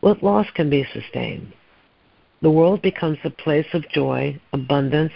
what 0.00 0.22
loss 0.22 0.46
can 0.54 0.70
be 0.70 0.86
sustained? 0.92 1.52
The 2.42 2.50
world 2.50 2.80
becomes 2.80 3.18
a 3.22 3.30
place 3.30 3.66
of 3.74 3.88
joy, 3.90 4.40
abundance, 4.52 5.12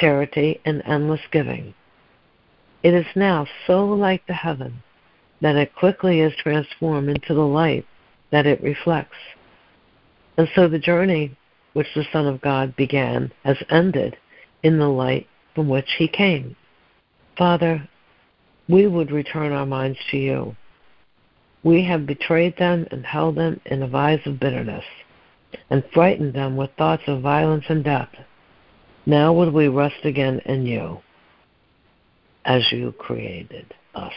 charity, 0.00 0.60
and 0.64 0.82
endless 0.86 1.20
giving. 1.30 1.74
It 2.82 2.94
is 2.94 3.06
now 3.14 3.46
so 3.66 3.84
like 3.84 4.26
the 4.26 4.34
heaven 4.34 4.82
that 5.40 5.56
it 5.56 5.74
quickly 5.74 6.20
is 6.20 6.32
transformed 6.36 7.08
into 7.10 7.34
the 7.34 7.46
light 7.46 7.86
that 8.30 8.46
it 8.46 8.62
reflects. 8.62 9.16
And 10.38 10.48
so 10.54 10.68
the 10.68 10.78
journey 10.78 11.36
which 11.74 11.88
the 11.94 12.06
Son 12.12 12.26
of 12.26 12.40
God 12.40 12.74
began 12.76 13.30
has 13.44 13.58
ended 13.68 14.16
in 14.62 14.78
the 14.78 14.88
light 14.88 15.26
from 15.54 15.68
which 15.68 15.88
he 15.98 16.08
came. 16.08 16.56
Father, 17.36 17.86
we 18.68 18.86
would 18.86 19.10
return 19.10 19.52
our 19.52 19.66
minds 19.66 19.98
to 20.10 20.16
you. 20.16 20.56
We 21.64 21.82
have 21.84 22.06
betrayed 22.06 22.58
them 22.58 22.86
and 22.90 23.04
held 23.04 23.36
them 23.36 23.60
in 23.64 23.82
a 23.82 23.88
vise 23.88 24.20
of 24.26 24.38
bitterness, 24.38 24.84
and 25.70 25.82
frightened 25.92 26.34
them 26.34 26.56
with 26.56 26.70
thoughts 26.76 27.04
of 27.06 27.22
violence 27.22 27.64
and 27.68 27.82
death. 27.82 28.10
Now 29.06 29.32
would 29.32 29.52
we 29.52 29.68
rest 29.68 30.04
again 30.04 30.40
in 30.44 30.66
you, 30.66 31.00
as 32.44 32.70
you 32.70 32.92
created 32.92 33.72
us. 33.94 34.12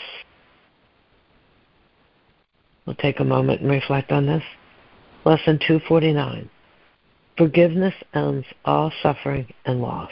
We'll 2.85 2.95
take 2.95 3.19
a 3.19 3.25
moment 3.25 3.61
and 3.61 3.71
reflect 3.71 4.11
on 4.11 4.25
this. 4.25 4.43
Lesson 5.25 5.59
249 5.59 6.49
Forgiveness 7.37 7.93
ends 8.13 8.45
all 8.65 8.91
suffering 9.03 9.53
and 9.65 9.81
loss. 9.81 10.09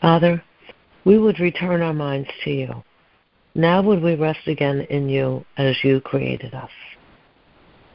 Father, 0.00 0.42
we 1.04 1.18
would 1.18 1.40
return 1.40 1.82
our 1.82 1.92
minds 1.92 2.28
to 2.44 2.50
you. 2.50 2.82
Now 3.54 3.82
would 3.82 4.02
we 4.02 4.14
rest 4.14 4.46
again 4.46 4.82
in 4.90 5.08
you 5.08 5.44
as 5.56 5.76
you 5.82 6.00
created 6.00 6.54
us. 6.54 6.70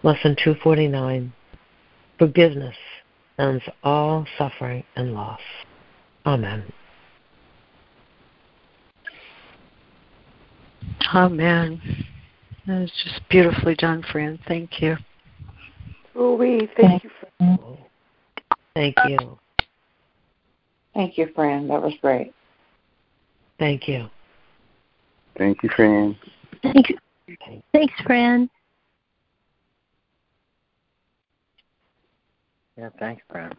Lesson 0.04 0.36
249 0.44 1.34
Forgiveness 2.18 2.76
ends 3.40 3.64
all 3.84 4.26
suffering 4.38 4.84
and 4.96 5.14
loss. 5.14 5.42
Amen. 6.26 6.64
Amen. 11.14 11.82
That 12.68 12.80
was 12.82 12.92
just 13.04 13.22
beautifully 13.30 13.76
done, 13.76 14.04
friend. 14.12 14.40
Thank 14.48 14.82
you. 14.82 14.96
Oh, 16.16 16.36
we 16.36 16.70
thank 16.78 17.04
you. 17.04 17.10
For- 17.20 17.78
Thank 18.76 18.96
you. 19.08 19.38
Thank 20.96 21.18
you, 21.18 21.30
Fran. 21.36 21.68
That 21.68 21.82
was 21.82 21.94
great. 22.02 22.34
Thank 23.60 23.88
you. 23.88 24.08
Thank 25.38 25.62
you, 25.62 25.70
Fran. 25.76 26.18
Thank 26.64 26.90
you. 26.90 26.98
Thanks, 27.74 27.94
Fran. 28.06 28.50
Yeah, 32.78 32.90
thanks, 32.98 33.22
Fran. 33.30 33.54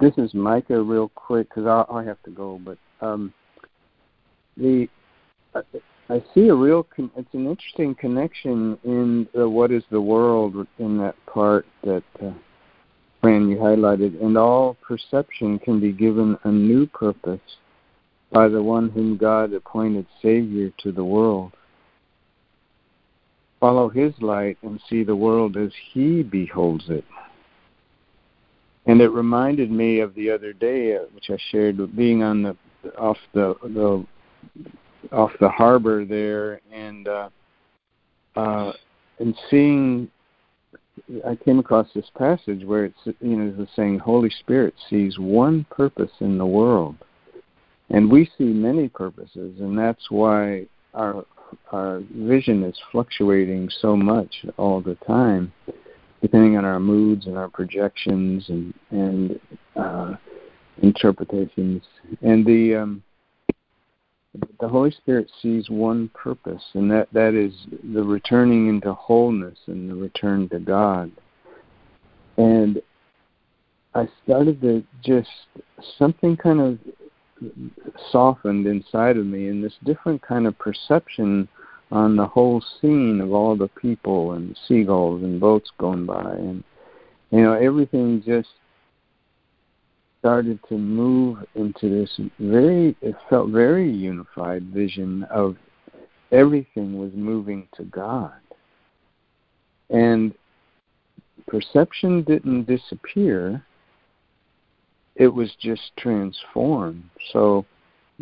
This 0.00 0.12
is 0.16 0.32
Micah, 0.32 0.80
real 0.80 1.08
quick, 1.08 1.48
because 1.48 1.66
I, 1.66 1.92
I 1.92 2.04
have 2.04 2.22
to 2.22 2.30
go. 2.30 2.60
But 2.64 2.78
um, 3.00 3.34
the 4.56 4.88
I, 5.54 5.60
I 6.08 6.22
see 6.34 6.48
a 6.48 6.54
real. 6.54 6.84
Con- 6.84 7.10
it's 7.16 7.34
an 7.34 7.46
interesting 7.46 7.96
connection 7.96 8.78
in 8.84 9.28
the 9.34 9.48
what 9.48 9.72
is 9.72 9.82
the 9.90 10.00
world 10.00 10.66
in 10.78 10.98
that 10.98 11.16
part 11.26 11.66
that. 11.82 12.04
Uh, 12.22 12.30
Fran, 13.20 13.48
you 13.48 13.56
highlighted, 13.56 14.22
and 14.22 14.38
all 14.38 14.76
perception 14.86 15.58
can 15.58 15.80
be 15.80 15.92
given 15.92 16.38
a 16.44 16.50
new 16.50 16.86
purpose 16.86 17.40
by 18.30 18.48
the 18.48 18.62
one 18.62 18.90
whom 18.90 19.16
God 19.16 19.52
appointed 19.52 20.06
Savior 20.22 20.70
to 20.78 20.92
the 20.92 21.04
world. 21.04 21.52
Follow 23.58 23.88
his 23.88 24.12
light 24.20 24.56
and 24.62 24.80
see 24.88 25.02
the 25.02 25.16
world 25.16 25.56
as 25.56 25.70
he 25.92 26.22
beholds 26.22 26.84
it. 26.88 27.04
And 28.86 29.00
it 29.00 29.08
reminded 29.08 29.70
me 29.70 29.98
of 30.00 30.14
the 30.14 30.30
other 30.30 30.52
day, 30.52 30.96
uh, 30.96 31.00
which 31.12 31.28
I 31.28 31.38
shared, 31.50 31.96
being 31.96 32.22
on 32.22 32.42
the 32.42 32.56
off 32.96 33.18
the, 33.34 33.54
the 33.64 34.06
off 35.12 35.32
the 35.40 35.48
harbor 35.48 36.04
there, 36.04 36.60
and 36.72 37.08
uh, 37.08 37.28
uh, 38.36 38.72
and 39.18 39.34
seeing 39.50 40.08
I 41.26 41.36
came 41.36 41.58
across 41.58 41.88
this 41.94 42.10
passage 42.16 42.64
where 42.64 42.84
it's 42.84 43.18
you 43.20 43.36
know 43.36 43.52
the 43.52 43.68
saying 43.74 43.98
Holy 43.98 44.30
Spirit 44.30 44.74
sees 44.88 45.18
one 45.18 45.64
purpose 45.70 46.10
in 46.20 46.38
the 46.38 46.46
world, 46.46 46.96
and 47.90 48.10
we 48.10 48.30
see 48.38 48.44
many 48.44 48.88
purposes, 48.88 49.60
and 49.60 49.78
that's 49.78 50.10
why 50.10 50.66
our 50.94 51.24
our 51.72 52.02
vision 52.14 52.62
is 52.62 52.76
fluctuating 52.92 53.70
so 53.80 53.96
much 53.96 54.44
all 54.56 54.80
the 54.80 54.96
time, 55.06 55.52
depending 56.20 56.56
on 56.56 56.64
our 56.64 56.80
moods 56.80 57.26
and 57.26 57.36
our 57.36 57.48
projections 57.48 58.48
and 58.48 58.74
and 58.90 59.40
uh, 59.76 60.14
interpretations. 60.82 61.82
And 62.22 62.44
the 62.44 62.76
um, 62.76 63.02
the 64.60 64.68
Holy 64.68 64.90
Spirit 64.90 65.30
sees 65.40 65.70
one 65.70 66.08
purpose, 66.14 66.62
and 66.74 66.90
that, 66.90 67.08
that 67.12 67.34
is 67.34 67.52
the 67.94 68.02
returning 68.02 68.68
into 68.68 68.92
wholeness 68.92 69.58
and 69.66 69.88
the 69.88 69.94
return 69.94 70.48
to 70.50 70.58
God. 70.58 71.10
And 72.36 72.80
I 73.94 74.08
started 74.24 74.60
to 74.60 74.84
just, 75.02 75.30
something 75.96 76.36
kind 76.36 76.60
of 76.60 76.78
softened 78.10 78.66
inside 78.66 79.16
of 79.16 79.26
me, 79.26 79.48
and 79.48 79.62
this 79.62 79.74
different 79.84 80.22
kind 80.22 80.46
of 80.46 80.58
perception 80.58 81.48
on 81.90 82.16
the 82.16 82.26
whole 82.26 82.62
scene 82.80 83.20
of 83.20 83.32
all 83.32 83.56
the 83.56 83.68
people 83.68 84.32
and 84.32 84.58
seagulls 84.68 85.22
and 85.22 85.40
boats 85.40 85.70
going 85.78 86.04
by. 86.04 86.32
And, 86.34 86.62
You 87.30 87.42
know, 87.42 87.54
everything 87.54 88.22
just 88.24 88.50
started 90.18 90.58
to 90.68 90.76
move 90.76 91.38
into 91.54 91.88
this 91.88 92.20
very, 92.38 92.96
it 93.00 93.14
felt 93.30 93.50
very 93.50 93.90
unified 93.90 94.64
vision 94.64 95.24
of 95.24 95.56
everything 96.32 96.98
was 96.98 97.12
moving 97.14 97.68
to 97.74 97.84
God. 97.84 98.32
And 99.90 100.34
perception 101.46 102.22
didn't 102.22 102.64
disappear, 102.64 103.64
it 105.16 105.28
was 105.28 105.50
just 105.60 105.92
transformed. 105.96 107.04
So 107.32 107.64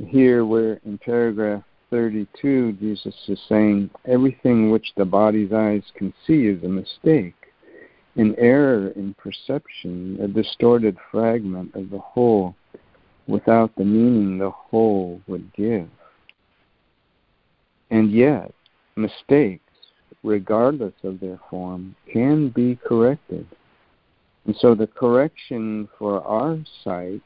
here, 0.08 0.44
where 0.44 0.80
in 0.84 0.98
paragraph 0.98 1.62
32, 1.90 2.72
Jesus 2.74 3.14
is 3.28 3.40
saying, 3.48 3.90
everything 4.06 4.70
which 4.70 4.92
the 4.96 5.04
body's 5.04 5.52
eyes 5.52 5.82
can 5.94 6.12
see 6.26 6.46
is 6.46 6.62
a 6.62 6.68
mistake, 6.68 7.34
an 8.16 8.34
error 8.38 8.88
in 8.96 9.14
perception, 9.14 10.18
a 10.20 10.28
distorted 10.28 10.96
fragment 11.10 11.74
of 11.74 11.90
the 11.90 11.98
whole 11.98 12.54
without 13.26 13.74
the 13.76 13.84
meaning 13.84 14.38
the 14.38 14.50
whole 14.50 15.20
would 15.26 15.52
give. 15.54 15.88
And 17.90 18.10
yet, 18.10 18.52
mistakes, 18.96 19.62
regardless 20.22 20.94
of 21.04 21.20
their 21.20 21.38
form, 21.50 21.94
can 22.12 22.48
be 22.48 22.78
corrected. 22.84 23.46
And 24.46 24.56
so 24.56 24.74
the 24.74 24.86
correction 24.86 25.88
for 25.98 26.22
our 26.22 26.58
sight 26.84 27.22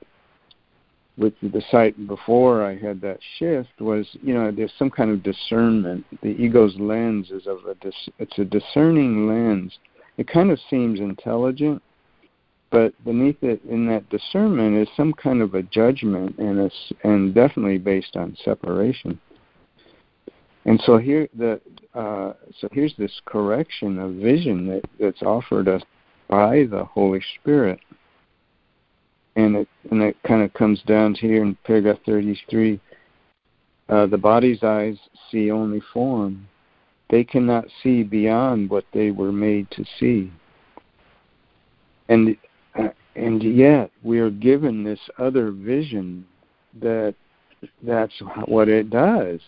with 1.18 1.34
the 1.42 1.62
sight 1.70 2.06
before 2.06 2.64
I 2.64 2.76
had 2.76 3.00
that 3.02 3.18
shift 3.38 3.78
was, 3.78 4.06
you 4.22 4.32
know, 4.32 4.50
there's 4.50 4.72
some 4.78 4.90
kind 4.90 5.10
of 5.10 5.22
discernment. 5.22 6.04
The 6.22 6.28
ego's 6.28 6.74
lens 6.78 7.30
is 7.30 7.46
of 7.46 7.66
a 7.66 7.74
dis- 7.74 8.08
it's 8.18 8.38
a 8.38 8.44
discerning 8.44 9.26
lens. 9.28 9.78
It 10.20 10.28
kind 10.28 10.50
of 10.50 10.58
seems 10.68 11.00
intelligent, 11.00 11.82
but 12.70 12.92
beneath 13.06 13.42
it, 13.42 13.64
in 13.64 13.86
that 13.86 14.06
discernment, 14.10 14.76
is 14.76 14.94
some 14.94 15.14
kind 15.14 15.40
of 15.40 15.54
a 15.54 15.62
judgment, 15.62 16.36
and 16.36 16.60
it's 16.60 16.92
and 17.04 17.34
definitely 17.34 17.78
based 17.78 18.16
on 18.16 18.36
separation. 18.44 19.18
And 20.66 20.78
so 20.84 20.98
here, 20.98 21.26
the 21.34 21.58
uh, 21.94 22.34
so 22.60 22.68
here's 22.70 22.94
this 22.98 23.18
correction 23.24 23.98
of 23.98 24.16
vision 24.16 24.66
that, 24.66 24.82
that's 25.00 25.22
offered 25.22 25.68
us 25.68 25.82
by 26.28 26.66
the 26.70 26.84
Holy 26.84 27.22
Spirit 27.40 27.80
and 29.36 29.56
it 29.56 29.68
and 29.90 30.02
it 30.02 30.16
kind 30.26 30.42
of 30.42 30.52
comes 30.52 30.82
down 30.82 31.14
to 31.14 31.20
here 31.20 31.42
in 31.42 31.56
paragraph 31.64 31.98
33 32.04 32.78
uh, 33.88 34.06
the 34.06 34.18
body's 34.18 34.62
eyes 34.62 34.96
see 35.30 35.50
only 35.50 35.80
form 35.92 36.46
they 37.10 37.24
cannot 37.24 37.64
see 37.82 38.02
beyond 38.02 38.70
what 38.70 38.84
they 38.92 39.10
were 39.10 39.32
made 39.32 39.70
to 39.70 39.84
see 39.98 40.32
and 42.08 42.36
uh, 42.78 42.88
and 43.16 43.42
yet 43.42 43.90
we 44.02 44.18
are 44.18 44.30
given 44.30 44.84
this 44.84 45.00
other 45.18 45.50
vision 45.50 46.24
that 46.80 47.14
that's 47.82 48.14
what 48.46 48.68
it 48.68 48.90
does 48.90 49.40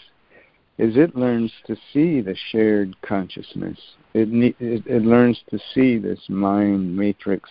is 0.78 0.96
it 0.96 1.14
learns 1.14 1.52
to 1.66 1.76
see 1.92 2.20
the 2.20 2.36
shared 2.50 2.94
consciousness 3.02 3.78
it, 4.14 4.28
it, 4.60 4.82
it 4.86 5.02
learns 5.04 5.40
to 5.50 5.58
see 5.74 5.98
this 5.98 6.20
mind 6.28 6.96
matrix 6.96 7.48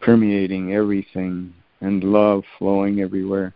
permeating 0.00 0.72
everything 0.74 1.52
and 1.80 2.04
love 2.04 2.42
flowing 2.58 3.00
everywhere. 3.00 3.54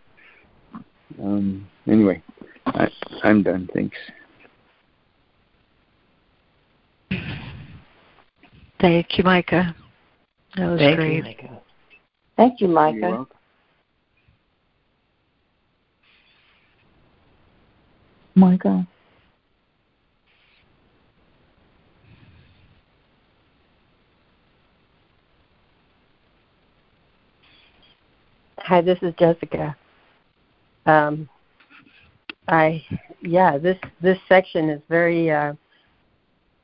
Um, 1.21 1.67
anyway, 1.87 2.21
I, 2.65 2.89
I'm 3.23 3.43
done. 3.43 3.69
Thanks. 3.73 3.97
Thank 8.83 9.17
you, 9.17 9.23
Micah. 9.23 9.73
That 10.57 10.65
was 10.71 10.77
Thank 10.77 10.97
great. 10.97 11.15
You, 11.15 11.23
Micah. 11.23 11.61
Thank 12.35 12.59
you, 12.59 12.67
Micah. 12.67 13.25
Micah. 18.35 18.85
Hi, 28.57 28.81
this 28.81 28.99
is 29.01 29.13
Jessica. 29.17 29.77
Um, 30.85 31.29
I 32.49 32.83
yeah, 33.21 33.57
this 33.57 33.77
this 34.01 34.17
section 34.27 34.69
is 34.69 34.81
very 34.89 35.31
uh, 35.31 35.53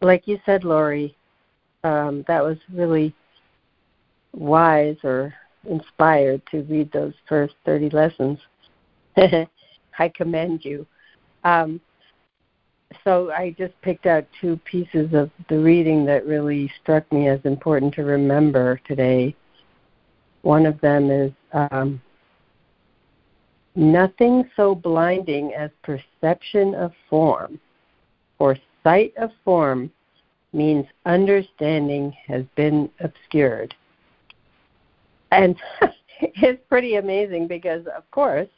like 0.01 0.27
you 0.27 0.37
said, 0.45 0.65
Laurie. 0.65 1.15
Um, 1.83 2.25
that 2.27 2.43
was 2.43 2.57
really 2.73 3.13
wise 4.33 4.97
or 5.03 5.33
inspired 5.65 6.41
to 6.51 6.63
read 6.63 6.91
those 6.91 7.13
first 7.27 7.55
thirty 7.65 7.89
lessons. 7.89 8.39
I 9.17 10.09
commend 10.15 10.63
you. 10.63 10.85
Um, 11.43 11.79
so 13.03 13.31
I 13.31 13.55
just 13.57 13.79
picked 13.81 14.05
out 14.05 14.25
two 14.41 14.59
pieces 14.65 15.13
of 15.13 15.29
the 15.47 15.59
reading 15.59 16.05
that 16.05 16.25
really 16.25 16.71
struck 16.81 17.09
me 17.11 17.27
as 17.27 17.39
important 17.43 17.93
to 17.95 18.03
remember 18.03 18.79
today. 18.87 19.35
One 20.41 20.65
of 20.65 20.79
them 20.81 21.11
is 21.11 21.31
um, 21.53 22.01
nothing 23.75 24.49
so 24.55 24.73
blinding 24.73 25.53
as 25.53 25.69
perception 25.83 26.73
of 26.75 26.91
form, 27.09 27.59
for 28.37 28.57
sight 28.83 29.13
of 29.17 29.31
form 29.43 29.91
means 30.53 30.85
understanding 31.05 32.15
has 32.27 32.43
been 32.55 32.89
obscured. 32.99 33.73
And 35.31 35.55
it's 36.21 36.61
pretty 36.69 36.95
amazing 36.95 37.47
because, 37.47 37.85
of 37.95 38.09
course, 38.11 38.49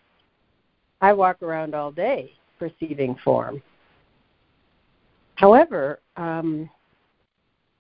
I 1.02 1.14
walk 1.14 1.42
around 1.42 1.76
all 1.76 1.92
day 1.92 2.34
perceiving 2.60 3.16
form. 3.24 3.62
However, 5.36 6.00
um, 6.18 6.70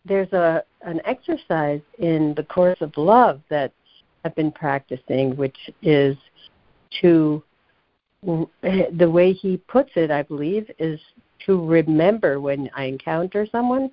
there's 0.05 0.32
a 0.34 0.64
an 0.82 0.99
exercise 1.05 1.82
in 1.99 2.34
the 2.36 2.43
course 2.43 2.82
of 2.82 2.91
love 2.97 3.39
that 3.49 3.72
I've 4.26 4.36
been 4.36 4.51
practicing, 4.51 5.36
which 5.36 5.57
is 5.84 6.18
to 7.01 7.43
the 8.24 9.09
way 9.09 9.34
he 9.34 9.57
puts 9.57 9.91
it, 9.95 10.12
I 10.12 10.24
believe, 10.24 10.70
is 10.80 10.99
to 11.45 11.64
remember 11.66 12.39
when 12.39 12.70
I 12.76 12.86
encounter 12.86 13.47
someone, 13.51 13.89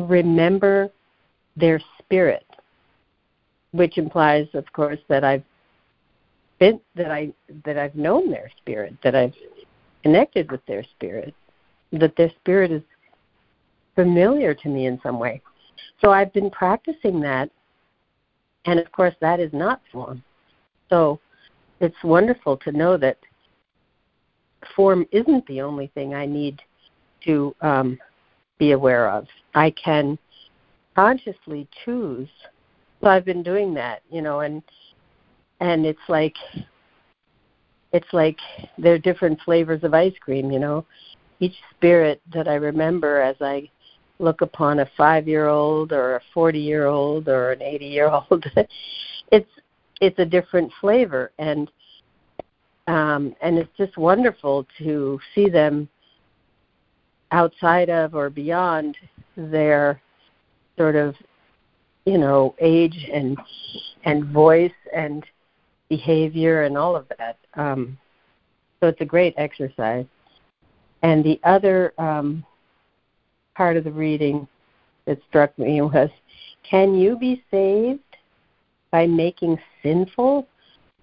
remember 0.00 0.90
their 1.56 1.80
spirit, 1.98 2.46
which 3.72 3.98
implies, 3.98 4.46
of 4.54 4.70
course, 4.72 4.98
that 5.08 5.24
I've 5.24 5.44
been 6.58 6.80
that 6.94 7.10
I 7.10 7.32
that 7.64 7.78
I've 7.78 7.94
known 7.94 8.30
their 8.30 8.50
spirit, 8.58 8.94
that 9.02 9.14
I've 9.14 9.34
connected 10.02 10.50
with 10.50 10.64
their 10.66 10.84
spirit, 10.84 11.34
that 11.92 12.16
their 12.16 12.30
spirit 12.40 12.70
is 12.70 12.82
familiar 13.94 14.54
to 14.54 14.68
me 14.68 14.86
in 14.86 15.00
some 15.02 15.18
way. 15.18 15.40
So 16.00 16.10
I've 16.10 16.32
been 16.32 16.50
practicing 16.50 17.20
that 17.20 17.50
and 18.66 18.80
of 18.80 18.90
course, 18.92 19.14
that 19.20 19.40
is 19.40 19.52
not 19.52 19.80
form. 19.92 20.22
So 20.90 21.20
it's 21.80 22.02
wonderful 22.02 22.56
to 22.58 22.72
know 22.72 22.96
that 22.96 23.18
form 24.74 25.06
isn't 25.12 25.46
the 25.46 25.60
only 25.60 25.88
thing 25.88 26.14
I 26.14 26.26
need 26.26 26.62
to 27.24 27.54
um, 27.60 27.98
be 28.58 28.72
aware 28.72 29.10
of. 29.10 29.26
I 29.54 29.70
can 29.70 30.18
consciously 30.94 31.68
choose. 31.84 32.28
So 33.00 33.08
I've 33.08 33.24
been 33.24 33.42
doing 33.42 33.74
that, 33.74 34.02
you 34.10 34.22
know, 34.22 34.40
and 34.40 34.62
and 35.60 35.86
it's 35.86 35.98
like 36.08 36.34
it's 37.92 38.12
like 38.12 38.38
there 38.78 38.94
are 38.94 38.98
different 38.98 39.40
flavors 39.44 39.84
of 39.84 39.94
ice 39.94 40.14
cream, 40.20 40.50
you 40.50 40.58
know. 40.58 40.84
Each 41.40 41.54
spirit 41.74 42.20
that 42.32 42.48
I 42.48 42.54
remember 42.54 43.20
as 43.20 43.36
I 43.40 43.68
look 44.18 44.40
upon 44.40 44.80
a 44.80 44.90
five 44.96 45.26
year 45.26 45.48
old 45.48 45.92
or 45.92 46.16
a 46.16 46.20
forty 46.32 46.60
year 46.60 46.86
old 46.86 47.28
or 47.28 47.52
an 47.52 47.62
eighty 47.62 47.86
year 47.86 48.08
old 48.08 48.44
it's 49.32 49.50
it's 50.00 50.18
a 50.18 50.24
different 50.24 50.72
flavor 50.80 51.32
and 51.38 51.70
um 52.86 53.34
and 53.42 53.58
it's 53.58 53.76
just 53.76 53.96
wonderful 53.96 54.66
to 54.78 55.18
see 55.34 55.48
them 55.48 55.88
outside 57.34 57.90
of 57.90 58.14
or 58.14 58.30
beyond 58.30 58.96
their 59.36 60.00
sort 60.78 60.94
of 60.94 61.16
you 62.06 62.16
know 62.16 62.54
age 62.60 63.08
and 63.12 63.36
and 64.04 64.26
voice 64.26 64.78
and 64.94 65.26
behavior 65.88 66.62
and 66.62 66.78
all 66.78 66.94
of 66.94 67.06
that 67.18 67.36
um 67.54 67.98
so 68.78 68.86
it's 68.86 69.00
a 69.00 69.04
great 69.04 69.34
exercise 69.36 70.06
and 71.02 71.24
the 71.24 71.40
other 71.42 71.92
um 71.98 72.44
part 73.56 73.76
of 73.76 73.82
the 73.82 73.90
reading 73.90 74.46
that 75.04 75.18
struck 75.28 75.56
me 75.58 75.80
was 75.94 76.10
Can 76.62 76.94
you 76.94 77.18
be 77.18 77.42
saved 77.50 78.00
by 78.92 79.06
making 79.06 79.58
sinful 79.82 80.46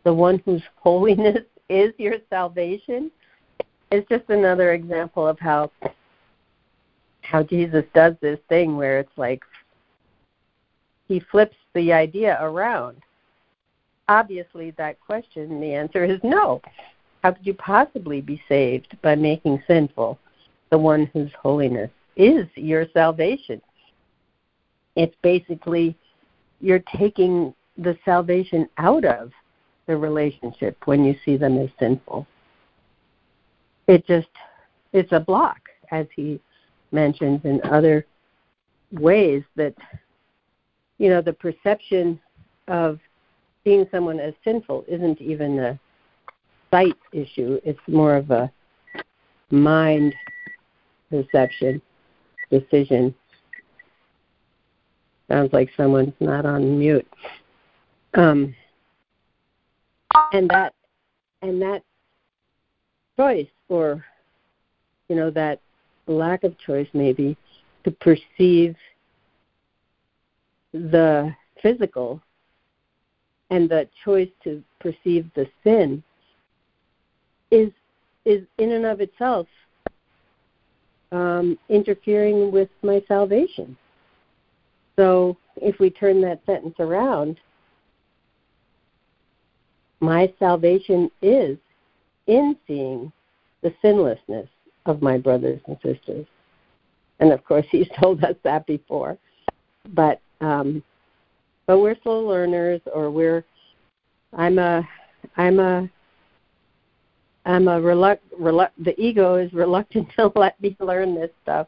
the 0.06 0.14
one 0.14 0.42
whose 0.46 0.64
holiness 0.78 1.44
is 1.70 1.92
your 1.98 2.16
salvation? 2.30 3.12
It's 3.92 4.08
just 4.08 4.30
another 4.30 4.74
example 4.74 5.28
of 5.28 5.38
how 5.38 5.72
how 7.32 7.42
Jesus 7.44 7.86
does 7.94 8.14
this 8.20 8.40
thing 8.50 8.76
where 8.76 9.00
it's 9.00 9.18
like 9.18 9.42
he 11.08 11.22
flips 11.32 11.56
the 11.74 11.94
idea 11.94 12.38
around. 12.42 12.98
Obviously, 14.10 14.72
that 14.72 15.00
question, 15.00 15.62
the 15.62 15.74
answer 15.74 16.04
is 16.04 16.20
no. 16.24 16.62
How 17.24 17.32
could 17.32 17.48
you 17.48 17.54
possibly 17.54 18.20
be 18.20 18.42
saved 18.50 18.98
by 19.02 19.16
making 19.16 19.64
sinful 19.66 20.20
the 20.72 20.78
one 20.78 21.10
whose 21.14 21.32
holiness 21.42 21.90
is 22.18 22.48
your 22.56 22.86
salvation? 22.94 23.62
It's 24.98 25.16
basically 25.22 25.96
you're 26.60 26.84
taking 26.98 27.54
the 27.78 27.98
salvation 28.04 28.68
out 28.78 29.06
of 29.06 29.32
the 29.88 29.96
relationship 29.96 30.76
when 30.84 31.06
you 31.06 31.16
see 31.24 31.38
them 31.38 31.58
as 31.60 31.70
sinful. 31.80 32.28
It 33.88 34.06
just, 34.06 34.28
it's 34.92 35.14
a 35.14 35.20
block, 35.20 35.60
as 35.92 36.08
he 36.14 36.42
mentions 36.92 37.44
in 37.46 37.62
other 37.64 38.06
ways 38.92 39.44
that, 39.56 39.74
you 40.98 41.10
know, 41.10 41.22
the 41.22 41.34
perception 41.34 42.20
of 42.68 43.00
seeing 43.64 43.88
someone 43.92 44.20
as 44.20 44.34
sinful 44.44 44.86
isn't 44.88 45.22
even 45.22 45.60
a 45.60 45.80
sight 46.72 46.98
issue, 47.12 47.60
it's 47.64 47.80
more 47.88 48.16
of 48.16 48.32
a 48.32 48.52
mind 49.50 50.16
perception 51.10 51.82
decision. 52.50 53.14
Sounds 55.28 55.54
like 55.54 55.70
someone's 55.78 56.14
not 56.20 56.46
on 56.46 56.80
mute. 56.80 57.08
Um, 58.14 58.54
and 60.34 60.50
that 60.50 60.74
and 61.42 61.62
that 61.62 61.84
choice 63.18 63.48
or 63.70 64.04
you 65.08 65.16
know 65.16 65.30
that 65.30 65.60
lack 66.08 66.44
of 66.44 66.58
choice 66.60 66.88
maybe 66.94 67.38
to 67.84 67.92
perceive 67.92 68.76
the 70.74 71.34
physical 71.62 72.22
and 73.50 73.70
the 73.70 73.88
choice 74.04 74.30
to 74.44 74.64
perceive 74.80 75.30
the 75.36 75.48
sin 75.64 76.02
is 77.52 77.72
is 78.24 78.46
in 78.60 78.72
and 78.72 78.86
of 78.86 79.02
itself 79.02 79.48
um, 81.12 81.58
interfering 81.70 82.52
with 82.52 82.70
my 82.84 83.04
salvation. 83.08 83.76
So 84.96 85.38
if 85.58 85.80
we 85.80 85.90
turn 85.90 86.22
that 86.22 86.42
sentence 86.46 86.76
around, 86.80 87.40
my 90.00 90.32
salvation 90.40 91.10
is 91.22 91.58
in 92.28 92.56
seeing 92.68 93.12
the 93.62 93.74
sinlessness 93.82 94.48
of 94.86 95.02
my 95.02 95.18
brothers 95.18 95.62
and 95.68 95.78
sisters. 95.84 96.26
And 97.20 97.32
of 97.32 97.44
course, 97.44 97.66
he's 97.72 97.90
told 98.00 98.24
us 98.24 98.36
that 98.44 98.66
before. 98.66 99.18
But 99.94 100.22
um, 100.42 100.84
but 101.68 101.80
we're 101.80 101.98
slow 102.04 102.28
learners, 102.28 102.82
or 102.94 103.10
we're 103.10 103.46
I'm 104.34 104.60
a 104.60 104.88
I'm 105.38 105.60
a 105.60 105.90
I'm 107.46 107.68
a 107.68 107.82
reluct, 107.82 108.20
reluct 108.38 108.84
the 108.84 109.00
ego 109.02 109.36
is 109.36 109.52
reluctant 109.54 110.10
to 110.18 110.32
let 110.36 110.60
me 110.62 110.76
learn 110.80 111.16
this 111.16 111.32
stuff. 111.44 111.68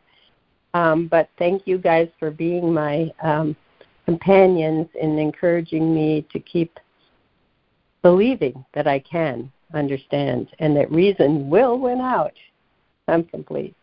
Um, 0.73 1.07
but 1.07 1.29
thank 1.37 1.67
you 1.67 1.77
guys 1.77 2.09
for 2.19 2.31
being 2.31 2.73
my 2.73 3.11
um, 3.21 3.55
companions 4.05 4.87
in 4.99 5.19
encouraging 5.19 5.93
me 5.93 6.25
to 6.31 6.39
keep 6.39 6.79
believing 8.01 8.65
that 8.73 8.87
I 8.87 8.99
can 8.99 9.51
understand 9.73 10.49
and 10.59 10.75
that 10.75 10.91
reason 10.91 11.49
will 11.49 11.79
win 11.79 12.01
out. 12.01 12.33
I'm 13.07 13.23
complete. 13.25 13.75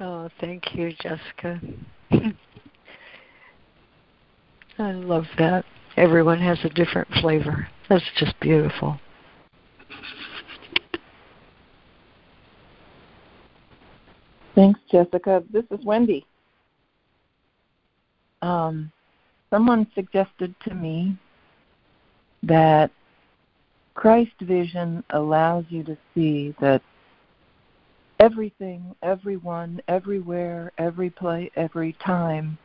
Oh, 0.00 0.28
thank 0.40 0.74
you, 0.74 0.92
Jessica. 1.02 1.60
I 4.78 4.92
love 4.92 5.24
that. 5.38 5.64
Everyone 5.96 6.38
has 6.38 6.58
a 6.62 6.68
different 6.68 7.08
flavor. 7.20 7.66
That's 7.88 8.04
just 8.16 8.38
beautiful. 8.40 9.00
Thanks, 14.54 14.78
Jessica. 14.90 15.42
This 15.52 15.64
is 15.70 15.84
Wendy. 15.84 16.24
Um, 18.42 18.92
someone 19.50 19.86
suggested 19.94 20.54
to 20.64 20.74
me 20.74 21.16
that 22.44 22.92
Christ 23.98 24.40
vision 24.42 25.02
allows 25.10 25.64
you 25.70 25.82
to 25.82 25.98
see 26.14 26.54
that 26.60 26.82
everything, 28.20 28.94
everyone, 29.02 29.82
everywhere, 29.88 30.70
every 30.78 31.10
place, 31.10 31.50
every 31.56 31.94
time, 31.94 32.56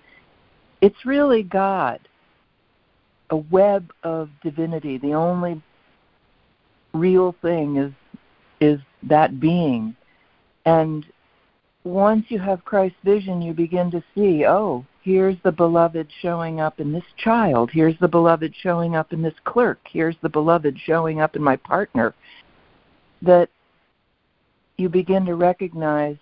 it's 0.81 1.07
really 1.07 1.41
God, 1.41 1.99
a 3.31 3.37
web 3.37 3.91
of 4.03 4.29
divinity. 4.43 4.99
The 4.99 5.15
only 5.15 5.59
real 6.93 7.35
thing 7.41 7.77
is 7.77 7.91
is 8.61 8.79
that 9.01 9.39
being. 9.39 9.95
And 10.67 11.03
once 11.83 12.25
you 12.29 12.37
have 12.37 12.63
Christ's 12.63 12.99
vision, 13.03 13.41
you 13.41 13.53
begin 13.53 13.89
to 13.89 14.03
see, 14.13 14.45
oh, 14.45 14.85
here's 15.03 15.35
the 15.43 15.51
beloved 15.51 16.07
showing 16.21 16.59
up 16.59 16.79
in 16.79 16.91
this 16.91 17.03
child. 17.17 17.69
Here's 17.71 17.97
the 17.99 18.07
beloved 18.07 18.53
showing 18.61 18.95
up 18.95 19.13
in 19.13 19.21
this 19.21 19.33
clerk. 19.43 19.79
Here's 19.91 20.15
the 20.21 20.29
beloved 20.29 20.79
showing 20.85 21.19
up 21.19 21.35
in 21.35 21.43
my 21.43 21.57
partner. 21.57 22.13
That 23.21 23.49
you 24.77 24.89
begin 24.89 25.25
to 25.25 25.35
recognize 25.35 26.17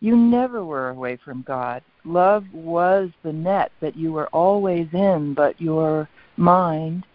you 0.00 0.16
never 0.16 0.64
were 0.64 0.90
away 0.90 1.18
from 1.24 1.42
God. 1.42 1.82
Love 2.04 2.44
was 2.52 3.10
the 3.22 3.32
net 3.32 3.70
that 3.80 3.96
you 3.96 4.12
were 4.12 4.28
always 4.28 4.88
in, 4.92 5.34
but 5.34 5.60
your 5.60 6.08
mind 6.36 7.06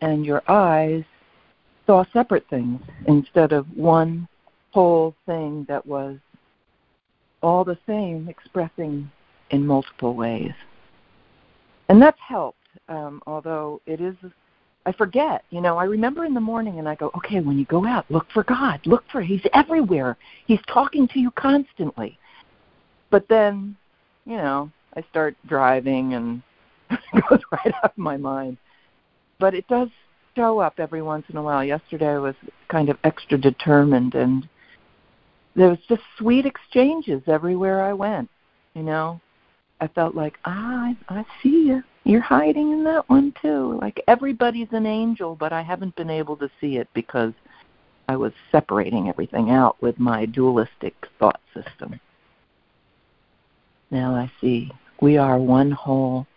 and 0.00 0.24
your 0.26 0.42
eyes 0.48 1.04
saw 1.86 2.04
separate 2.12 2.48
things 2.48 2.80
instead 3.06 3.52
of 3.52 3.66
one 3.76 4.26
whole 4.70 5.14
thing 5.26 5.64
that 5.68 5.84
was 5.86 6.18
all 7.42 7.64
the 7.64 7.78
same, 7.86 8.28
expressing 8.28 9.10
in 9.52 9.66
multiple 9.66 10.14
ways. 10.14 10.52
And 11.88 12.00
that's 12.00 12.18
helped, 12.26 12.58
um, 12.88 13.22
although 13.26 13.80
it 13.86 14.00
is, 14.00 14.16
I 14.86 14.92
forget. 14.92 15.44
You 15.50 15.60
know, 15.60 15.76
I 15.76 15.84
remember 15.84 16.24
in 16.24 16.34
the 16.34 16.40
morning 16.40 16.78
and 16.78 16.88
I 16.88 16.94
go, 16.94 17.10
okay, 17.16 17.40
when 17.40 17.58
you 17.58 17.66
go 17.66 17.86
out, 17.86 18.10
look 18.10 18.26
for 18.32 18.42
God. 18.42 18.80
Look 18.86 19.04
for, 19.12 19.20
He's 19.20 19.42
everywhere. 19.52 20.16
He's 20.46 20.60
talking 20.66 21.06
to 21.08 21.20
you 21.20 21.30
constantly. 21.32 22.18
But 23.10 23.28
then, 23.28 23.76
you 24.24 24.36
know, 24.36 24.70
I 24.96 25.04
start 25.10 25.36
driving 25.46 26.14
and 26.14 26.42
it 26.90 27.24
goes 27.28 27.40
right 27.52 27.74
out 27.76 27.92
of 27.92 27.98
my 27.98 28.16
mind. 28.16 28.56
But 29.38 29.54
it 29.54 29.68
does 29.68 29.88
show 30.34 30.60
up 30.60 30.74
every 30.78 31.02
once 31.02 31.26
in 31.28 31.36
a 31.36 31.42
while. 31.42 31.62
Yesterday 31.62 32.08
I 32.08 32.18
was 32.18 32.34
kind 32.68 32.88
of 32.88 32.96
extra 33.04 33.36
determined 33.36 34.14
and 34.14 34.48
there 35.54 35.68
was 35.68 35.78
just 35.88 36.02
sweet 36.16 36.46
exchanges 36.46 37.22
everywhere 37.26 37.82
I 37.82 37.92
went. 37.92 38.30
You 38.74 38.82
know, 38.82 39.20
I 39.82 39.88
felt 39.88 40.14
like 40.14 40.38
ah, 40.44 40.84
I, 40.84 40.96
I 41.08 41.24
see 41.42 41.66
you. 41.66 41.82
You're 42.04 42.20
hiding 42.20 42.70
in 42.70 42.84
that 42.84 43.08
one 43.10 43.34
too. 43.42 43.80
Like 43.82 44.00
everybody's 44.06 44.68
an 44.70 44.86
angel, 44.86 45.34
but 45.34 45.52
I 45.52 45.60
haven't 45.60 45.96
been 45.96 46.08
able 46.08 46.36
to 46.36 46.48
see 46.60 46.76
it 46.76 46.88
because 46.94 47.32
I 48.08 48.14
was 48.14 48.32
separating 48.52 49.08
everything 49.08 49.50
out 49.50 49.82
with 49.82 49.98
my 49.98 50.24
dualistic 50.24 50.94
thought 51.18 51.40
system. 51.52 51.98
Now 53.90 54.14
I 54.14 54.30
see 54.40 54.70
we 55.00 55.16
are 55.16 55.36
one 55.36 55.72
whole. 55.72 56.28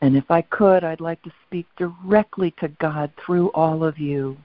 And 0.00 0.16
if 0.16 0.30
I 0.30 0.42
could, 0.42 0.84
I'd 0.84 1.00
like 1.00 1.22
to 1.22 1.32
speak 1.48 1.66
directly 1.76 2.54
to 2.60 2.68
God 2.68 3.10
through 3.26 3.48
all 3.50 3.82
of 3.82 3.98
you. 3.98 4.36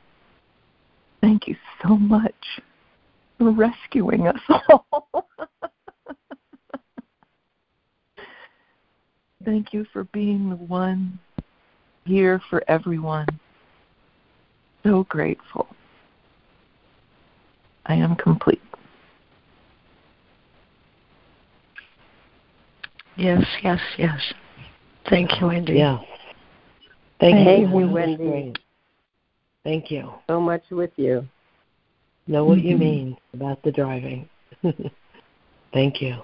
Thank 1.22 1.48
you 1.48 1.56
so 1.84 1.96
much 1.96 2.60
for 3.38 3.52
rescuing 3.52 4.26
us 4.26 4.40
all. 4.92 5.29
Thank 9.50 9.74
you 9.74 9.84
for 9.92 10.04
being 10.04 10.52
the 10.52 10.56
one 10.58 11.18
here 12.06 12.40
for 12.52 12.64
everyone. 12.68 13.26
So 14.84 15.08
grateful. 15.10 15.68
I 17.88 17.96
am 17.96 18.16
complete. 18.16 18.62
Yes, 23.18 23.44
yes, 23.64 23.80
yes. 23.98 24.20
Thank 25.10 25.42
you, 25.42 25.48
Wendy. 25.48 25.74
Yeah. 25.74 25.98
Thank, 27.20 27.44
Thank 27.44 27.70
you, 27.74 27.80
you, 27.80 27.90
Wendy. 27.90 28.54
Thank 29.64 29.90
you. 29.90 30.12
So 30.28 30.40
much 30.40 30.62
with 30.70 30.92
you 30.96 31.28
know 32.28 32.46
what 32.46 32.60
you 32.60 32.76
mm-hmm. 32.76 32.84
mean 32.84 33.18
about 33.34 33.64
the 33.64 33.72
driving. 33.72 34.30
Thank 35.74 36.04
you. 36.04 36.18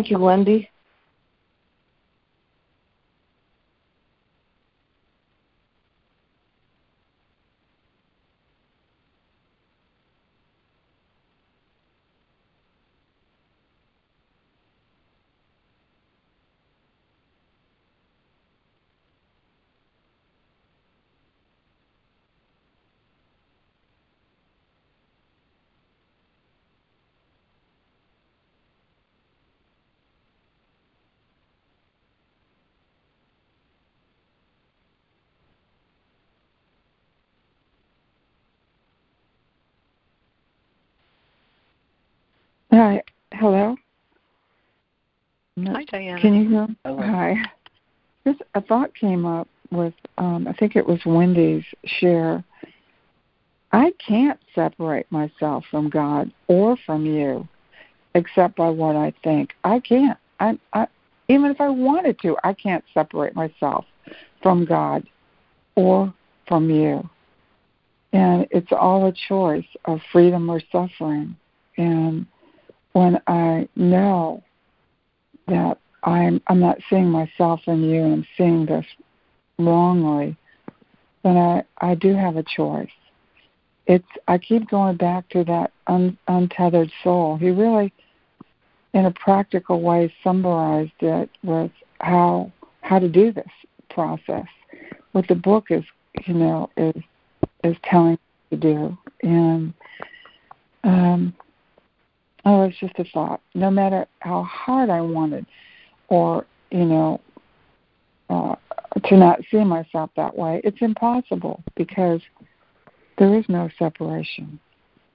Thank 0.00 0.12
you, 0.12 0.18
Wendy. 0.18 0.70
Hi. 42.80 43.02
Hello. 43.34 43.76
Hi, 45.66 45.84
Diana. 45.84 46.18
Can 46.18 46.32
you 46.32 46.48
hear? 46.48 46.66
me? 46.66 46.76
Hello. 46.82 47.02
Hi. 47.02 47.36
This 48.24 48.36
a 48.54 48.62
thought 48.62 48.94
came 48.94 49.26
up 49.26 49.48
with 49.70 49.92
um, 50.16 50.48
I 50.48 50.54
think 50.54 50.76
it 50.76 50.86
was 50.86 50.98
Wendy's 51.04 51.62
share. 51.84 52.42
I 53.72 53.92
can't 53.98 54.40
separate 54.54 55.04
myself 55.12 55.64
from 55.70 55.90
God 55.90 56.32
or 56.48 56.74
from 56.86 57.04
you, 57.04 57.46
except 58.14 58.56
by 58.56 58.70
what 58.70 58.96
I 58.96 59.12
think. 59.22 59.50
I 59.62 59.80
can't. 59.80 60.16
I, 60.40 60.58
I 60.72 60.86
even 61.28 61.50
if 61.50 61.60
I 61.60 61.68
wanted 61.68 62.18
to, 62.20 62.38
I 62.44 62.54
can't 62.54 62.84
separate 62.94 63.34
myself 63.36 63.84
from 64.42 64.64
God 64.64 65.06
or 65.74 66.14
from 66.48 66.70
you. 66.70 67.06
And 68.14 68.46
it's 68.50 68.72
all 68.72 69.06
a 69.06 69.12
choice 69.28 69.68
of 69.84 70.00
freedom 70.10 70.48
or 70.48 70.62
suffering. 70.72 71.36
And 71.76 72.26
when 72.92 73.20
I 73.26 73.68
know 73.76 74.42
that 75.48 75.78
I'm 76.02 76.40
I'm 76.46 76.60
not 76.60 76.78
seeing 76.88 77.10
myself 77.10 77.60
in 77.66 77.82
you 77.82 78.02
and 78.02 78.12
I'm 78.14 78.26
seeing 78.36 78.66
this 78.66 78.86
wrongly, 79.58 80.36
then 81.22 81.36
I, 81.36 81.62
I 81.78 81.94
do 81.94 82.14
have 82.14 82.36
a 82.36 82.42
choice. 82.42 82.90
It's 83.86 84.08
I 84.28 84.38
keep 84.38 84.70
going 84.70 84.96
back 84.96 85.28
to 85.30 85.44
that 85.44 85.72
un, 85.86 86.16
untethered 86.28 86.90
soul. 87.02 87.36
He 87.36 87.50
really, 87.50 87.92
in 88.94 89.06
a 89.06 89.10
practical 89.10 89.80
way, 89.80 90.12
summarized 90.22 90.92
it 91.00 91.30
with 91.42 91.70
how 92.00 92.52
how 92.82 92.98
to 92.98 93.08
do 93.08 93.32
this 93.32 93.50
process. 93.90 94.46
What 95.12 95.28
the 95.28 95.34
book 95.34 95.66
is, 95.70 95.84
you 96.26 96.34
know, 96.34 96.70
is 96.76 97.02
is 97.64 97.76
telling 97.84 98.18
you 98.50 98.56
to 98.56 98.56
do, 98.56 98.98
and 99.22 99.74
um, 100.84 101.34
oh, 102.44 102.62
it's 102.64 102.78
just 102.78 102.98
a 102.98 103.04
thought. 103.04 103.40
No 103.54 103.70
matter 103.70 104.06
how 104.20 104.42
hard 104.44 104.90
I 104.90 105.00
wanted, 105.00 105.46
or 106.08 106.46
you 106.70 106.84
know, 106.84 107.20
uh, 108.28 108.54
to 109.04 109.16
not 109.16 109.40
see 109.50 109.64
myself 109.64 110.10
that 110.16 110.36
way, 110.36 110.60
it's 110.64 110.80
impossible 110.80 111.62
because 111.76 112.20
there 113.18 113.34
is 113.34 113.44
no 113.48 113.68
separation. 113.78 114.58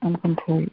I'm 0.02 0.16
complete. 0.18 0.72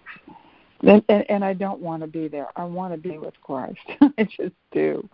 And, 0.82 1.02
and, 1.08 1.24
and 1.30 1.44
I 1.44 1.54
don't 1.54 1.80
want 1.80 2.02
to 2.02 2.08
be 2.08 2.28
there. 2.28 2.48
I 2.56 2.64
want 2.64 2.92
to 2.92 2.98
be 2.98 3.16
with 3.18 3.34
Christ. 3.42 3.78
I 4.00 4.24
just 4.24 4.54
do. 4.72 5.08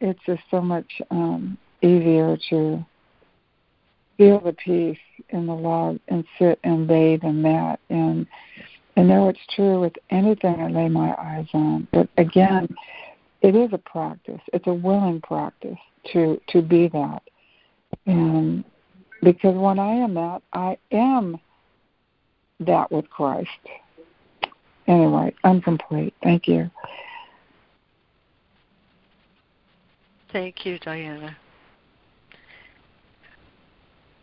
It's 0.00 0.20
just 0.26 0.42
so 0.50 0.60
much 0.60 0.86
um, 1.10 1.56
easier 1.82 2.36
to 2.50 2.84
feel 4.16 4.40
the 4.40 4.52
peace 4.52 4.98
in 5.30 5.46
the 5.46 5.54
love 5.54 5.98
and 6.08 6.24
sit 6.38 6.58
and 6.62 6.86
bathe 6.86 7.24
in 7.24 7.42
that 7.42 7.80
and 7.90 8.26
and 8.96 9.08
know 9.08 9.28
it's 9.28 9.38
true 9.54 9.80
with 9.80 9.94
anything 10.10 10.60
I 10.60 10.68
lay 10.68 10.88
my 10.88 11.14
eyes 11.18 11.48
on. 11.52 11.88
But 11.92 12.08
again, 12.16 12.68
it 13.42 13.54
is 13.54 13.70
a 13.72 13.78
practice. 13.78 14.40
It's 14.52 14.66
a 14.66 14.74
willing 14.74 15.20
practice 15.20 15.78
to 16.12 16.40
to 16.48 16.62
be 16.62 16.88
that. 16.88 17.22
And 18.06 18.64
because 19.22 19.56
when 19.56 19.78
I 19.78 19.94
am 19.94 20.14
that, 20.14 20.42
I 20.52 20.76
am 20.92 21.38
that 22.60 22.90
with 22.92 23.08
Christ. 23.10 23.48
Anyway, 24.86 25.34
I'm 25.44 25.60
complete. 25.60 26.14
Thank 26.22 26.46
you. 26.46 26.70
Thank 30.32 30.66
you, 30.66 30.78
Diana. 30.80 31.36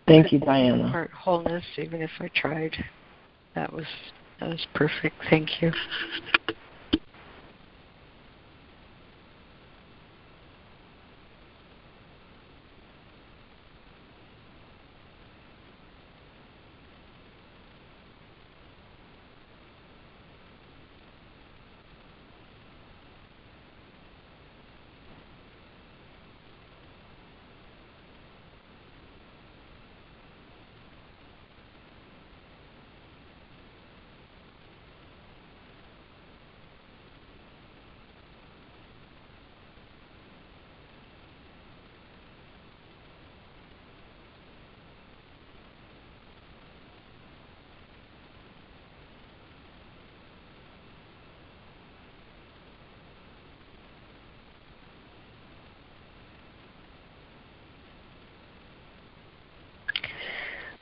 Thank 0.08 0.32
you, 0.32 0.40
Diana. 0.40 0.90
Heart 0.90 1.12
wholeness, 1.12 1.64
even 1.78 2.02
if 2.02 2.12
I 2.20 2.30
tried. 2.36 2.76
That 3.56 3.72
was 3.72 3.86
that 4.42 4.50
was 4.50 4.68
perfect. 4.74 5.22
Thank 5.30 5.62
you. 5.62 5.72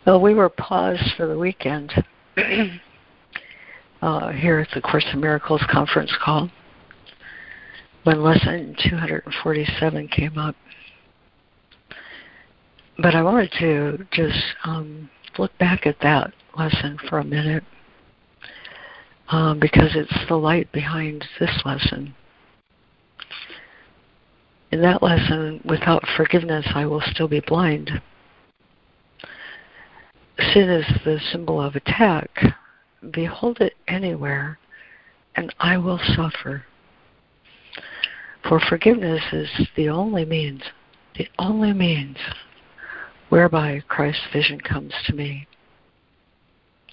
Well, 0.10 0.22
we 0.22 0.34
were 0.34 0.49
paused 0.49 1.14
for 1.16 1.28
the 1.28 1.38
weekend 1.38 1.93
uh, 4.01 4.32
here 4.32 4.57
at 4.57 4.70
the 4.74 4.82
Course 4.82 5.05
in 5.14 5.20
Miracles 5.20 5.62
conference 5.70 6.12
call 6.20 6.49
when 8.05 8.24
lesson 8.24 8.76
247 8.89 10.07
came 10.07 10.36
up. 10.39 10.55
But 12.97 13.14
I 13.14 13.22
wanted 13.22 13.51
to 13.60 14.07
just 14.12 14.43
um, 14.64 15.12
look 15.38 15.55
back 15.60 15.86
at 15.86 15.99
that 16.01 16.34
lesson 16.57 16.97
for 17.07 17.20
a 17.20 17.24
minute 17.24 17.64
um, 19.28 19.60
because 19.60 19.91
it's 19.93 20.28
the 20.28 20.38
light 20.38 20.72
behind 20.72 21.24
this 21.39 21.62
lesson. 21.66 22.16
In 24.72 24.82
that 24.82 25.03
lesson, 25.03 25.62
without 25.66 26.03
forgiveness, 26.18 26.66
I 26.74 26.88
will 26.88 27.03
still 27.12 27.28
be 27.28 27.41
blind 27.41 28.01
sin 30.54 30.70
is 30.70 30.86
the 31.04 31.20
symbol 31.32 31.62
of 31.62 31.76
attack. 31.76 32.30
Behold 33.12 33.60
it 33.62 33.76
anywhere, 33.88 34.60
and 35.36 35.54
I 35.60 35.78
will 35.78 36.00
suffer. 36.16 36.66
For 38.48 38.60
forgiveness 38.60 39.24
is 39.32 39.50
the 39.76 39.90
only 39.90 40.26
means, 40.26 40.64
the 41.18 41.28
only 41.38 41.74
means 41.74 42.18
whereby 43.30 43.84
Christ's 43.88 44.28
vision 44.34 44.60
comes 44.60 44.94
to 45.06 45.14
me. 45.14 45.48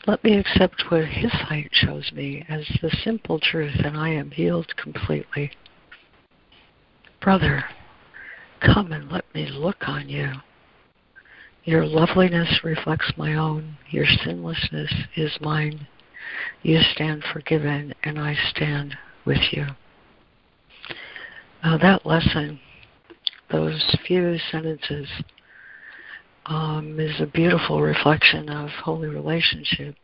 Let 0.06 0.22
me 0.22 0.36
accept 0.38 0.84
what 0.88 1.04
His 1.06 1.32
light 1.50 1.70
shows 1.72 2.12
me 2.12 2.44
as 2.48 2.66
the 2.80 2.90
simple 3.02 3.40
truth, 3.40 3.76
and 3.84 3.96
I 3.96 4.10
am 4.10 4.30
healed 4.30 4.76
completely. 4.76 5.50
Brother, 7.20 7.64
come 8.60 8.92
and 8.92 9.10
let 9.10 9.24
me 9.34 9.48
look 9.48 9.88
on 9.88 10.08
you. 10.08 10.32
Your 11.66 11.84
loveliness 11.84 12.60
reflects 12.64 13.12
my 13.16 13.34
own. 13.34 13.76
Your 13.90 14.06
sinlessness 14.06 14.92
is 15.16 15.36
mine. 15.40 15.86
You 16.62 16.80
stand 16.94 17.24
forgiven, 17.32 17.92
and 18.02 18.18
I 18.18 18.36
stand 18.50 18.96
with 19.24 19.52
you. 19.52 19.66
Uh, 21.62 21.76
that 21.78 22.06
lesson, 22.06 22.60
those 23.50 23.96
few 24.06 24.38
sentences, 24.50 25.08
um, 26.46 26.98
is 26.98 27.20
a 27.20 27.26
beautiful 27.26 27.82
reflection 27.82 28.48
of 28.48 28.70
holy 28.70 29.08
relationship. 29.08 29.96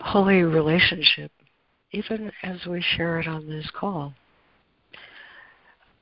Holy 0.00 0.42
relationship 0.42 1.30
even 1.92 2.32
as 2.42 2.64
we 2.66 2.80
share 2.80 3.20
it 3.20 3.28
on 3.28 3.46
this 3.46 3.70
call, 3.78 4.14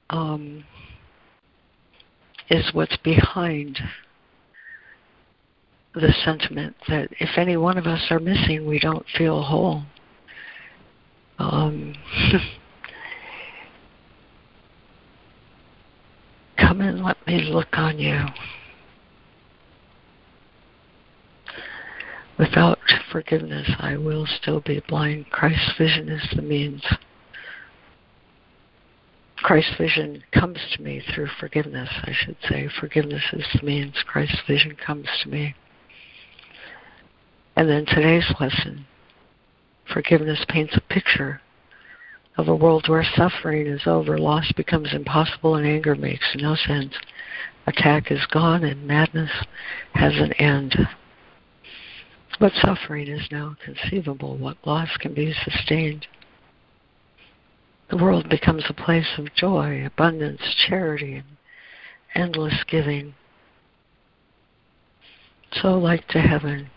um, 0.09 0.64
is 2.51 2.68
what's 2.74 2.96
behind 2.98 3.78
the 5.94 6.12
sentiment 6.24 6.76
that 6.88 7.09
if 7.18 7.30
any 7.36 7.57
one 7.57 7.78
of 7.78 7.86
us 7.86 8.07
are 8.11 8.18
missing, 8.20 8.66
we 8.66 8.78
don't 8.78 9.07
feel 9.16 9.42
whole. 9.42 9.82
Um, 11.38 11.94
come 16.59 16.80
and 16.80 17.03
let 17.03 17.24
me 17.26 17.42
look 17.51 17.68
on 17.72 17.98
you. 17.98 18.26
Without 22.38 22.78
forgiveness, 23.12 23.70
I 23.78 23.96
will 23.96 24.26
still 24.26 24.61
be 24.61 24.82
blind. 24.88 25.30
Christ's 25.30 25.72
vision 25.76 26.09
is 26.09 26.26
the 26.34 26.42
means. 26.42 26.82
Christ's 29.43 29.76
vision 29.78 30.22
comes 30.32 30.59
to 30.72 30.82
me 30.82 31.03
through 31.14 31.28
forgiveness, 31.38 31.88
I 32.03 32.12
should 32.12 32.36
say. 32.49 32.68
Forgiveness 32.78 33.22
is 33.32 33.47
the 33.55 33.66
means. 33.66 33.95
Christ's 34.07 34.41
vision 34.47 34.76
comes 34.76 35.07
to 35.22 35.28
me. 35.28 35.55
And 37.57 37.68
then 37.68 37.86
today's 37.86 38.32
lesson 38.38 38.86
forgiveness 39.93 40.45
paints 40.49 40.76
a 40.76 40.80
picture 40.93 41.41
of 42.36 42.49
a 42.49 42.55
world 42.55 42.88
where 42.88 43.05
suffering 43.16 43.66
is 43.66 43.82
over, 43.86 44.18
loss 44.18 44.51
becomes 44.53 44.95
impossible, 44.95 45.57
and 45.57 45.66
anger 45.66 45.95
makes 45.95 46.36
no 46.36 46.55
sense. 46.55 46.95
Attack 47.66 48.11
is 48.11 48.24
gone, 48.30 48.64
and 48.64 48.86
madness 48.86 49.30
has 49.95 50.14
an 50.16 50.32
end. 50.34 50.76
What 52.38 52.53
suffering 52.55 53.09
is 53.09 53.26
now 53.30 53.57
conceivable. 53.62 54.38
What 54.38 54.57
loss 54.64 54.88
can 54.99 55.12
be 55.12 55.34
sustained? 55.45 56.07
The 57.91 57.97
world 57.97 58.28
becomes 58.28 58.64
a 58.68 58.72
place 58.72 59.18
of 59.18 59.34
joy, 59.34 59.84
abundance, 59.84 60.41
charity, 60.68 61.16
and 61.16 61.36
endless 62.14 62.62
giving. 62.68 63.14
So 65.53 65.76
like 65.76 66.07
to 66.09 66.20
heaven, 66.20 66.70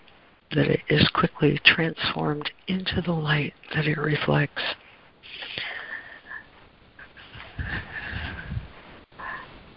that 0.56 0.68
it 0.68 0.82
is 0.90 1.08
quickly 1.14 1.60
transformed 1.64 2.50
into 2.68 3.00
the 3.02 3.12
light 3.12 3.54
that 3.76 3.86
it 3.86 3.98
reflects. 3.98 4.64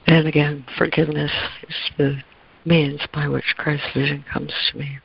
And 0.06 0.26
again, 0.26 0.64
forgiveness 0.78 1.32
is 1.68 1.74
the 1.98 2.22
means 2.64 3.00
by 3.12 3.28
which 3.28 3.54
Christ's 3.58 3.92
vision 3.92 4.24
comes 4.32 4.52
to 4.70 4.78
me. 4.78 4.98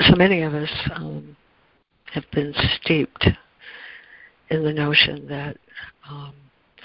So 0.00 0.16
many 0.16 0.42
of 0.42 0.54
us 0.54 0.70
um, 0.94 1.36
have 2.12 2.24
been 2.32 2.54
steeped 2.80 3.28
in 4.50 4.64
the 4.64 4.72
notion 4.72 5.26
that 5.28 5.56
um, 6.08 6.34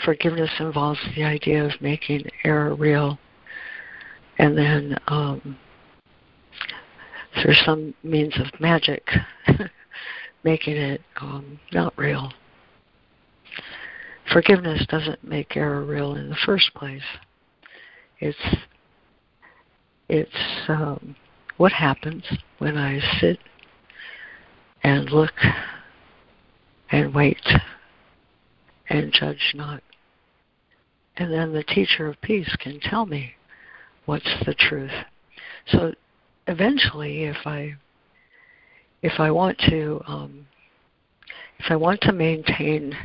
forgiveness 0.06 0.52
involves 0.60 1.00
the 1.16 1.24
idea 1.24 1.66
of 1.66 1.72
making 1.82 2.30
error 2.44 2.76
real 2.76 3.20
and 4.40 4.58
then 4.58 4.98
um, 5.08 5.58
through 7.42 7.54
some 7.54 7.94
means 8.04 8.34
of 8.40 8.60
magic, 8.60 9.08
making 10.44 10.78
it 10.78 11.02
um, 11.22 11.60
not 11.74 11.94
real. 11.98 12.32
Forgiveness 14.32 14.86
doesn't 14.88 15.24
make 15.24 15.58
error 15.58 15.84
real 15.84 16.16
in 16.16 16.30
the 16.30 16.38
first 16.46 16.74
place. 16.74 17.04
It's 18.20 18.38
it's 20.08 20.32
um, 20.68 21.16
what 21.60 21.74
happens 21.74 22.24
when 22.60 22.78
I 22.78 23.02
sit 23.20 23.38
and 24.82 25.12
look 25.12 25.34
and 26.90 27.14
wait 27.14 27.46
and 28.88 29.12
judge 29.12 29.52
not. 29.54 29.84
And 31.18 31.34
then 31.34 31.52
the 31.52 31.66
teacher 31.66 32.08
of 32.08 32.22
peace 32.22 32.56
can 32.62 32.80
tell 32.80 33.06
me 33.06 33.34
what's 34.06 34.34
the 34.46 34.54
truth. 34.54 34.94
So 35.68 35.94
eventually, 36.48 37.24
if 37.24 37.46
I 37.46 37.76
if 39.02 39.20
I 39.20 39.30
want 39.30 39.60
to 39.68 40.02
um, 40.08 40.48
if 41.60 41.66
I 41.70 41.76
want 41.76 42.00
to 42.04 42.14
maintain 42.14 42.96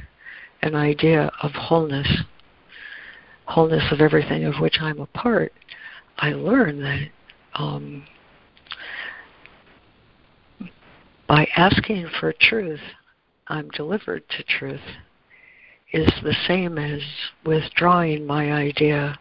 an 0.63 0.77
idea 0.77 1.29
of 1.43 1.51
wholeness, 1.51 2.23
wholeness 3.47 3.91
of 3.91 4.01
everything 4.01 4.45
of 4.45 4.61
which 4.61 4.77
I'm 4.81 5.01
a 5.01 5.07
part, 5.07 5.53
I 6.19 6.35
learn 6.35 6.81
that 6.83 7.09
um, 7.55 8.05
by 11.27 11.47
asking 11.57 12.09
for 12.21 12.33
truth, 12.33 12.81
I'm 13.49 13.69
delivered 13.71 14.23
to 14.31 14.43
truth, 14.43 14.81
is 15.93 16.11
the 16.23 16.35
same 16.47 16.79
as 16.79 17.01
withdrawing 17.45 18.27
my 18.27 18.53
idea 18.53 19.19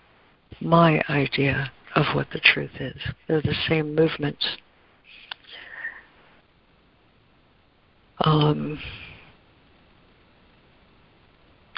my 0.62 1.04
idea 1.10 1.72
of 1.95 2.06
what 2.16 2.28
the 2.32 2.39
truth 2.39 2.72
is. 2.80 2.95
They're 3.28 3.41
the 3.41 3.56
same 3.68 3.93
movements. 3.95 4.45
Um, 8.24 8.80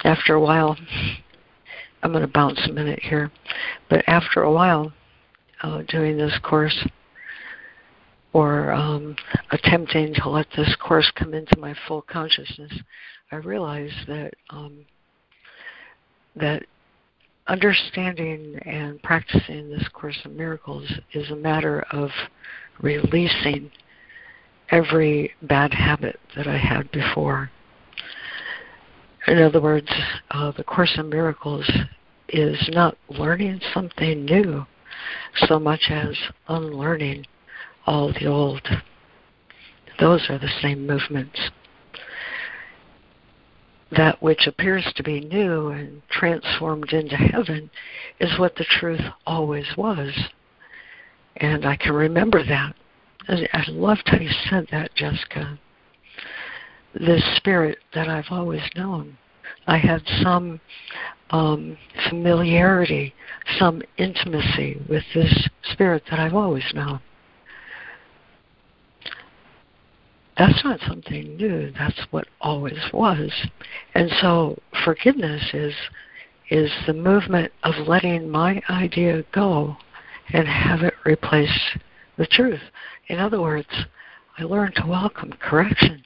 after 0.04 0.34
a 0.34 0.40
while, 0.40 0.76
I'm 2.02 2.12
going 2.12 2.22
to 2.22 2.28
bounce 2.32 2.60
a 2.68 2.72
minute 2.72 3.00
here, 3.00 3.30
but 3.90 4.04
after 4.06 4.42
a 4.42 4.52
while, 4.52 4.92
uh, 5.62 5.82
doing 5.88 6.16
this 6.16 6.38
course 6.42 6.86
or 8.36 8.70
um, 8.70 9.16
attempting 9.50 10.12
to 10.12 10.28
let 10.28 10.46
this 10.54 10.76
course 10.78 11.10
come 11.16 11.32
into 11.32 11.58
my 11.58 11.74
full 11.88 12.02
consciousness, 12.02 12.70
I 13.32 13.36
realized 13.36 14.06
that 14.08 14.34
um, 14.50 14.84
that 16.36 16.62
understanding 17.46 18.58
and 18.66 19.02
practicing 19.02 19.70
this 19.70 19.88
Course 19.94 20.18
in 20.26 20.36
Miracles 20.36 20.86
is 21.14 21.30
a 21.30 21.34
matter 21.36 21.86
of 21.92 22.10
releasing 22.82 23.70
every 24.70 25.32
bad 25.40 25.72
habit 25.72 26.20
that 26.36 26.46
I 26.46 26.58
had 26.58 26.90
before. 26.90 27.50
In 29.28 29.40
other 29.40 29.62
words, 29.62 29.88
uh, 30.32 30.52
the 30.58 30.64
Course 30.64 30.94
in 30.98 31.08
Miracles 31.08 31.66
is 32.28 32.68
not 32.74 32.98
learning 33.08 33.62
something 33.72 34.26
new 34.26 34.66
so 35.46 35.58
much 35.58 35.86
as 35.88 36.14
unlearning 36.48 37.24
all 37.86 38.12
the 38.12 38.26
old. 38.26 38.66
Those 39.98 40.28
are 40.28 40.38
the 40.38 40.52
same 40.60 40.86
movements 40.86 41.50
that 43.92 44.20
which 44.20 44.46
appears 44.46 44.84
to 44.96 45.02
be 45.02 45.20
new 45.20 45.68
and 45.68 46.02
transformed 46.10 46.92
into 46.92 47.16
heaven 47.16 47.70
is 48.20 48.38
what 48.38 48.56
the 48.56 48.64
truth 48.64 49.00
always 49.26 49.66
was. 49.76 50.12
And 51.36 51.64
I 51.64 51.76
can 51.76 51.94
remember 51.94 52.42
that. 52.44 52.74
I 53.28 53.64
loved 53.68 54.02
how 54.06 54.18
you 54.18 54.30
said 54.48 54.66
that, 54.70 54.94
Jessica. 54.94 55.58
This 56.94 57.22
spirit 57.36 57.78
that 57.94 58.08
I've 58.08 58.30
always 58.30 58.62
known. 58.74 59.18
I 59.66 59.78
had 59.78 60.02
some 60.22 60.60
um, 61.30 61.76
familiarity, 62.08 63.14
some 63.58 63.82
intimacy 63.98 64.80
with 64.88 65.04
this 65.14 65.48
spirit 65.72 66.04
that 66.10 66.18
I've 66.18 66.34
always 66.34 66.64
known. 66.74 67.00
That's 70.38 70.62
not 70.64 70.80
something 70.86 71.36
new. 71.36 71.72
That's 71.72 72.00
what 72.10 72.26
always 72.40 72.78
was. 72.92 73.30
And 73.94 74.10
so 74.20 74.58
forgiveness 74.84 75.42
is 75.54 75.74
is 76.48 76.70
the 76.86 76.92
movement 76.92 77.52
of 77.64 77.88
letting 77.88 78.30
my 78.30 78.62
idea 78.70 79.24
go 79.32 79.76
and 80.32 80.46
have 80.46 80.82
it 80.82 80.94
replace 81.04 81.76
the 82.18 82.26
truth. 82.26 82.60
In 83.08 83.18
other 83.18 83.40
words, 83.40 83.68
I 84.38 84.44
learned 84.44 84.76
to 84.76 84.86
welcome 84.86 85.32
correction. 85.40 86.04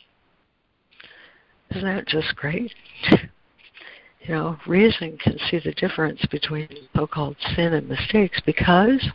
Isn't 1.71 1.85
that 1.85 2.07
just 2.07 2.35
great? 2.37 2.73
you 3.11 4.29
know, 4.35 4.57
reason 4.67 5.19
can 5.19 5.39
see 5.51 5.61
the 5.63 5.73
difference 5.73 6.25
between 6.31 6.69
so 6.97 7.07
called 7.07 7.37
sin 7.55 7.75
and 7.75 7.89
mistakes 7.89 8.41
because 8.47 9.07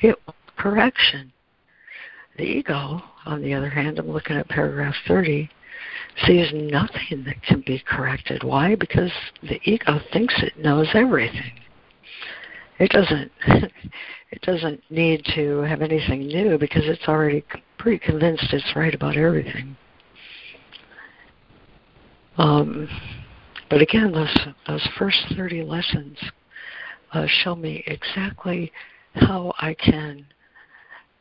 it 0.00 0.16
correction. 0.56 1.32
The 2.36 2.42
ego, 2.42 3.00
on 3.26 3.42
the 3.42 3.54
other 3.54 3.70
hand, 3.70 3.98
I'm 3.98 4.10
looking 4.10 4.36
at 4.36 4.48
paragraph 4.48 4.94
30, 5.06 5.48
sees 6.26 6.50
nothing 6.52 7.24
that 7.24 7.42
can 7.42 7.62
be 7.66 7.82
corrected. 7.86 8.42
Why? 8.42 8.74
Because 8.74 9.12
the 9.42 9.60
ego 9.64 10.00
thinks 10.12 10.34
it 10.42 10.58
knows 10.58 10.88
everything. 10.94 11.52
It 12.78 12.90
doesn't. 12.90 13.30
it 14.30 14.42
doesn't 14.42 14.82
need 14.90 15.24
to 15.36 15.58
have 15.60 15.80
anything 15.80 16.26
new 16.26 16.58
because 16.58 16.82
it's 16.86 17.06
already 17.06 17.44
pretty 17.78 17.98
convinced 17.98 18.52
it's 18.52 18.74
right 18.74 18.94
about 18.94 19.16
everything. 19.16 19.76
Um, 22.36 22.88
but 23.70 23.80
again, 23.80 24.10
those 24.10 24.36
those 24.66 24.86
first 24.98 25.18
30 25.36 25.62
lessons 25.62 26.18
uh, 27.12 27.26
show 27.28 27.54
me 27.54 27.84
exactly 27.86 28.72
how 29.14 29.52
I 29.60 29.74
can 29.74 30.26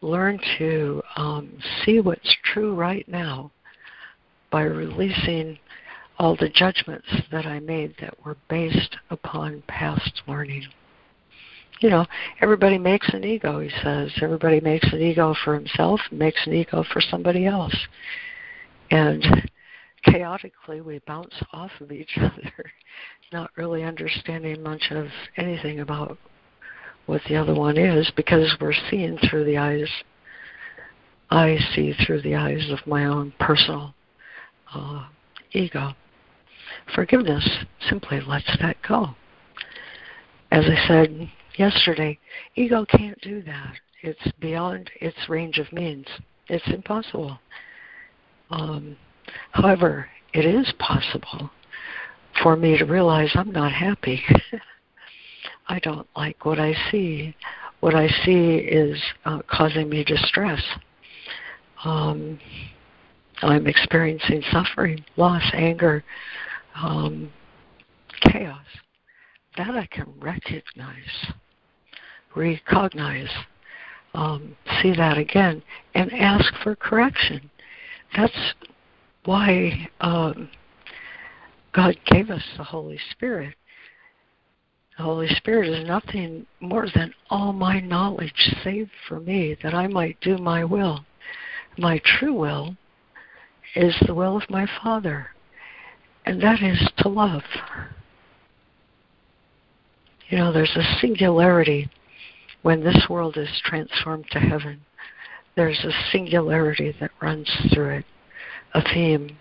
learn 0.04 0.40
to 0.58 1.02
um, 1.16 1.50
see 1.84 2.00
what's 2.00 2.36
true 2.44 2.76
right 2.76 3.08
now 3.08 3.52
by 4.52 4.62
releasing 4.64 5.58
all 6.20 6.36
the 6.36 6.50
judgments 6.50 7.08
that 7.32 7.46
I 7.46 7.60
made 7.60 7.96
that 8.00 8.14
were 8.24 8.38
based 8.50 8.98
upon 9.10 9.64
past 9.68 10.22
learning. 10.28 10.66
You 11.80 11.90
know, 11.90 12.06
everybody 12.42 12.78
makes 12.78 13.10
an 13.14 13.24
ego, 13.24 13.60
he 13.60 13.70
says. 13.82 14.12
Everybody 14.22 14.60
makes 14.60 14.92
an 14.94 15.02
ego 15.02 15.36
for 15.44 15.56
himself, 15.56 16.00
makes 16.12 16.46
an 16.46 16.54
ego 16.54 16.84
for 16.94 17.02
somebody 17.02 17.46
else. 17.46 17.76
And 18.92 19.50
chaotically 20.06 20.82
we 20.82 21.00
bounce 21.08 21.34
off 21.52 21.72
of 21.82 21.92
each 21.92 22.12
other, 22.18 22.72
not 23.32 23.52
really 23.58 23.84
understanding 23.84 24.62
much 24.62 24.92
of 24.92 25.08
anything 25.38 25.80
about 25.80 26.18
what 27.06 27.22
the 27.28 27.36
other 27.36 27.54
one 27.54 27.78
is 27.78 28.12
because 28.16 28.56
we're 28.60 28.74
seeing 28.90 29.18
through 29.18 29.46
the 29.46 29.58
eyes. 29.58 29.90
I 31.30 31.58
see 31.74 31.94
through 31.94 32.22
the 32.22 32.36
eyes 32.36 32.70
of 32.70 32.86
my 32.86 33.06
own 33.06 33.34
personal 33.40 33.94
uh, 34.74 35.08
ego. 35.52 35.94
Forgiveness 36.96 37.48
simply 37.90 38.22
lets 38.22 38.58
that 38.62 38.78
go. 38.88 39.16
As 40.52 40.66
I 40.66 40.88
said 40.88 41.32
yesterday, 41.58 42.20
ego 42.56 42.86
can't 42.86 43.20
do 43.22 43.42
that. 43.44 43.74
It's 44.02 44.32
beyond 44.40 44.92
its 45.02 45.18
range 45.30 45.58
of 45.60 45.72
means. 45.72 46.08
It's 46.50 46.68
impossible. 46.68 47.40
Um, 48.50 48.98
however, 49.52 50.08
it 50.34 50.46
is 50.46 50.72
possible 50.78 51.50
for 52.42 52.56
me 52.56 52.78
to 52.78 52.86
realize 52.86 53.32
I'm 53.36 53.52
not 53.52 53.72
happy. 53.72 54.22
I 55.68 55.80
don't 55.80 56.07
like 56.15 56.45
what 56.45 56.60
I 56.60 56.73
see. 56.91 57.35
What 57.80 57.95
I 57.95 58.07
see 58.07 58.56
is 58.56 59.02
uh, 59.26 59.41
causing 59.48 59.90
me 59.90 60.03
distress. 60.03 60.61
Um, 61.84 62.40
I'm 63.41 63.68
experiencing 63.68 64.41
suffering, 64.52 65.03
loss, 65.18 65.44
anger, 65.53 66.03
um, 66.76 67.31
chaos. 68.22 68.65
That 69.57 69.72
I 69.72 69.85
can 69.88 70.11
recognize, 70.19 71.34
recognize, 72.35 73.30
um, 74.14 74.56
see 74.81 74.95
that 74.95 75.18
again, 75.18 75.61
and 75.94 76.11
ask 76.14 76.53
for 76.64 76.76
correction. 76.76 77.49
That's 78.15 78.53
why 79.26 79.90
um, 80.02 80.49
God 81.73 81.98
gave 82.06 82.30
us 82.30 82.44
the 82.57 82.64
Holy 82.64 82.99
Spirit. 83.11 83.56
The 84.98 85.03
Holy 85.03 85.28
Spirit 85.30 85.70
is 85.70 85.88
nothing 85.88 86.45
more 86.60 86.88
than 86.94 87.14
all 87.30 87.52
my 87.52 87.80
knowledge 87.80 88.56
saved 88.64 88.91
for 89.07 89.20
me 89.20 89.57
that 89.64 89.74
I 89.74 89.88
might 89.88 90.20
do 90.22 90.38
my 90.38 90.64
will. 90.64 91.03
My 91.78 91.99
true 92.06 92.34
will 92.34 92.78
is 93.76 93.95
the 94.06 94.14
will 94.14 94.38
of 94.38 94.49
my 94.52 94.68
Father, 94.84 95.32
and 96.26 96.40
that 96.44 96.61
is 96.61 96.91
to 96.98 97.10
love. 97.10 97.41
You 100.30 100.38
know, 100.38 100.53
there's 100.53 100.76
a 100.76 100.99
singularity 100.99 101.90
when 102.61 102.84
this 102.84 103.07
world 103.10 103.36
is 103.38 103.61
transformed 103.65 104.26
to 104.32 104.40
heaven. 104.40 104.80
There's 105.56 105.84
a 105.84 106.11
singularity 106.11 106.95
that 106.99 107.11
runs 107.20 107.49
through 107.74 107.98
it, 107.98 108.06
a 108.76 108.82
theme, 108.94 109.38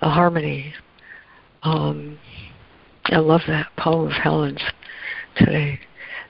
a 0.00 0.10
harmony. 0.10 0.74
Um, 1.62 2.18
I 3.06 3.18
love 3.18 3.42
that 3.46 3.68
poem 3.76 4.06
of 4.06 4.12
Helen's 4.12 4.62
today. 5.36 5.78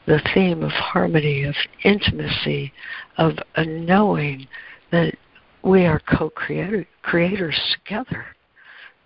The 0.06 0.20
theme 0.34 0.62
of 0.62 0.72
harmony, 0.72 1.44
of 1.44 1.54
intimacy, 1.84 2.72
of 3.18 3.34
a 3.56 3.64
knowing 3.64 4.48
that 4.90 5.14
we 5.62 5.84
are 5.86 6.00
co-creators 6.00 7.60
together 7.74 8.24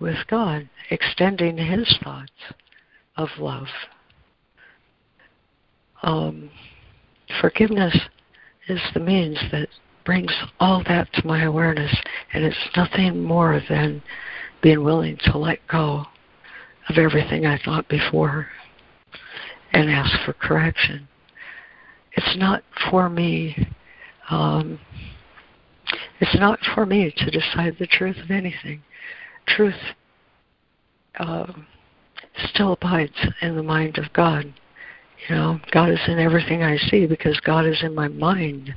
with 0.00 0.16
God, 0.28 0.68
extending 0.90 1.56
His 1.56 1.98
thoughts 2.02 2.30
of 3.16 3.28
love. 3.38 3.66
Um, 6.02 6.50
forgiveness 7.40 7.98
is 8.68 8.80
the 8.92 9.00
means 9.00 9.38
that 9.52 9.68
brings 10.04 10.32
all 10.60 10.82
that 10.86 11.12
to 11.14 11.26
my 11.26 11.44
awareness, 11.44 11.94
and 12.32 12.44
it's 12.44 12.56
nothing 12.76 13.22
more 13.22 13.60
than 13.68 14.02
being 14.62 14.84
willing 14.84 15.18
to 15.24 15.38
let 15.38 15.66
go 15.66 16.04
of 16.88 16.98
everything 16.98 17.46
I 17.46 17.58
thought 17.64 17.88
before 17.88 18.48
and 19.74 19.90
ask 19.90 20.24
for 20.24 20.32
correction. 20.32 21.08
It's 22.12 22.36
not 22.36 22.62
for 22.90 23.08
me. 23.08 23.68
Um, 24.30 24.78
it's 26.20 26.36
not 26.38 26.60
for 26.74 26.86
me 26.86 27.12
to 27.16 27.30
decide 27.30 27.76
the 27.78 27.86
truth 27.86 28.16
of 28.22 28.30
anything. 28.30 28.82
Truth 29.46 29.74
uh, 31.18 31.52
still 32.48 32.72
abides 32.72 33.26
in 33.42 33.56
the 33.56 33.62
mind 33.62 33.98
of 33.98 34.12
God. 34.12 34.52
You 35.28 35.34
know, 35.34 35.60
God 35.72 35.90
is 35.90 36.00
in 36.06 36.18
everything 36.18 36.62
I 36.62 36.76
see 36.76 37.06
because 37.06 37.38
God 37.40 37.66
is 37.66 37.82
in 37.82 37.94
my 37.94 38.08
mind. 38.08 38.74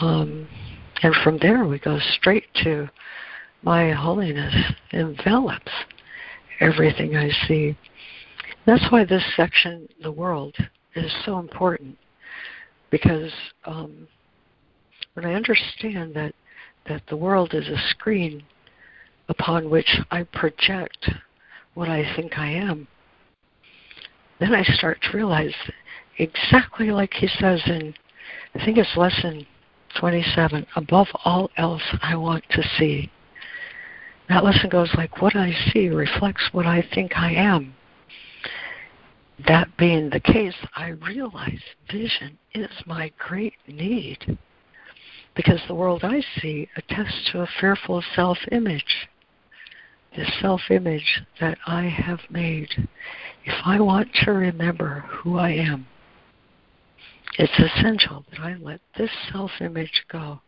Um, 0.00 0.48
and 1.02 1.14
from 1.22 1.38
there 1.38 1.64
we 1.64 1.78
go 1.78 1.98
straight 1.98 2.46
to 2.64 2.88
my 3.62 3.92
holiness 3.92 4.54
envelops 4.92 5.72
everything 6.60 7.16
I 7.16 7.30
see. 7.46 7.76
That's 8.66 8.90
why 8.90 9.04
this 9.04 9.24
section, 9.36 9.88
the 10.02 10.12
world, 10.12 10.54
is 10.94 11.12
so 11.24 11.38
important 11.38 11.96
because 12.90 13.32
um, 13.64 14.06
when 15.14 15.24
I 15.24 15.34
understand 15.34 16.14
that 16.14 16.34
that 16.86 17.02
the 17.08 17.16
world 17.16 17.54
is 17.54 17.68
a 17.68 17.88
screen 17.90 18.42
upon 19.28 19.70
which 19.70 20.00
I 20.10 20.24
project 20.24 21.10
what 21.74 21.88
I 21.88 22.04
think 22.16 22.38
I 22.38 22.48
am, 22.48 22.88
then 24.40 24.54
I 24.54 24.62
start 24.62 24.98
to 25.02 25.16
realize 25.16 25.54
exactly 26.18 26.90
like 26.90 27.12
he 27.12 27.28
says 27.28 27.62
in 27.66 27.94
I 28.54 28.64
think 28.64 28.78
it's 28.78 28.96
lesson 28.96 29.46
27 29.98 30.66
above 30.76 31.08
all 31.24 31.50
else 31.56 31.82
I 32.02 32.16
want 32.16 32.44
to 32.50 32.62
see. 32.78 33.10
That 34.28 34.44
lesson 34.44 34.68
goes 34.68 34.92
like 34.96 35.20
what 35.20 35.36
I 35.36 35.52
see 35.72 35.88
reflects 35.88 36.48
what 36.52 36.66
I 36.66 36.86
think 36.94 37.16
I 37.16 37.32
am. 37.32 37.74
That 39.46 39.76
being 39.76 40.10
the 40.10 40.20
case, 40.20 40.56
I 40.74 40.88
realize 40.88 41.62
vision 41.90 42.38
is 42.54 42.70
my 42.86 43.12
great 43.18 43.54
need 43.66 44.38
because 45.34 45.60
the 45.66 45.74
world 45.74 46.02
I 46.04 46.22
see 46.40 46.68
attests 46.76 47.30
to 47.32 47.42
a 47.42 47.48
fearful 47.60 48.02
self 48.14 48.38
image. 48.50 49.08
The 50.16 50.26
self 50.40 50.62
image 50.70 51.22
that 51.40 51.58
I 51.66 51.82
have 51.82 52.20
made. 52.28 52.88
If 53.44 53.54
I 53.64 53.80
want 53.80 54.08
to 54.24 54.32
remember 54.32 55.04
who 55.08 55.38
I 55.38 55.50
am, 55.50 55.86
it's 57.38 57.58
essential 57.58 58.24
that 58.30 58.40
I 58.40 58.56
let 58.56 58.80
this 58.98 59.10
self 59.32 59.52
image 59.60 60.04
go 60.10 60.40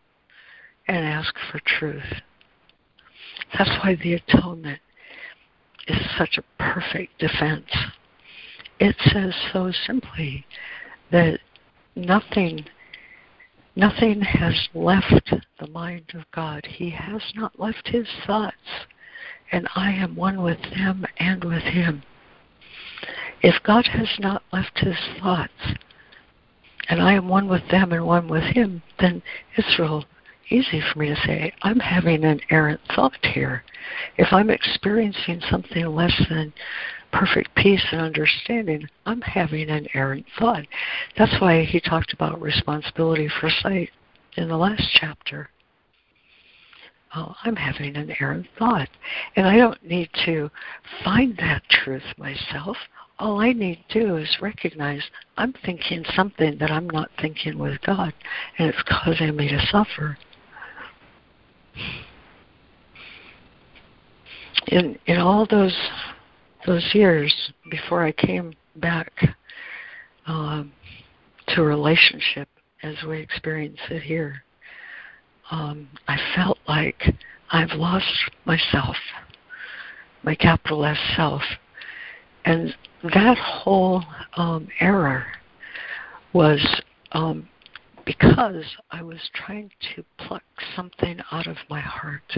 and 0.88 1.06
ask 1.06 1.34
for 1.50 1.60
truth. 1.64 2.20
That's 3.56 3.70
why 3.82 3.94
the 4.02 4.14
atonement 4.14 4.80
is 5.86 5.98
such 6.18 6.38
a 6.38 6.62
perfect 6.62 7.18
defense. 7.18 7.70
It 8.78 8.96
says 9.12 9.34
so 9.52 9.70
simply 9.86 10.46
that 11.10 11.40
nothing 11.94 12.66
Nothing 13.74 14.20
has 14.20 14.68
left 14.74 15.32
the 15.58 15.66
mind 15.68 16.12
of 16.12 16.30
God. 16.30 16.66
He 16.66 16.90
has 16.90 17.22
not 17.34 17.58
left 17.58 17.88
his 17.88 18.06
thoughts, 18.26 18.86
and 19.50 19.66
I 19.74 19.92
am 19.92 20.14
one 20.14 20.42
with 20.42 20.60
them 20.74 21.06
and 21.16 21.42
with 21.42 21.62
him. 21.62 22.02
If 23.40 23.62
God 23.62 23.86
has 23.86 24.08
not 24.18 24.42
left 24.52 24.78
his 24.80 24.98
thoughts, 25.18 25.78
and 26.90 27.00
I 27.00 27.14
am 27.14 27.28
one 27.28 27.48
with 27.48 27.66
them 27.70 27.92
and 27.92 28.04
one 28.04 28.28
with 28.28 28.44
him, 28.44 28.82
then 29.00 29.22
it's 29.56 29.78
real 29.78 30.04
easy 30.50 30.82
for 30.92 30.98
me 30.98 31.08
to 31.08 31.16
say, 31.16 31.54
I'm 31.62 31.80
having 31.80 32.24
an 32.24 32.40
errant 32.50 32.80
thought 32.94 33.24
here. 33.24 33.64
If 34.18 34.34
I'm 34.34 34.50
experiencing 34.50 35.40
something 35.48 35.86
less 35.86 36.26
than 36.28 36.52
perfect 37.12 37.54
peace 37.54 37.84
and 37.92 38.00
understanding, 38.00 38.88
I'm 39.06 39.20
having 39.20 39.68
an 39.70 39.86
errant 39.94 40.26
thought. 40.38 40.64
That's 41.16 41.40
why 41.40 41.64
he 41.64 41.80
talked 41.80 42.12
about 42.12 42.40
responsibility 42.40 43.28
for 43.40 43.50
sight 43.50 43.90
in 44.36 44.48
the 44.48 44.56
last 44.56 44.88
chapter. 44.94 45.50
Oh, 47.14 47.34
I'm 47.44 47.56
having 47.56 47.94
an 47.96 48.14
errant 48.20 48.46
thought. 48.58 48.88
And 49.36 49.46
I 49.46 49.58
don't 49.58 49.82
need 49.84 50.08
to 50.24 50.50
find 51.04 51.36
that 51.36 51.62
truth 51.68 52.02
myself. 52.16 52.76
All 53.18 53.40
I 53.40 53.52
need 53.52 53.84
to 53.90 54.00
do 54.00 54.16
is 54.16 54.38
recognize 54.40 55.02
I'm 55.36 55.52
thinking 55.64 56.04
something 56.16 56.56
that 56.58 56.70
I'm 56.70 56.88
not 56.88 57.10
thinking 57.20 57.58
with 57.58 57.80
God, 57.82 58.14
and 58.58 58.68
it's 58.68 58.82
causing 58.88 59.36
me 59.36 59.48
to 59.48 59.66
suffer. 59.66 60.16
In 64.68 64.98
in 65.06 65.18
all 65.18 65.46
those 65.46 65.76
those 66.66 66.88
years 66.94 67.34
before 67.70 68.04
I 68.04 68.12
came 68.12 68.52
back 68.76 69.10
um, 70.26 70.72
to 71.48 71.62
relationship 71.62 72.48
as 72.82 72.94
we 73.06 73.20
experience 73.20 73.78
it 73.90 74.02
here. 74.02 74.42
Um, 75.50 75.88
I 76.08 76.18
felt 76.34 76.58
like 76.68 77.02
I've 77.50 77.72
lost 77.72 78.06
myself, 78.44 78.96
my 80.22 80.34
capital 80.34 80.84
S 80.84 80.98
self. 81.16 81.42
And 82.44 82.74
that 83.14 83.38
whole 83.38 84.02
um, 84.36 84.68
error 84.80 85.26
was 86.32 86.82
um, 87.12 87.48
because 88.04 88.64
I 88.90 89.02
was 89.02 89.18
trying 89.34 89.70
to 89.94 90.04
pluck 90.18 90.42
something 90.74 91.20
out 91.30 91.46
of 91.46 91.56
my 91.68 91.80
heart 91.80 92.36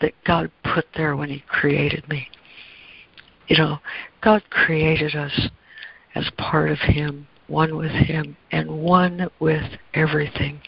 that 0.00 0.12
God 0.24 0.50
put 0.74 0.86
there 0.96 1.16
when 1.16 1.28
He 1.28 1.44
created 1.46 2.08
me. 2.08 2.28
You 3.48 3.58
know, 3.58 3.78
God 4.22 4.42
created 4.50 5.14
us 5.14 5.48
as 6.14 6.30
part 6.38 6.70
of 6.70 6.78
Him, 6.78 7.26
one 7.46 7.76
with 7.76 7.90
Him, 7.90 8.36
and 8.50 8.82
one 8.82 9.28
with 9.38 9.70
everything 9.92 10.60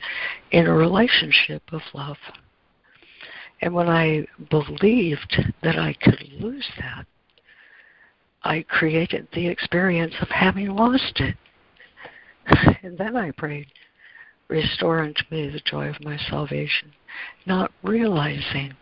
in 0.50 0.66
a 0.66 0.74
relationship 0.74 1.62
of 1.72 1.82
love. 1.94 2.18
And 3.62 3.74
when 3.74 3.88
I 3.88 4.26
believed 4.50 5.42
that 5.62 5.78
I 5.78 5.94
could 5.94 6.22
lose 6.38 6.68
that, 6.78 7.06
I 8.42 8.62
created 8.68 9.26
the 9.32 9.48
experience 9.48 10.14
of 10.20 10.28
having 10.28 10.68
lost 10.68 11.20
it. 11.20 11.36
And 12.82 12.96
then 12.96 13.16
I 13.16 13.32
prayed, 13.32 13.66
Restore 14.48 15.00
unto 15.00 15.24
me 15.32 15.48
the 15.48 15.60
joy 15.60 15.88
of 15.88 16.04
my 16.04 16.16
salvation, 16.16 16.92
not 17.46 17.72
realizing 17.82 18.74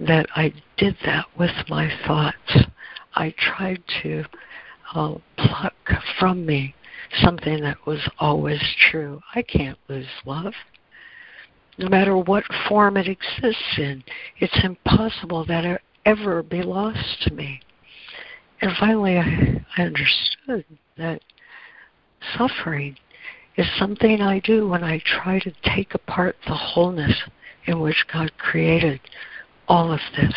that 0.00 0.26
I 0.34 0.52
did 0.76 0.96
that 1.04 1.26
with 1.38 1.52
my 1.68 1.88
thoughts. 2.04 2.66
I 3.14 3.34
tried 3.36 3.82
to 4.02 4.24
uh, 4.94 5.14
pluck 5.36 5.74
from 6.18 6.46
me 6.46 6.74
something 7.22 7.60
that 7.62 7.84
was 7.86 8.00
always 8.18 8.62
true. 8.90 9.20
I 9.34 9.42
can't 9.42 9.78
lose 9.88 10.06
love. 10.24 10.54
No 11.78 11.88
matter 11.88 12.16
what 12.16 12.44
form 12.68 12.96
it 12.96 13.08
exists 13.08 13.78
in, 13.78 14.04
it's 14.38 14.64
impossible 14.64 15.44
that 15.46 15.64
it 15.64 15.80
ever 16.04 16.42
be 16.42 16.62
lost 16.62 17.22
to 17.22 17.32
me. 17.32 17.60
And 18.60 18.72
finally, 18.78 19.18
I, 19.18 19.64
I 19.76 19.82
understood 19.82 20.64
that 20.96 21.22
suffering 22.36 22.96
is 23.56 23.66
something 23.78 24.20
I 24.20 24.38
do 24.40 24.68
when 24.68 24.84
I 24.84 25.02
try 25.04 25.38
to 25.40 25.52
take 25.64 25.94
apart 25.94 26.36
the 26.46 26.54
wholeness 26.54 27.22
in 27.66 27.80
which 27.80 28.06
God 28.12 28.30
created 28.38 29.00
all 29.68 29.92
of 29.92 30.00
this. 30.16 30.34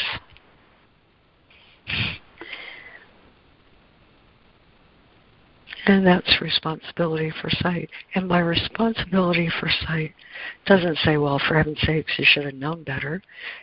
And 5.87 6.05
that's 6.05 6.41
responsibility 6.41 7.31
for 7.41 7.49
sight. 7.49 7.89
And 8.15 8.27
my 8.27 8.39
responsibility 8.39 9.51
for 9.59 9.69
sight 9.85 10.13
doesn't 10.65 10.97
say, 10.99 11.17
well, 11.17 11.39
for 11.47 11.55
heaven's 11.55 11.81
sakes, 11.81 12.13
you 12.17 12.25
should 12.27 12.45
have 12.45 12.55
known 12.55 12.83
better. 12.83 13.21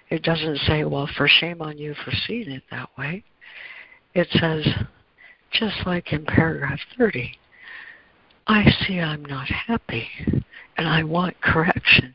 It 0.08 0.22
doesn't 0.22 0.58
say, 0.58 0.84
well, 0.84 1.08
for 1.16 1.26
shame 1.26 1.60
on 1.60 1.78
you 1.78 1.94
for 2.04 2.12
seeing 2.26 2.50
it 2.50 2.62
that 2.70 2.90
way. 2.96 3.24
It 4.14 4.28
says, 4.30 4.66
just 5.52 5.84
like 5.84 6.12
in 6.12 6.24
paragraph 6.24 6.78
30, 6.96 7.36
I 8.46 8.70
see 8.86 9.00
I'm 9.00 9.24
not 9.24 9.48
happy 9.48 10.08
and 10.76 10.88
I 10.88 11.02
want 11.02 11.40
correction. 11.40 12.14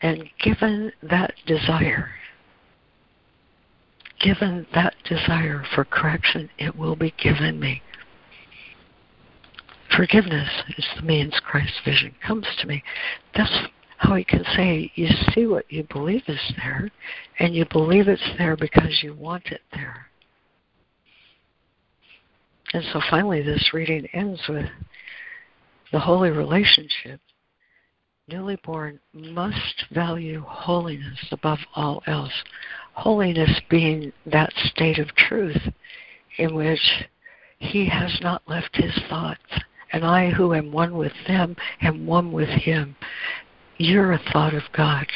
And 0.00 0.28
given 0.42 0.92
that 1.02 1.34
desire, 1.46 2.10
given 4.24 4.66
that 4.74 4.94
desire 5.04 5.62
for 5.74 5.84
correction, 5.84 6.48
it 6.58 6.74
will 6.74 6.96
be 6.96 7.14
given 7.22 7.60
me. 7.60 7.82
Forgiveness 9.94 10.48
is 10.78 10.86
the 10.96 11.02
means 11.02 11.38
Christ's 11.44 11.78
vision 11.84 12.14
comes 12.26 12.46
to 12.58 12.66
me. 12.66 12.82
That's 13.36 13.54
how 13.98 14.14
he 14.14 14.24
can 14.24 14.42
say, 14.56 14.90
You 14.94 15.08
see 15.32 15.46
what 15.46 15.70
you 15.70 15.86
believe 15.92 16.22
is 16.26 16.40
there, 16.56 16.90
and 17.38 17.54
you 17.54 17.66
believe 17.70 18.08
it's 18.08 18.30
there 18.38 18.56
because 18.56 19.00
you 19.02 19.14
want 19.14 19.46
it 19.46 19.60
there. 19.72 20.06
And 22.72 22.82
so 22.92 23.00
finally, 23.10 23.42
this 23.42 23.70
reading 23.72 24.08
ends 24.12 24.40
with 24.48 24.66
the 25.92 26.00
holy 26.00 26.30
relationship. 26.30 27.20
Newly 28.26 28.56
born 28.64 29.00
must 29.12 29.84
value 29.92 30.40
holiness 30.40 31.18
above 31.30 31.58
all 31.74 32.02
else. 32.06 32.32
Holiness 32.94 33.60
being 33.68 34.14
that 34.24 34.50
state 34.56 34.98
of 34.98 35.14
truth 35.14 35.60
in 36.38 36.54
which 36.54 37.04
he 37.58 37.86
has 37.86 38.18
not 38.22 38.40
left 38.48 38.74
his 38.76 38.98
thoughts. 39.10 39.42
And 39.92 40.06
I, 40.06 40.30
who 40.30 40.54
am 40.54 40.72
one 40.72 40.96
with 40.96 41.12
them, 41.26 41.54
am 41.82 42.06
one 42.06 42.32
with 42.32 42.48
him. 42.48 42.96
You're 43.76 44.12
a 44.12 44.22
thought 44.32 44.54
of 44.54 44.62
God. 44.72 45.06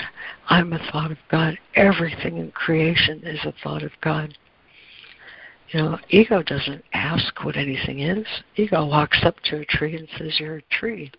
I'm 0.50 0.74
a 0.74 0.90
thought 0.92 1.10
of 1.10 1.18
God. 1.30 1.58
Everything 1.76 2.36
in 2.36 2.50
creation 2.50 3.22
is 3.24 3.40
a 3.44 3.54
thought 3.62 3.82
of 3.82 3.92
God. 4.02 4.36
You 5.70 5.80
know, 5.80 5.98
ego 6.10 6.42
doesn't 6.42 6.84
ask 6.92 7.42
what 7.42 7.56
anything 7.56 8.00
is. 8.00 8.26
Ego 8.56 8.84
walks 8.84 9.20
up 9.22 9.40
to 9.44 9.60
a 9.60 9.64
tree 9.64 9.96
and 9.96 10.08
says, 10.18 10.38
You're 10.38 10.56
a 10.56 10.62
tree. 10.70 11.10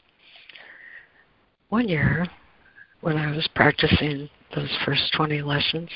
One 1.70 1.88
year, 1.88 2.26
when 3.02 3.16
I 3.16 3.30
was 3.36 3.48
practicing 3.54 4.28
those 4.56 4.76
first 4.84 5.14
20 5.16 5.44
lessons, 5.44 5.90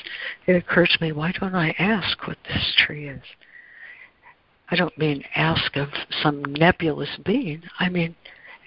it 0.46 0.52
occurred 0.54 0.88
to 0.90 1.04
me, 1.04 1.10
why 1.10 1.32
don't 1.32 1.56
I 1.56 1.74
ask 1.80 2.28
what 2.28 2.38
this 2.44 2.74
tree 2.78 3.08
is? 3.08 3.22
I 4.70 4.76
don't 4.76 4.96
mean 4.96 5.24
ask 5.34 5.76
of 5.76 5.88
some 6.22 6.44
nebulous 6.44 7.18
being. 7.24 7.64
I 7.80 7.88
mean, 7.88 8.14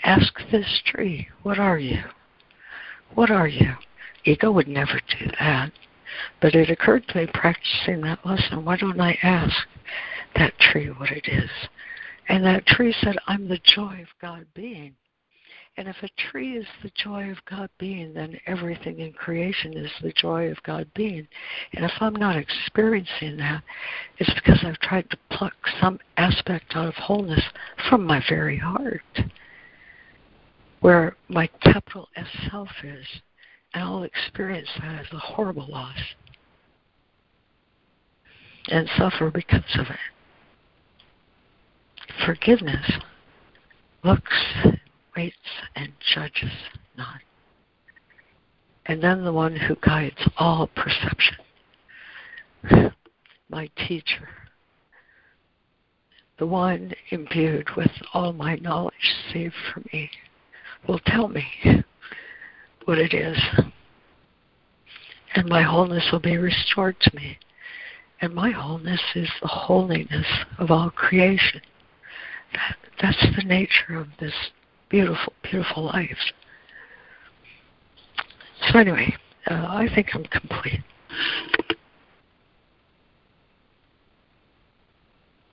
ask 0.03 0.33
this 0.51 0.81
tree, 0.85 1.29
what 1.43 1.57
are 1.57 1.79
you? 1.79 2.03
What 3.15 3.31
are 3.31 3.47
you? 3.47 3.73
Ego 4.25 4.51
would 4.51 4.67
never 4.67 4.99
do 5.19 5.27
that. 5.39 5.71
But 6.41 6.55
it 6.55 6.69
occurred 6.69 7.07
to 7.07 7.17
me 7.17 7.27
practicing 7.33 8.01
that 8.01 8.25
lesson, 8.25 8.65
why 8.65 8.75
don't 8.75 8.99
I 8.99 9.17
ask 9.23 9.55
that 10.35 10.59
tree 10.59 10.87
what 10.87 11.11
it 11.11 11.27
is? 11.27 11.49
And 12.27 12.43
that 12.45 12.65
tree 12.65 12.93
said, 13.01 13.15
I'm 13.27 13.47
the 13.47 13.59
joy 13.63 14.01
of 14.01 14.21
God 14.21 14.45
being. 14.53 14.95
And 15.77 15.87
if 15.87 15.95
a 16.01 16.09
tree 16.31 16.57
is 16.57 16.65
the 16.81 16.89
joy 16.95 17.29
of 17.29 17.37
God 17.45 17.69
being, 17.77 18.13
then 18.13 18.39
everything 18.47 18.99
in 18.99 19.13
creation 19.13 19.77
is 19.77 19.91
the 20.01 20.11
joy 20.11 20.49
of 20.49 20.61
God 20.63 20.87
being. 20.95 21.27
And 21.73 21.85
if 21.85 21.91
I'm 21.99 22.15
not 22.15 22.35
experiencing 22.35 23.37
that, 23.37 23.63
it's 24.17 24.33
because 24.33 24.59
I've 24.63 24.79
tried 24.79 25.09
to 25.11 25.17
pluck 25.29 25.53
some 25.79 25.99
aspect 26.17 26.75
out 26.75 26.87
of 26.87 26.95
wholeness 26.95 27.43
from 27.89 28.03
my 28.03 28.23
very 28.27 28.57
heart, 28.57 29.03
where 30.79 31.15
my 31.29 31.47
capital 31.61 32.09
S 32.15 32.27
self 32.49 32.69
is 32.83 33.05
and 33.73 33.83
I'll 33.83 34.03
experience 34.03 34.69
that 34.79 35.01
as 35.01 35.13
a 35.13 35.17
horrible 35.17 35.67
loss 35.69 35.97
and 38.69 38.89
suffer 38.97 39.29
because 39.29 39.77
of 39.77 39.87
it. 39.87 39.99
Forgiveness 42.25 42.91
looks, 44.03 44.33
and 45.75 45.91
judges 46.13 46.51
not. 46.97 47.21
And 48.85 49.01
then 49.01 49.23
the 49.23 49.33
one 49.33 49.55
who 49.55 49.75
guides 49.81 50.29
all 50.37 50.69
perception, 50.75 51.37
my 53.49 53.69
teacher, 53.87 54.29
the 56.39 56.47
one 56.47 56.93
imbued 57.09 57.67
with 57.75 57.91
all 58.13 58.31
my 58.31 58.55
knowledge 58.55 59.15
saved 59.33 59.55
from 59.73 59.85
me, 59.91 60.09
will 60.87 60.99
tell 61.05 61.27
me 61.27 61.45
what 62.85 62.97
it 62.97 63.13
is. 63.13 63.37
And 65.35 65.49
my 65.49 65.63
wholeness 65.63 66.09
will 66.11 66.19
be 66.19 66.37
restored 66.37 66.99
to 67.01 67.15
me. 67.15 67.37
And 68.21 68.33
my 68.33 68.51
wholeness 68.51 69.01
is 69.15 69.29
the 69.41 69.47
holiness 69.47 70.25
of 70.57 70.71
all 70.71 70.89
creation. 70.89 71.61
That, 72.53 72.77
that's 73.01 73.35
the 73.35 73.43
nature 73.43 73.99
of 73.99 74.07
this 74.19 74.33
beautiful, 74.89 75.33
beautiful 75.43 75.85
life. 75.85 76.17
So, 78.69 78.79
anyway, 78.79 79.15
uh, 79.49 79.67
I 79.69 79.87
think 79.93 80.09
I'm 80.13 80.23
complete. 80.25 80.81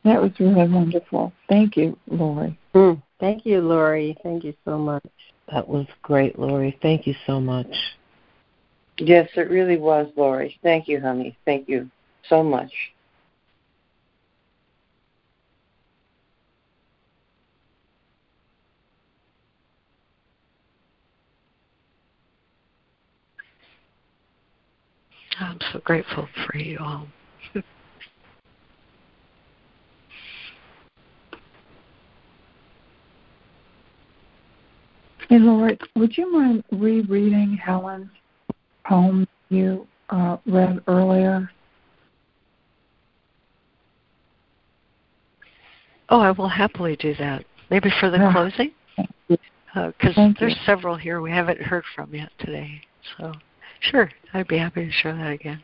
That 0.05 0.21
was 0.21 0.33
really 0.39 0.69
wonderful. 0.69 1.33
Thank 1.49 1.77
you, 1.77 1.99
Laurie. 2.09 2.59
Mm, 2.75 3.03
thank 3.21 3.47
you, 3.47 3.61
Laurie. 3.61 4.17
Thank 4.23 4.45
you 4.45 4.55
so 4.65 4.77
much. 4.77 5.03
That 5.51 5.67
was 5.67 5.87
great, 6.03 6.39
Laurie. 6.39 6.79
Thank 6.83 7.07
you 7.07 7.15
so 7.27 7.41
much. 7.41 7.75
Yes, 8.99 9.29
it 9.37 9.51
really 9.51 9.77
was, 9.77 10.09
Laurie. 10.17 10.59
Thank 10.63 10.89
you, 10.89 11.01
honey. 11.01 11.37
Thank 11.45 11.69
you 11.69 11.91
so 12.29 12.43
much. 12.43 12.71
I'm 25.55 25.61
so 25.73 25.79
grateful 25.85 26.29
for 26.47 26.59
you 26.59 26.79
all. 26.81 27.07
Hey, 35.29 35.39
Lord, 35.39 35.81
would 35.95 36.19
you 36.19 36.33
mind 36.33 36.65
rereading 36.73 37.57
Helen's 37.57 38.11
poem 38.85 39.29
you 39.49 39.87
uh, 40.11 40.39
read 40.45 40.81
earlier? 40.89 41.49
Oh, 46.09 46.21
I 46.21 46.33
will 46.33 46.49
happily 46.49 46.97
do 46.97 47.15
that. 47.21 47.45
Maybe 47.71 47.91
for 48.01 48.11
the 48.11 48.19
Yeah. 48.19 48.33
closing? 48.33 48.73
Because 49.29 50.15
Thank 50.15 50.39
there's 50.41 50.53
you. 50.53 50.65
several 50.67 50.97
here 50.97 51.21
we 51.21 51.31
haven't 51.31 51.61
heard 51.61 51.85
from 51.95 52.13
yet 52.15 52.31
today. 52.39 52.81
So, 53.17 53.33
sure, 53.91 54.11
I'd 54.33 54.49
be 54.49 54.59
happy 54.59 54.87
to 54.87 54.93
share 54.93 55.15
that 55.15 55.33
again. 55.33 55.63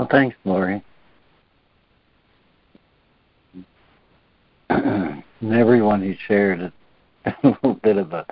Well, 0.00 0.08
thanks, 0.10 0.34
Laurie. 0.46 0.82
and 4.70 5.22
everyone 5.42 6.00
who 6.00 6.14
shared 6.26 6.72
a, 7.26 7.34
little 7.44 7.74
bit 7.74 7.98
of 7.98 8.14
a 8.14 8.24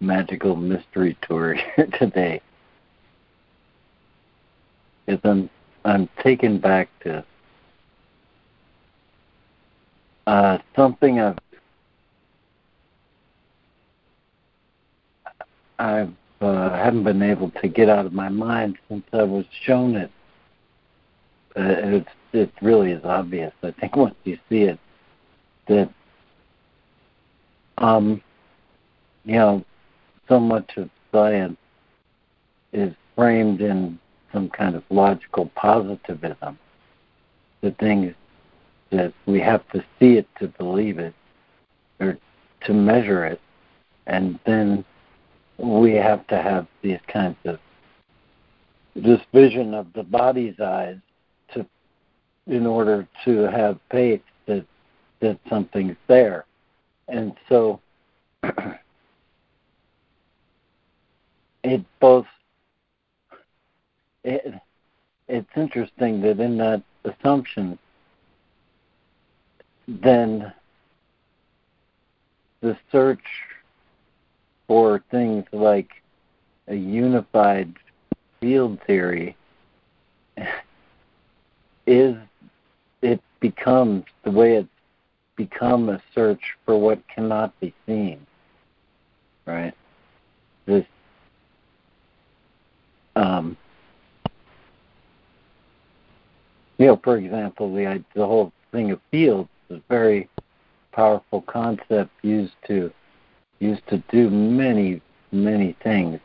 magical 0.00 0.56
mystery 0.56 1.18
tour 1.20 1.52
here 1.52 1.88
today. 1.98 2.40
Because 5.04 5.20
I'm, 5.24 5.50
I'm 5.84 6.08
taken 6.22 6.58
back 6.58 6.88
to 7.00 7.22
uh, 10.26 10.56
something 10.74 11.20
I've 11.20 11.38
I've 15.78 16.14
uh, 16.40 16.70
haven't 16.70 17.04
been 17.04 17.20
able 17.20 17.50
to 17.60 17.68
get 17.68 17.90
out 17.90 18.06
of 18.06 18.14
my 18.14 18.30
mind 18.30 18.78
since 18.88 19.04
I 19.12 19.24
was 19.24 19.44
shown 19.66 19.96
it. 19.96 20.10
Uh, 21.56 21.62
it's 21.84 22.08
it 22.32 22.50
really 22.60 22.90
is 22.90 23.04
obvious. 23.04 23.52
I 23.62 23.70
think 23.70 23.96
once 23.96 24.16
you 24.24 24.38
see 24.48 24.62
it, 24.62 24.78
that 25.68 25.90
um, 27.78 28.22
you 29.24 29.36
know, 29.36 29.64
so 30.28 30.38
much 30.38 30.76
of 30.76 30.90
science 31.12 31.56
is 32.72 32.92
framed 33.14 33.60
in 33.60 33.98
some 34.32 34.48
kind 34.50 34.74
of 34.74 34.82
logical 34.90 35.50
positivism. 35.54 36.58
The 37.62 37.70
things 37.72 38.14
that 38.90 39.14
we 39.26 39.40
have 39.40 39.66
to 39.70 39.84
see 39.98 40.14
it 40.14 40.28
to 40.40 40.48
believe 40.48 40.98
it, 40.98 41.14
or 42.00 42.18
to 42.66 42.72
measure 42.72 43.24
it, 43.24 43.40
and 44.06 44.38
then 44.44 44.84
we 45.58 45.92
have 45.94 46.26
to 46.26 46.40
have 46.40 46.66
these 46.82 46.98
kinds 47.06 47.36
of 47.44 47.58
this 48.96 49.20
vision 49.32 49.74
of 49.74 49.92
the 49.94 50.02
body's 50.02 50.58
eyes 50.60 50.98
to 51.52 51.66
in 52.46 52.66
order 52.66 53.06
to 53.24 53.42
have 53.50 53.78
faith 53.90 54.22
that 54.46 54.64
that 55.20 55.38
something's 55.48 55.96
there. 56.06 56.44
And 57.08 57.34
so 57.48 57.80
it 61.64 61.84
both 62.00 62.26
it, 64.22 64.54
it's 65.28 65.50
interesting 65.56 66.20
that 66.22 66.40
in 66.40 66.58
that 66.58 66.82
assumption 67.04 67.78
then 69.86 70.52
the 72.60 72.76
search 72.90 73.24
for 74.66 75.02
things 75.10 75.44
like 75.52 75.90
a 76.68 76.74
unified 76.74 77.74
field 78.40 78.78
theory 78.86 79.36
is 81.86 82.16
it 83.02 83.20
becomes 83.40 84.04
the 84.22 84.30
way 84.30 84.56
it's 84.56 84.68
become 85.36 85.88
a 85.88 86.00
search 86.14 86.56
for 86.64 86.78
what 86.78 87.00
cannot 87.08 87.58
be 87.60 87.74
seen 87.86 88.24
right? 89.46 89.74
This 90.66 90.84
um 93.16 93.56
you 96.78 96.86
know 96.86 97.00
for 97.02 97.16
example 97.16 97.72
the 97.74 98.02
the 98.14 98.26
whole 98.26 98.52
thing 98.72 98.90
of 98.90 99.00
fields 99.10 99.48
is 99.70 99.76
a 99.76 99.82
very 99.88 100.28
powerful 100.92 101.42
concept 101.42 102.10
used 102.22 102.54
to 102.66 102.90
used 103.60 103.86
to 103.88 104.02
do 104.10 104.30
many 104.30 105.00
many 105.30 105.76
things 105.82 106.20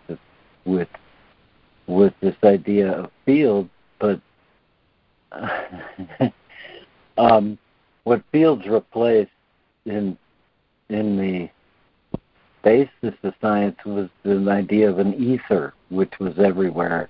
with 0.65 0.87
with 1.87 2.13
this 2.21 2.35
idea 2.43 2.91
of 2.91 3.11
fields 3.25 3.69
but 3.99 4.19
um, 7.17 7.57
what 8.03 8.23
Fields 8.31 8.65
replaced 8.67 9.31
in 9.85 10.17
in 10.89 11.17
the 11.17 11.49
basis 12.63 13.13
of 13.23 13.33
science 13.39 13.77
was 13.85 14.09
the 14.23 14.49
idea 14.49 14.89
of 14.89 14.99
an 14.99 15.13
ether, 15.13 15.73
which 15.89 16.11
was 16.19 16.37
everywhere 16.39 17.09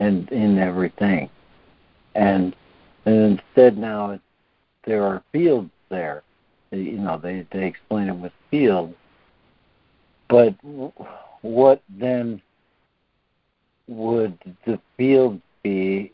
and 0.00 0.30
in 0.30 0.58
everything, 0.58 1.30
and 2.14 2.54
and 3.06 3.38
instead 3.38 3.78
now 3.78 4.18
there 4.84 5.04
are 5.04 5.22
fields 5.32 5.70
there. 5.88 6.22
You 6.70 6.98
know, 6.98 7.18
they 7.18 7.46
they 7.52 7.66
explain 7.66 8.08
it 8.08 8.16
with 8.16 8.32
fields, 8.50 8.94
but 10.28 10.54
what 11.42 11.82
then 11.88 12.40
would 13.86 14.38
the 14.66 14.80
field 14.96 15.40
be 15.62 16.12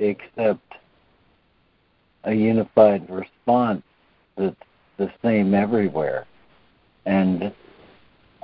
except 0.00 0.74
a 2.24 2.32
unified 2.32 3.08
response 3.08 3.82
that's 4.36 4.56
the 4.96 5.12
same 5.22 5.54
everywhere. 5.54 6.26
And 7.06 7.52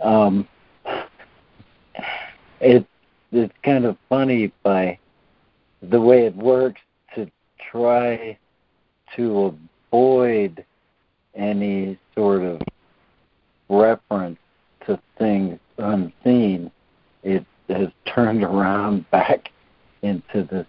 um, 0.02 0.48
it, 2.60 2.86
it's 3.32 3.54
kind 3.62 3.84
of 3.84 3.96
funny 4.08 4.52
by 4.62 4.98
the 5.82 6.00
way 6.00 6.26
it 6.26 6.36
works 6.36 6.80
to 7.14 7.30
try 7.70 8.38
to 9.14 9.56
avoid 9.92 10.64
any 11.34 11.98
sort 12.14 12.42
of 12.42 12.60
reference 13.68 14.38
to 14.86 14.98
things 15.18 15.58
unseen. 15.78 16.70
It 17.22 17.44
has 17.68 17.88
turned 18.06 18.42
around 18.42 19.10
back 19.10 19.50
into 20.02 20.44
this 20.44 20.66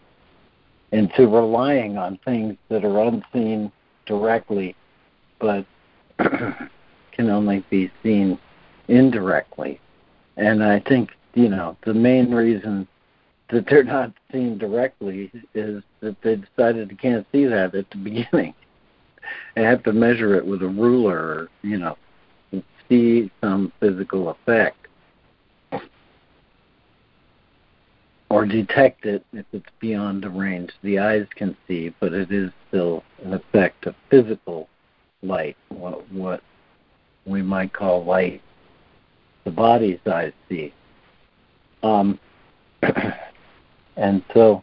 into 0.92 1.28
relying 1.28 1.98
on 1.98 2.18
things 2.24 2.56
that 2.70 2.86
are 2.86 3.00
unseen 3.00 3.72
directly 4.06 4.76
but 5.40 5.66
can 6.18 7.30
only 7.30 7.64
be 7.70 7.92
seen 8.04 8.40
indirectly. 8.88 9.80
And 10.38 10.64
I 10.64 10.80
think, 10.80 11.12
you 11.34 11.50
know, 11.50 11.78
the 11.86 11.94
main 11.94 12.34
reason 12.34 12.88
that 13.50 13.68
they're 13.68 13.84
not 13.84 14.14
seen 14.32 14.58
directly 14.58 15.32
is 15.54 15.84
that 16.02 16.22
they 16.22 16.36
decided 16.36 16.90
they 16.90 16.96
can't 16.96 17.26
see 17.32 17.46
that 17.46 17.76
at 17.76 17.90
the 17.92 17.98
beginning. 18.04 18.54
They 19.56 19.64
have 19.64 19.84
to 19.84 19.94
measure 19.94 20.36
it 20.36 20.46
with 20.46 20.64
a 20.64 20.68
ruler 20.68 21.50
you 21.62 21.78
know, 21.78 21.98
see 22.88 23.30
some 23.42 23.74
physical 23.80 24.30
effect 24.30 24.87
or 28.30 28.46
detect 28.46 29.06
it 29.06 29.26
if 29.34 29.46
it's 29.54 29.70
beyond 29.80 30.24
the 30.24 30.30
range 30.30 30.72
the 30.84 31.00
eyes 31.00 31.26
can 31.36 31.56
see, 31.68 31.94
but 32.00 32.14
it 32.14 32.32
is 32.32 32.52
still 32.68 33.04
an 33.24 33.34
effect 33.34 33.86
of 33.86 33.96
physical 34.10 34.68
light, 35.22 35.58
what, 35.70 36.10
what 36.12 36.42
we 37.26 37.42
might 37.42 37.74
call 37.74 38.04
light 38.04 38.42
the 39.48 39.52
body's 39.52 40.00
eyes 40.06 40.34
see. 40.50 40.74
Um, 41.82 42.20
and 43.96 44.22
so 44.34 44.62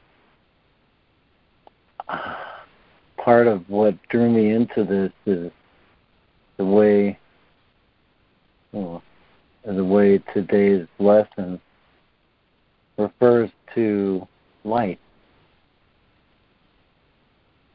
uh, 2.06 2.34
part 3.16 3.46
of 3.46 3.66
what 3.70 3.96
drew 4.10 4.28
me 4.28 4.50
into 4.50 4.84
this 4.84 5.10
is 5.24 5.50
the 6.58 6.66
way 6.66 7.18
well, 8.72 9.02
the 9.64 9.82
way 9.82 10.18
today's 10.34 10.86
lesson 10.98 11.58
refers 12.96 13.50
to 13.74 14.26
light. 14.64 14.98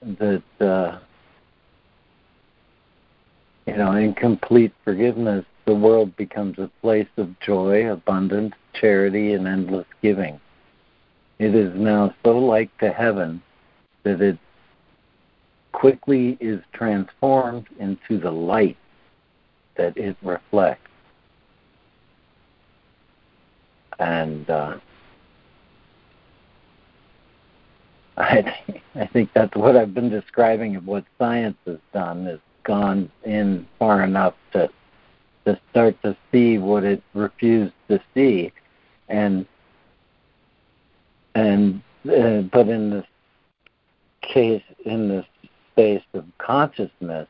That 0.02 0.44
uh, 0.60 1.00
you 3.66 3.78
know, 3.78 3.92
in 3.92 4.14
complete 4.14 4.74
forgiveness, 4.84 5.46
the 5.66 5.76
world 5.76 6.16
becomes 6.16 6.58
a 6.58 6.72
place 6.82 7.08
of 7.18 7.40
joy, 7.40 7.92
abundance, 7.92 8.56
charity, 8.74 9.34
and 9.34 9.48
endless 9.48 9.86
giving. 10.02 10.40
It 11.38 11.54
is 11.54 11.74
now 11.76 12.16
so 12.26 12.38
like 12.38 12.76
to 12.80 12.92
heaven 12.92 13.42
that 14.04 14.22
it 14.22 14.38
quickly 15.72 16.38
is 16.40 16.62
transformed 16.74 17.68
into 17.80 18.18
the 18.18 18.32
light 18.32 18.78
that 19.78 19.96
it 19.96 20.18
reflects. 20.24 20.90
And 24.00 24.50
uh, 24.50 24.78
I, 28.20 28.56
I 28.96 29.06
think 29.08 29.32
that's 29.34 29.56
what 29.56 29.76
I've 29.76 29.94
been 29.94 30.10
describing 30.10 30.76
of 30.76 30.86
what 30.86 31.06
science 31.18 31.58
has 31.66 31.80
done 31.94 32.28
is 32.28 32.40
gone 32.64 33.12
in 33.24 33.68
far 33.80 34.04
enough 34.04 34.36
to 34.54 34.70
to 35.46 35.60
start 35.72 36.00
to 36.04 36.16
see 36.32 36.58
what 36.58 36.84
it 36.84 37.02
refused 37.14 37.74
to 37.88 38.00
see, 38.14 38.52
and 39.08 39.46
and 41.34 41.82
uh, 42.06 42.42
but 42.42 42.68
in 42.68 42.90
this 42.90 43.06
case, 44.22 44.64
in 44.86 45.08
this 45.08 45.26
space 45.72 46.04
of 46.14 46.26
consciousness, 46.38 47.28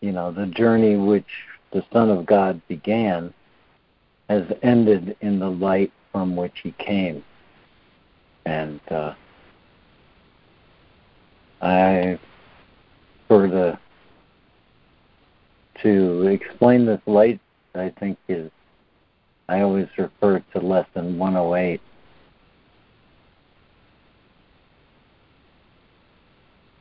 you 0.00 0.12
know, 0.12 0.30
the 0.30 0.46
journey 0.46 0.96
which 0.96 1.24
the 1.72 1.84
Son 1.92 2.10
of 2.10 2.26
God 2.26 2.60
began 2.68 3.32
has 4.28 4.44
ended 4.62 5.16
in 5.20 5.38
the 5.38 5.50
light 5.50 5.92
from 6.12 6.36
which 6.36 6.60
he 6.62 6.72
came, 6.72 7.24
and 8.44 8.78
uh, 8.90 9.14
I, 11.66 12.18
for 13.26 13.48
the 13.48 13.78
to 15.82 16.26
explain 16.28 16.86
this 16.86 17.00
light, 17.06 17.40
I 17.74 17.90
think 17.90 18.18
is 18.28 18.50
I 19.48 19.60
always 19.60 19.88
refer 19.98 20.42
to 20.52 20.60
lesson 20.60 21.18
108. 21.18 21.80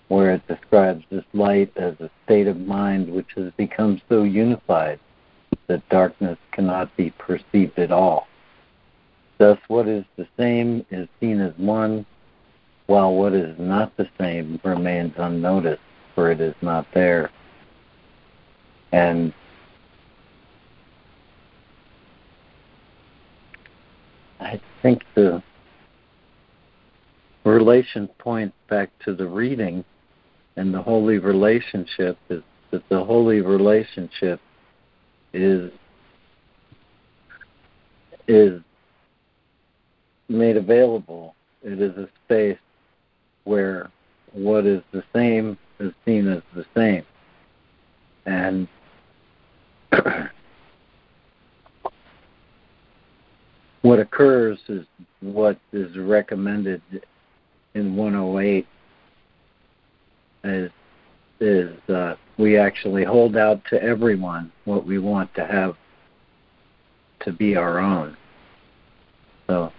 Where 0.08 0.34
it 0.36 0.48
describes 0.48 1.04
this 1.10 1.26
light 1.34 1.72
as 1.76 2.00
a 2.00 2.12
state 2.24 2.48
of 2.48 2.60
mind 2.60 3.12
which 3.12 3.34
has 3.36 3.52
become 3.58 4.02
so 4.08 4.24
unified 4.24 5.00
that 5.68 5.88
darkness 5.90 6.38
cannot 6.52 6.96
be 6.96 7.10
perceived 7.12 7.80
at 7.80 7.92
all. 7.92 8.28
Thus, 9.40 9.58
what 9.68 9.88
is 9.88 10.06
the 10.16 10.28
same 10.38 10.86
is 10.92 11.08
seen 11.20 11.42
as 11.42 11.58
one, 11.58 12.06
while 12.88 13.14
what 13.14 13.34
is 13.34 13.56
not 13.58 13.96
the 13.98 14.08
same 14.20 14.60
remains 14.64 15.14
unnoticed, 15.18 15.82
for 16.14 16.32
it 16.32 16.40
is 16.40 16.56
not 16.62 16.86
there. 16.94 17.32
And 18.92 19.34
I 24.40 24.62
think 24.82 25.04
the 25.16 25.42
relation 27.44 28.08
point 28.20 28.54
back 28.70 28.90
to 29.06 29.16
the 29.16 29.28
reading 29.28 29.84
and 30.56 30.74
the 30.74 30.82
holy 30.82 31.18
relationship 31.18 32.18
is 32.30 32.42
that 32.72 32.88
the 32.90 33.04
holy 33.04 33.42
relationship 33.42 34.40
is 35.34 35.72
is 38.28 38.62
made 40.30 40.58
available. 40.58 41.36
It 41.64 41.82
is 41.82 41.96
a 41.98 42.08
space 42.26 42.58
where 43.46 43.90
what 44.34 44.66
is 44.66 44.82
the 44.92 45.04
same 45.14 45.58
is 45.80 45.94
seen 46.06 46.28
as 46.28 46.42
the 46.54 46.66
same. 46.76 47.04
And 48.26 48.68
what 53.82 54.00
occurs 54.00 54.60
is 54.68 54.86
what 55.22 55.58
is 55.72 55.98
recommended 55.98 56.82
in 57.74 57.96
108 57.96 58.68
is 60.44 60.72
is 61.42 61.78
uh, 61.90 62.16
we 62.38 62.58
actually 62.58 63.04
hold 63.04 63.36
out 63.36 63.62
to 63.70 63.82
everyone 63.82 64.52
what 64.64 64.86
we 64.86 65.00
want 65.00 65.34
to 65.36 65.46
have 65.46 65.76
to 67.22 67.32
be 67.34 67.58
our 67.58 67.80
own. 67.80 68.16
So 69.48 69.72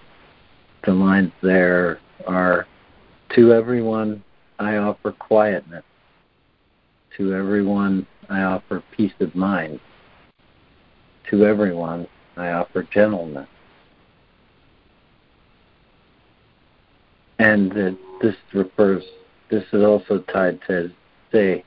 the 0.84 0.93
lines 0.93 1.32
there 1.43 1.98
are 2.26 2.66
to 3.35 3.53
everyone 3.53 4.23
I 4.59 4.77
offer 4.77 5.12
quietness. 5.12 5.85
To 7.16 7.35
everyone 7.35 8.07
I 8.28 8.43
offer 8.43 8.82
peace 8.97 9.12
of 9.20 9.35
mind. 9.35 9.81
To 11.31 11.44
everyone 11.44 12.07
I 12.36 12.48
offer 12.48 12.82
gentleness. 12.82 13.48
And 17.39 17.98
this 18.23 18.35
refers, 18.55 19.03
this 19.51 19.65
is 19.73 19.85
also 19.85 20.20
tied 20.32 20.61
to, 20.69 20.90
say, 21.32 21.65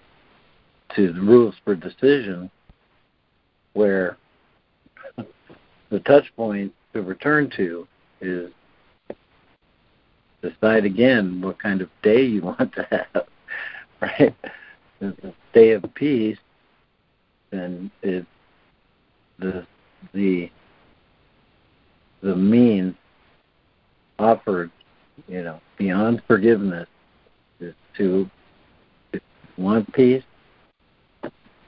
to 0.96 1.14
the 1.14 1.22
rules 1.22 1.56
for 1.64 1.76
decision, 1.76 2.50
where 3.74 4.18
the 5.90 6.00
touch 6.00 6.26
point 6.36 6.74
to 6.94 7.02
return 7.04 7.52
to 7.58 7.88
is 8.22 8.52
decide 10.42 10.86
again 10.86 11.42
what 11.42 11.60
kind 11.60 11.82
of 11.82 11.90
day 12.02 12.24
you 12.24 12.42
want 12.42 12.74
to 12.74 12.88
have, 12.92 13.28
right? 14.02 14.36
If 15.02 15.18
it's 15.18 15.24
a 15.24 15.34
day 15.54 15.72
of 15.72 15.84
peace, 15.94 16.38
then 17.52 17.92
it 18.02 18.26
the 19.40 19.66
the 20.14 20.50
the 22.22 22.36
means 22.36 22.96
offered, 24.18 24.70
you 25.28 25.42
know, 25.42 25.60
beyond 25.78 26.22
forgiveness 26.28 26.88
is 27.60 27.74
to 27.98 28.30
want 29.58 29.92
peace, 29.94 30.24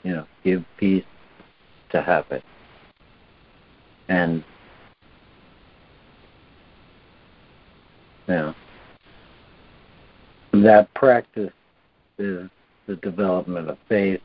you 0.03 0.14
know, 0.14 0.26
give 0.43 0.64
peace 0.77 1.06
to 1.91 2.02
have 2.02 2.26
it. 2.31 2.43
And 4.10 4.43
know, 8.27 8.56
that 10.53 10.93
practice 10.93 11.53
is 12.18 12.49
the 12.88 12.95
development 12.98 13.69
of 13.69 13.77
faith 13.88 14.22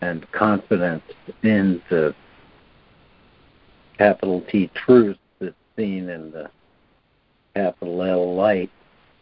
and 0.00 0.30
confidence 0.32 1.02
in 1.42 1.82
the 1.90 2.14
capital 3.98 4.42
T 4.50 4.70
truth 4.74 5.16
that's 5.40 5.54
seen 5.76 6.08
in 6.08 6.30
the 6.30 6.50
capital 7.54 8.02
L 8.02 8.34
light 8.34 8.70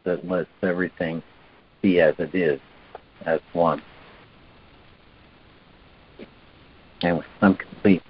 that 0.05 0.27
lets 0.27 0.49
everything 0.63 1.23
be 1.81 2.01
as 2.01 2.15
it 2.19 2.35
is, 2.35 2.61
as 3.27 3.41
one. 3.53 3.83
Anyway, 7.03 7.25
I'm 7.41 7.55
complete. 7.55 8.03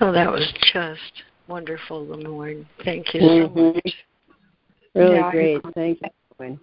Oh, 0.00 0.12
that 0.12 0.30
was 0.30 0.52
just 0.72 1.22
wonderful, 1.48 2.06
Lemoyne. 2.06 2.66
Thank 2.84 3.14
you 3.14 3.20
so 3.20 3.26
mm-hmm. 3.26 3.76
much. 3.76 3.94
Really 4.94 5.14
yeah, 5.16 5.30
great. 5.30 5.62
Thank 5.74 6.00
you, 6.02 6.08
Lemoyne. 6.38 6.60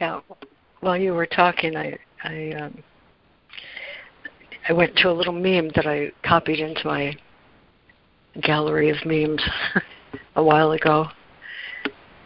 Yeah. 0.00 0.20
While 0.80 0.96
you 0.96 1.12
were 1.12 1.26
talking, 1.26 1.76
I 1.76 1.98
I 2.24 2.52
um, 2.52 2.82
I 4.68 4.72
went 4.72 4.96
to 4.96 5.10
a 5.10 5.12
little 5.12 5.32
meme 5.32 5.70
that 5.74 5.86
I 5.86 6.12
copied 6.22 6.60
into 6.60 6.86
my 6.86 7.14
gallery 8.40 8.90
of 8.90 9.04
memes 9.04 9.42
a 10.36 10.42
while 10.42 10.72
ago, 10.72 11.06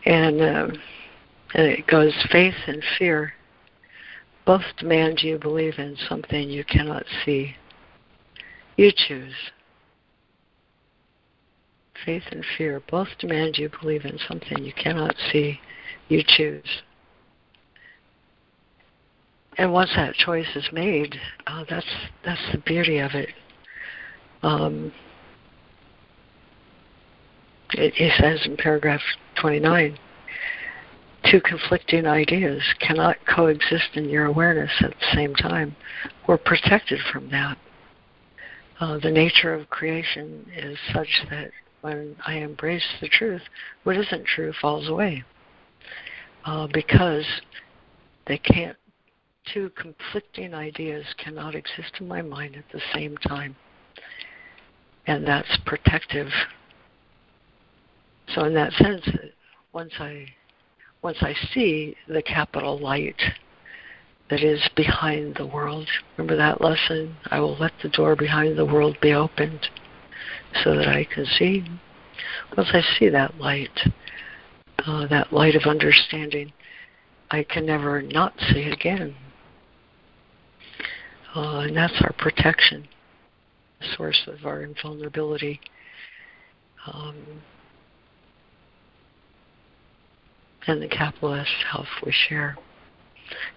and, 0.05 0.40
um, 0.40 0.78
and 1.55 1.66
it 1.66 1.86
goes 1.86 2.12
faith 2.30 2.55
and 2.66 2.82
fear 2.98 3.32
both 4.44 4.62
demand 4.78 5.22
you 5.22 5.38
believe 5.38 5.78
in 5.78 5.96
something 6.09 6.51
you 6.51 6.64
cannot 6.64 7.05
see. 7.24 7.56
You 8.76 8.92
choose. 8.94 9.34
Faith 12.05 12.24
and 12.30 12.44
fear 12.59 12.82
both 12.90 13.09
demand 13.18 13.56
you 13.56 13.70
believe 13.80 14.05
in 14.05 14.18
something 14.28 14.62
you 14.62 14.72
cannot 14.74 15.14
see. 15.32 15.60
You 16.09 16.22
choose. 16.26 16.82
And 19.56 19.72
once 19.72 19.90
that 19.94 20.14
choice 20.14 20.48
is 20.56 20.68
made, 20.72 21.16
uh, 21.47 21.64
that's 21.68 21.86
that's 22.24 22.40
the 22.52 22.59
beauty 22.59 22.98
of 22.98 23.12
it. 23.12 23.31
Um, 24.43 24.93
it, 27.72 27.94
it 27.97 28.12
says 28.20 28.47
in 28.47 28.56
paragraph 28.56 29.01
29 29.40 29.98
two 31.31 31.40
conflicting 31.40 32.06
ideas 32.06 32.62
cannot 32.81 33.16
coexist 33.26 33.90
in 33.94 34.09
your 34.09 34.26
awareness 34.26 34.70
at 34.81 34.90
the 34.90 35.06
same 35.14 35.35
time. 35.35 35.74
We're 36.26 36.39
protected 36.39 37.01
from 37.12 37.31
that. 37.31 37.56
Uh, 38.81 38.98
the 38.98 39.10
nature 39.10 39.55
of 39.55 39.70
creation 39.70 40.47
is 40.55 40.78
such 40.93 41.24
that 41.31 41.51
when 41.81 42.16
I 42.26 42.35
embrace 42.35 42.86
the 43.01 43.09
truth, 43.09 43.43
what 43.85 43.97
isn't 43.97 44.26
true 44.26 44.52
falls 44.60 44.89
away. 44.89 45.24
Uh, 46.44 46.66
because 46.72 47.26
they 48.26 48.39
can't, 48.39 48.76
two 49.53 49.71
conflicting 49.71 50.55
ideas 50.55 51.05
cannot 51.19 51.55
exist 51.55 51.93
in 52.01 52.09
my 52.09 52.23
mind 52.23 52.57
at 52.57 52.65
the 52.73 52.81
same 52.93 53.16
time. 53.19 53.57
And 55.07 55.27
that's 55.27 55.59
protective. 55.66 56.29
So, 58.29 58.45
in 58.45 58.55
that 58.55 58.73
sense, 58.73 59.09
once 59.73 59.93
I 59.99 60.27
once 61.03 61.19
I 61.21 61.35
see 61.53 61.95
the 62.09 62.23
capital 62.23 62.79
light 62.79 63.21
that 64.31 64.43
is 64.43 64.66
behind 64.75 65.37
the 65.37 65.47
world. 65.47 65.87
Remember 66.16 66.37
that 66.37 66.62
lesson? 66.62 67.15
I 67.31 67.41
will 67.41 67.57
let 67.59 67.73
the 67.83 67.91
door 67.91 68.16
behind 68.16 68.57
the 68.57 68.65
world 68.65 68.97
be 69.03 69.12
opened 69.12 69.69
so 70.62 70.75
that 70.75 70.89
I 70.89 71.05
can 71.05 71.27
see. 71.27 71.65
Once 72.57 72.71
I 72.73 72.81
see 72.99 73.11
that 73.11 73.39
light, 73.39 73.79
uh, 74.87 75.07
that 75.09 75.33
light 75.33 75.57
of 75.57 75.65
understanding, 75.65 76.53
I 77.31 77.43
can 77.43 77.66
never 77.66 78.01
not 78.01 78.33
see 78.39 78.61
it 78.61 78.73
again. 78.73 79.15
Uh, 81.35 81.61
and 81.61 81.77
that's 81.77 82.01
our 82.01 82.12
protection, 82.19 82.86
the 83.81 83.86
source 83.97 84.28
of 84.28 84.47
our 84.47 84.62
invulnerability. 84.62 85.61
Um, 86.93 87.16
and 90.66 90.81
the 90.81 90.89
capital 90.89 91.35
S 91.35 91.48
Health 91.70 91.89
we 92.05 92.12
share. 92.28 92.56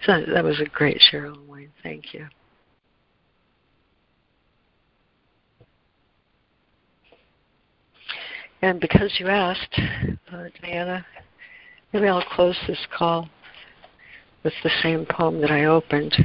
So 0.05 0.23
that 0.33 0.43
was 0.43 0.59
a 0.59 0.65
great 0.65 0.99
share, 0.99 1.33
Wayne. 1.47 1.71
Thank 1.83 2.13
you. 2.13 2.27
And 8.61 8.79
because 8.79 9.13
you 9.19 9.27
asked, 9.27 9.79
uh, 10.31 10.45
Diana, 10.61 11.05
maybe 11.93 12.07
I'll 12.07 12.23
close 12.35 12.57
this 12.67 12.87
call 12.97 13.29
with 14.43 14.53
the 14.63 14.71
same 14.81 15.05
poem 15.05 15.39
that 15.41 15.51
I 15.51 15.65
opened. 15.65 16.15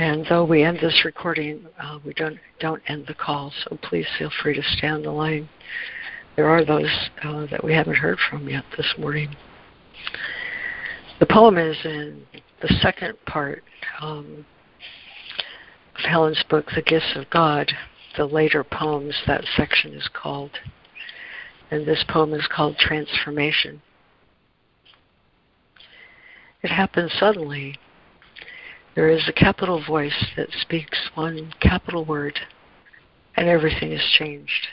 And 0.00 0.24
though 0.30 0.46
we 0.46 0.62
end 0.62 0.78
this 0.80 1.02
recording, 1.04 1.66
uh, 1.78 1.98
we 2.06 2.14
don't 2.14 2.38
don't 2.58 2.80
end 2.86 3.04
the 3.06 3.12
call. 3.12 3.52
So 3.62 3.76
please 3.82 4.06
feel 4.18 4.30
free 4.42 4.54
to 4.54 4.62
stay 4.62 4.86
on 4.86 5.02
the 5.02 5.10
line. 5.10 5.46
There 6.36 6.48
are 6.48 6.64
those 6.64 6.88
uh, 7.22 7.44
that 7.50 7.62
we 7.62 7.74
haven't 7.74 7.96
heard 7.96 8.18
from 8.30 8.48
yet 8.48 8.64
this 8.78 8.94
morning. 8.96 9.36
The 11.18 11.26
poem 11.26 11.58
is 11.58 11.76
in 11.84 12.22
the 12.62 12.68
second 12.80 13.18
part 13.26 13.62
um, 14.00 14.46
of 15.98 16.04
Helen's 16.08 16.42
book, 16.48 16.64
The 16.74 16.80
Gifts 16.80 17.12
of 17.14 17.28
God. 17.28 17.70
The 18.16 18.24
later 18.24 18.64
poems, 18.64 19.14
that 19.26 19.44
section 19.54 19.92
is 19.92 20.08
called. 20.14 20.52
And 21.70 21.86
this 21.86 22.02
poem 22.08 22.32
is 22.32 22.48
called 22.50 22.78
Transformation. 22.78 23.82
It 26.62 26.70
happens 26.70 27.12
suddenly. 27.20 27.76
There 28.94 29.08
is 29.08 29.28
a 29.28 29.32
capital 29.32 29.82
voice 29.84 30.26
that 30.36 30.50
speaks 30.52 30.98
one 31.14 31.54
capital 31.60 32.04
word, 32.04 32.38
and 33.36 33.48
everything 33.48 33.92
is 33.92 34.04
changed. 34.18 34.68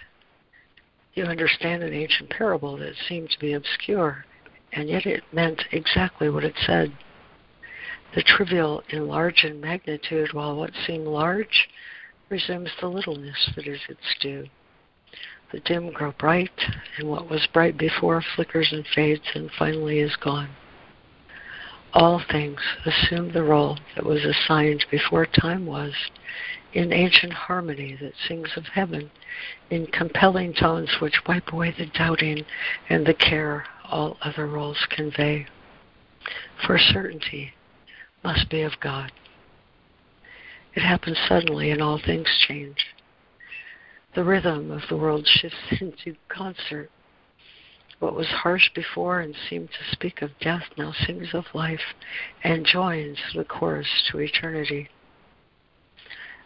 You 1.13 1.25
understand 1.25 1.83
an 1.83 1.93
ancient 1.93 2.29
parable 2.29 2.77
that 2.77 2.93
seemed 3.07 3.31
to 3.31 3.39
be 3.39 3.53
obscure 3.53 4.25
and 4.73 4.89
yet 4.89 5.05
it 5.05 5.23
meant 5.31 5.63
exactly 5.71 6.29
what 6.29 6.43
it 6.43 6.55
said. 6.65 6.91
The 8.15 8.23
trivial 8.23 8.83
enlarge 8.89 9.43
in 9.43 9.61
magnitude, 9.61 10.33
while 10.33 10.55
what 10.55 10.71
seemed 10.85 11.07
large 11.07 11.67
resumes 12.29 12.71
the 12.79 12.87
littleness 12.87 13.49
that 13.55 13.67
is 13.67 13.81
its 13.89 14.15
due. 14.19 14.47
The 15.51 15.61
dim 15.61 15.91
grow 15.91 16.11
bright, 16.11 16.59
and 16.97 17.09
what 17.09 17.29
was 17.29 17.47
bright 17.53 17.77
before 17.77 18.21
flickers 18.35 18.69
and 18.71 18.85
fades 18.93 19.27
and 19.33 19.49
finally 19.57 19.99
is 19.99 20.15
gone. 20.17 20.49
All 21.99 22.21
things 22.29 22.59
assume 22.85 23.31
the 23.31 23.41
role 23.41 23.79
that 23.95 24.05
was 24.05 24.23
assigned 24.23 24.85
before 24.91 25.25
time 25.25 25.65
was, 25.65 25.95
in 26.71 26.93
ancient 26.93 27.33
harmony 27.33 27.97
that 27.99 28.13
sings 28.27 28.55
of 28.55 28.65
heaven, 28.67 29.09
in 29.71 29.87
compelling 29.87 30.53
tones 30.53 30.91
which 31.01 31.25
wipe 31.27 31.51
away 31.51 31.73
the 31.75 31.87
doubting 31.87 32.45
and 32.87 33.03
the 33.03 33.15
care 33.15 33.65
all 33.83 34.15
other 34.21 34.45
roles 34.45 34.85
convey. 34.91 35.47
For 36.67 36.77
certainty 36.77 37.55
must 38.23 38.47
be 38.47 38.61
of 38.61 38.79
God. 38.79 39.11
It 40.75 40.81
happens 40.81 41.17
suddenly 41.27 41.71
and 41.71 41.81
all 41.81 41.97
things 41.97 42.29
change. 42.47 42.85
The 44.13 44.23
rhythm 44.23 44.69
of 44.69 44.83
the 44.87 44.97
world 44.97 45.25
shifts 45.25 45.81
into 45.81 46.15
concert. 46.29 46.91
What 47.99 48.15
was 48.15 48.27
harsh 48.27 48.69
before 48.75 49.21
and 49.21 49.35
seemed 49.49 49.69
to 49.71 49.95
speak 49.95 50.21
of 50.21 50.37
death 50.39 50.65
now 50.77 50.91
sings 50.91 51.33
of 51.33 51.45
life 51.53 51.95
and 52.43 52.65
joins 52.65 53.17
the 53.33 53.43
chorus 53.43 53.87
to 54.11 54.19
eternity. 54.19 54.89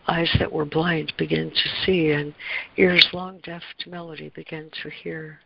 Eyes 0.07 0.34
that 0.40 0.52
were 0.52 0.65
blind 0.65 1.14
begin 1.18 1.52
to 1.52 1.69
see, 1.86 2.11
and 2.11 2.34
ears 2.78 3.07
long 3.11 3.40
deaf 3.40 3.64
to 3.80 3.90
melody 3.90 4.30
begin 4.30 4.69
to 4.82 4.90
hear. 4.90 5.41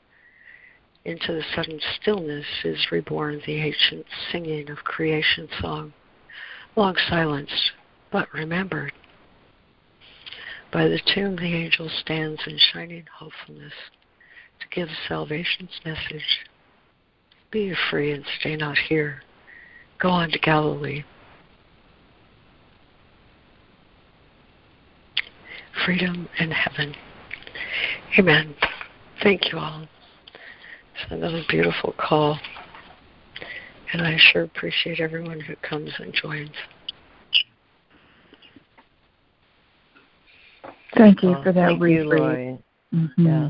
Into 1.04 1.34
the 1.34 1.44
sudden 1.56 1.80
stillness 2.00 2.46
is 2.64 2.92
reborn 2.92 3.42
the 3.46 3.62
ancient 3.62 4.06
singing 4.32 4.70
of 4.70 4.84
creation 4.84 5.50
song, 5.60 5.94
long 6.76 6.96
silenced 7.10 7.72
but 8.12 8.32
remembered. 8.32 8.94
By 10.72 10.88
the 10.88 11.00
tomb 11.00 11.36
the 11.36 11.54
angel 11.54 11.90
stands 11.90 12.42
in 12.46 12.58
shining 12.58 13.08
hopefulness 13.12 13.74
to 14.60 14.68
give 14.76 14.90
salvation's 15.08 15.80
message. 15.86 16.46
Be 17.52 17.74
free 17.90 18.12
and 18.12 18.26
stay 18.40 18.56
not 18.56 18.78
here. 18.78 19.22
Go 20.00 20.10
on 20.10 20.30
to 20.32 20.40
Galilee. 20.40 21.04
Freedom 25.86 26.28
and 26.40 26.54
heaven. 26.54 26.96
Amen. 28.18 28.56
Thank 29.24 29.52
you 29.52 29.60
all. 29.60 29.88
It's 30.96 31.12
another 31.12 31.42
beautiful 31.50 31.94
call. 31.98 32.40
And 33.94 34.02
I 34.02 34.18
sure 34.18 34.44
appreciate 34.44 35.00
everyone 35.00 35.40
who 35.40 35.56
comes 35.58 35.92
and 36.00 36.14
joins. 36.14 36.52
Thank 40.98 41.24
you 41.24 41.36
for 41.44 41.52
that 41.52 41.68
Thank 41.68 41.82
you, 41.82 42.04
Laurie. 42.06 42.58
Mm-hmm. 42.94 43.26
Yeah. 43.26 43.50